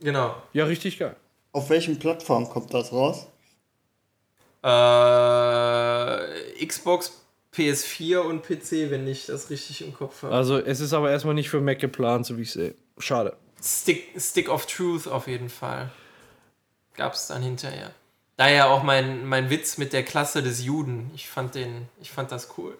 [0.00, 0.34] Genau.
[0.52, 1.14] Ja, richtig geil.
[1.52, 3.28] Auf welchen Plattformen kommt das raus?
[4.64, 4.68] Äh,
[6.64, 7.12] Xbox,
[7.54, 10.34] PS4 und PC, wenn ich das richtig im Kopf habe.
[10.34, 12.74] Also, es ist aber erstmal nicht für Mac geplant, so wie ich sehe.
[12.98, 13.36] Schade.
[13.62, 15.90] Stick, Stick of Truth auf jeden Fall.
[16.94, 17.90] Gab es dann hinterher.
[18.36, 21.10] Daher auch mein, mein Witz mit der Klasse des Juden.
[21.14, 22.76] Ich fand den, ich fand das cool.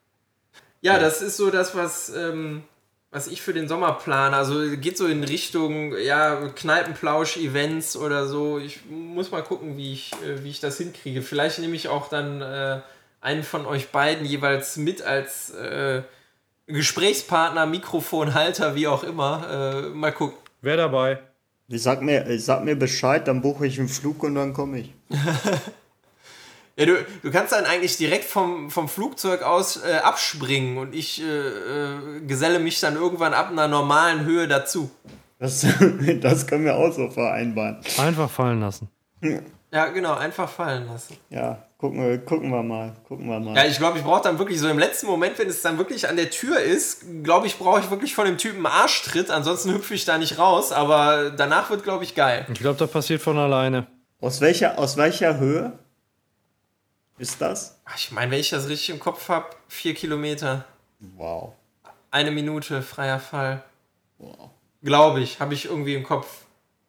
[0.80, 2.62] ja, das ist so das, was, ähm,
[3.10, 4.36] was ich für den Sommer plane.
[4.36, 8.58] Also geht so in Richtung ja, Kneipenplausch-Events oder so.
[8.58, 11.22] Ich muss mal gucken, wie ich, äh, wie ich das hinkriege.
[11.22, 12.80] Vielleicht nehme ich auch dann äh,
[13.20, 16.02] einen von euch beiden jeweils mit als äh,
[16.66, 19.84] Gesprächspartner, Mikrofonhalter, wie auch immer.
[19.84, 20.36] Äh, mal gucken.
[20.60, 21.20] Wer dabei?
[21.68, 24.94] Sag mir, sag mir Bescheid, dann buche ich einen Flug und dann komme ich.
[26.78, 26.94] Ja, du,
[27.24, 32.20] du kannst dann eigentlich direkt vom, vom Flugzeug aus äh, abspringen und ich äh, äh,
[32.24, 34.88] geselle mich dann irgendwann ab einer normalen Höhe dazu.
[35.40, 35.66] Das,
[36.20, 37.80] das können wir auch so vereinbaren.
[37.98, 38.88] Einfach fallen lassen.
[39.72, 41.16] Ja, genau, einfach fallen lassen.
[41.30, 42.94] Ja, gucken wir, gucken wir mal.
[43.08, 43.56] Gucken wir mal.
[43.56, 46.08] Ja, ich glaube, ich brauche dann wirklich so im letzten Moment, wenn es dann wirklich
[46.08, 49.74] an der Tür ist, glaube ich, brauche ich wirklich von dem Typen einen Arschtritt, ansonsten
[49.74, 52.46] hüpfe ich da nicht raus, aber danach wird, glaube ich, geil.
[52.52, 53.88] Ich glaube, das passiert von alleine.
[54.20, 55.76] Aus welcher, aus welcher Höhe
[57.18, 57.78] ist das?
[57.84, 60.64] Ach, Ich meine, wenn ich das richtig im Kopf habe, vier Kilometer,
[61.16, 61.52] Wow.
[62.10, 63.62] eine Minute, freier Fall.
[64.18, 64.50] wow.
[64.82, 66.44] Glaube ich, habe ich irgendwie im Kopf.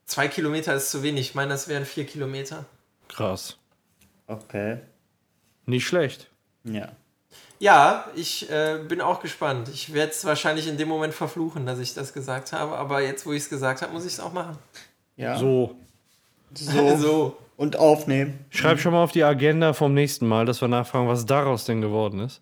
[0.06, 2.66] Zwei Kilometer ist zu wenig, ich meine, das wären vier Kilometer.
[3.08, 3.58] Krass.
[4.28, 4.80] Okay.
[5.66, 6.28] Nicht schlecht.
[6.64, 6.90] Ja.
[7.60, 9.70] Ja, ich äh, bin auch gespannt.
[9.70, 13.26] Ich werde es wahrscheinlich in dem Moment verfluchen, dass ich das gesagt habe, aber jetzt,
[13.26, 14.58] wo ich es gesagt habe, muss ich es auch machen.
[15.18, 15.38] Ja.
[15.38, 15.76] So.
[16.54, 16.98] So.
[16.98, 17.38] so.
[17.60, 18.46] Und aufnehmen.
[18.52, 21.82] Schreib schon mal auf die Agenda vom nächsten Mal, dass wir nachfragen, was daraus denn
[21.82, 22.42] geworden ist.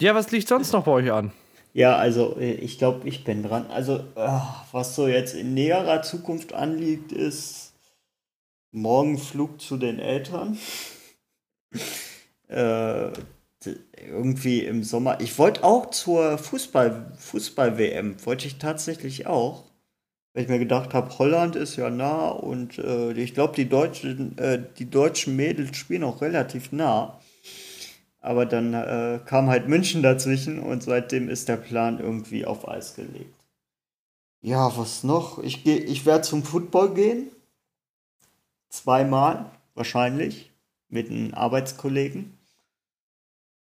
[0.00, 1.30] Ja, was liegt sonst noch bei euch an?
[1.72, 3.66] Ja, also äh, ich glaube, ich bin dran.
[3.70, 7.74] Also, ah, was so jetzt in näherer Zukunft anliegt, ist
[8.72, 10.58] morgen Flug zu den Eltern.
[12.48, 13.10] äh,
[14.04, 15.20] irgendwie im Sommer.
[15.20, 19.62] Ich wollte auch zur Fußball, Fußball-WM, wollte ich tatsächlich auch.
[20.36, 24.36] Weil ich mir gedacht habe, Holland ist ja nah und äh, ich glaube, die deutschen,
[24.36, 27.18] äh, die deutschen Mädels spielen auch relativ nah.
[28.20, 32.96] Aber dann äh, kam halt München dazwischen und seitdem ist der Plan irgendwie auf Eis
[32.96, 33.34] gelegt.
[34.42, 35.38] Ja, was noch?
[35.38, 37.30] Ich, ich werde zum Football gehen.
[38.68, 40.52] Zweimal wahrscheinlich.
[40.90, 42.36] Mit einem Arbeitskollegen.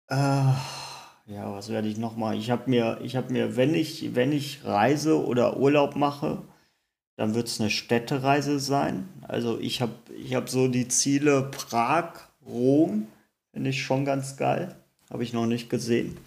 [0.07, 0.53] Äh,
[1.27, 2.37] ja, was werde ich noch mal?
[2.37, 6.41] Ich habe mir, ich habe mir, wenn ich, wenn ich reise oder Urlaub mache,
[7.17, 9.09] dann wird es eine Städtereise sein.
[9.27, 12.13] Also ich habe, ich habe so die Ziele Prag,
[12.45, 13.07] Rom,
[13.51, 14.75] finde ich schon ganz geil.
[15.09, 16.17] Habe ich noch nicht gesehen.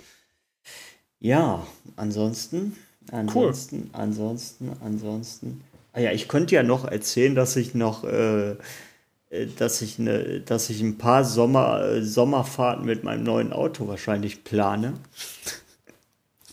[1.18, 1.66] Ja,
[1.96, 2.76] ansonsten,
[3.10, 5.64] ansonsten, ansonsten, ansonsten.
[5.92, 8.56] Ah ja, ich könnte ja noch erzählen, dass ich noch, äh,
[9.58, 14.44] dass ich ne, dass ich ein paar Sommer, äh, Sommerfahrten mit meinem neuen Auto wahrscheinlich
[14.44, 14.94] plane.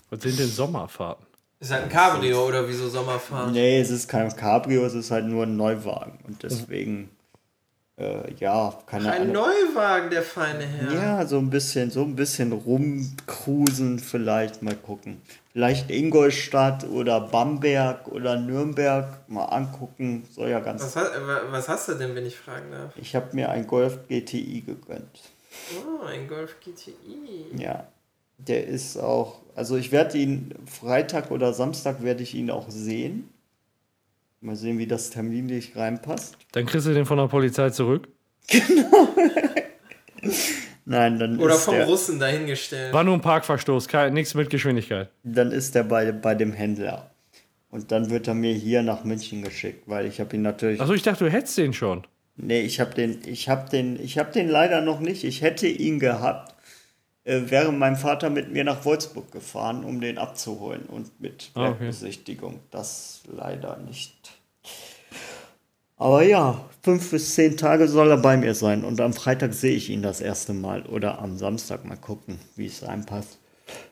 [0.10, 1.26] Was sind denn Sommerfahrten?
[1.60, 3.52] Ist halt ein Cabrio oder wieso Sommerfahren?
[3.52, 6.20] Nee, es ist kein Cabrio, es ist halt nur ein Neuwagen.
[6.28, 7.10] Und deswegen,
[7.98, 9.34] äh, ja, keine Ein Ahnung.
[9.34, 10.94] Neuwagen, der feine Herr.
[10.94, 15.22] Ja, so ein bisschen, so ein bisschen rumcruisen vielleicht, mal gucken.
[15.54, 20.24] Vielleicht Ingolstadt oder Bamberg oder Nürnberg mal angucken.
[20.32, 20.84] Soll ja ganz.
[20.84, 22.92] Was, ha- wa- was hast du denn, wenn ich fragen darf?
[22.98, 25.20] Ich habe mir ein Golf GTI gegönnt.
[25.76, 27.58] Oh, ein Golf GTI.
[27.58, 27.88] Ja.
[28.38, 33.28] Der ist auch, also ich werde ihn Freitag oder Samstag werde ich ihn auch sehen.
[34.40, 36.38] Mal sehen, wie das terminlich reinpasst.
[36.52, 38.08] Dann kriegst du den von der Polizei zurück.
[40.86, 42.94] Nein, dann Oder ist vom der, Russen dahingestellt.
[42.94, 45.10] War nur ein Parkverstoß, kein, nichts mit Geschwindigkeit.
[45.24, 47.12] dann ist der bei, bei dem Händler.
[47.70, 50.80] Und dann wird er mir hier nach München geschickt, weil ich habe ihn natürlich.
[50.80, 52.08] Achso, ich dachte, du hättest den schon.
[52.38, 55.24] Nee, ich habe den, ich habe den, ich habe den leider noch nicht.
[55.24, 56.56] Ich hätte ihn gehabt,
[57.28, 61.80] wäre mein Vater mit mir nach Wolfsburg gefahren, um den abzuholen und mit Ah, okay.
[61.82, 62.60] Werkbesichtigung.
[62.72, 64.32] Das leider nicht.
[65.98, 69.76] Aber ja, fünf bis zehn Tage soll er bei mir sein und am Freitag sehe
[69.76, 73.40] ich ihn das erste Mal oder am Samstag mal gucken, wie es reinpasst.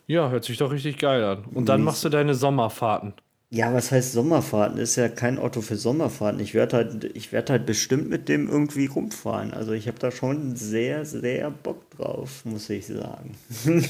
[0.07, 1.45] Ja, hört sich doch richtig geil an.
[1.53, 3.13] Und dann machst du deine Sommerfahrten.
[3.49, 4.79] Ja, was heißt Sommerfahrten?
[4.79, 6.39] Ist ja kein Auto für Sommerfahrten.
[6.39, 9.53] Ich werde halt, ich werde halt bestimmt mit dem irgendwie rumfahren.
[9.53, 13.37] Also ich habe da schon sehr, sehr Bock drauf, muss ich sagen.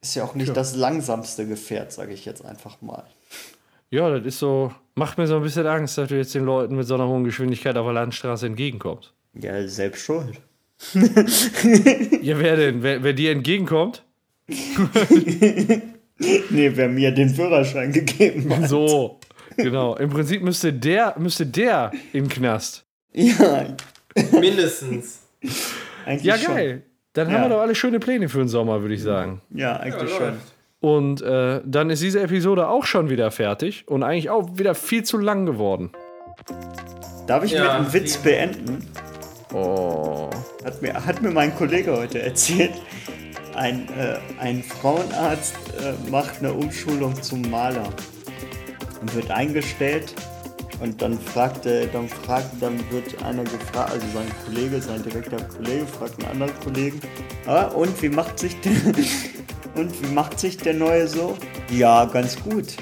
[0.00, 3.04] Ist ja auch nicht das langsamste Gefährt, sage ich jetzt einfach mal.
[3.90, 6.74] Ja, das ist so, macht mir so ein bisschen Angst, dass du jetzt den Leuten
[6.74, 9.12] mit so einer hohen Geschwindigkeit auf der Landstraße entgegenkommst.
[9.34, 10.40] Ja, selbst schuld.
[10.94, 12.82] Ja, wer denn?
[12.82, 14.02] Wer, wer dir entgegenkommt?
[16.18, 18.68] Nee, wer mir den Führerschein gegeben hat.
[18.68, 19.18] So,
[19.56, 19.96] genau.
[19.96, 22.84] Im Prinzip müsste der, müsste der den Knast.
[23.12, 23.66] Ja,
[24.32, 25.20] Mindestens.
[26.06, 26.54] eigentlich Ja, schon.
[26.54, 26.82] geil.
[27.14, 27.34] Dann Ja.
[27.34, 29.40] haben wir doch alle schöne Pläne für den Sommer, würde ich sagen.
[29.50, 30.20] Ja, Ja, eigentlich schon.
[30.26, 30.38] läuft.
[30.80, 35.04] Und äh, dann ist diese Episode auch schon wieder fertig und eigentlich auch wieder viel
[35.04, 35.90] zu lang geworden.
[37.26, 38.78] Darf ich Ja, mit einem Witz beenden?
[39.52, 40.28] Oh.
[40.64, 42.72] Hat mir, hat mir mein Kollege heute erzählt.
[43.54, 47.88] Ein, äh, ein Frauenarzt äh, macht eine Umschulung zum Maler
[49.00, 50.14] und wird eingestellt
[50.80, 55.86] und dann fragt, dann fragt, dann wird einer gefragt, also sein Kollege, sein direkter Kollege
[55.86, 57.00] fragt einen anderen Kollegen,
[57.46, 58.72] ah, und wie macht sich der,
[59.74, 61.36] und wie macht sich der Neue so?
[61.70, 62.76] Ja, ganz gut.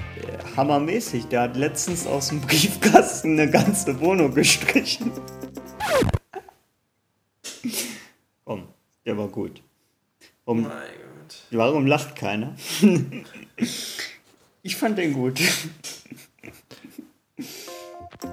[0.56, 1.26] Hammermäßig.
[1.28, 5.12] Der hat letztens aus dem Briefkasten eine ganze Wohnung gestrichen.
[8.44, 8.68] Komm,
[9.04, 9.62] der war gut.
[10.50, 11.36] Um, Mein Gott.
[11.52, 12.56] Warum lacht keiner?
[14.62, 15.40] ich fand den gut.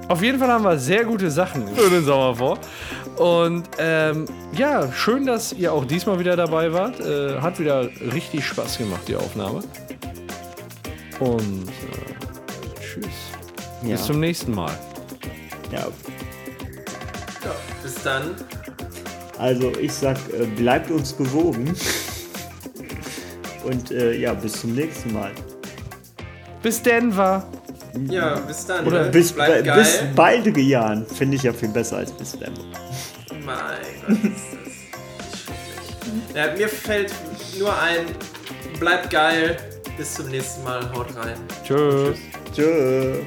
[0.07, 2.57] Auf jeden Fall haben wir sehr gute Sachen für den Sommer vor.
[3.17, 6.99] Und ähm, ja, schön, dass ihr auch diesmal wieder dabei wart.
[6.99, 9.63] Äh, hat wieder richtig Spaß gemacht, die Aufnahme.
[11.19, 13.05] Und äh, tschüss.
[13.83, 14.75] Ja, Bis zum nächsten Mal.
[15.71, 15.81] ja.
[15.81, 18.33] Ja, bis dann.
[19.37, 21.75] Also ich sag, äh, bleibt uns gewogen.
[23.63, 25.31] Und äh, ja, bis zum nächsten Mal.
[26.61, 27.45] Bis Denver.
[28.09, 28.85] Ja, bis dann.
[28.85, 29.09] Oder ne?
[29.09, 30.11] Bis, Bleibt bis geil.
[30.15, 32.53] baldige Jahren finde ich ja viel besser als bis dann.
[33.45, 33.55] Mein
[34.05, 36.35] Gott, ist das schrecklich.
[36.35, 37.13] Ja, mir fällt
[37.57, 38.05] nur ein,
[38.79, 39.57] bleibt geil.
[39.97, 40.91] Bis zum nächsten Mal.
[40.93, 41.37] Haut rein.
[41.65, 42.17] Tschüss.
[42.53, 43.23] Tschö.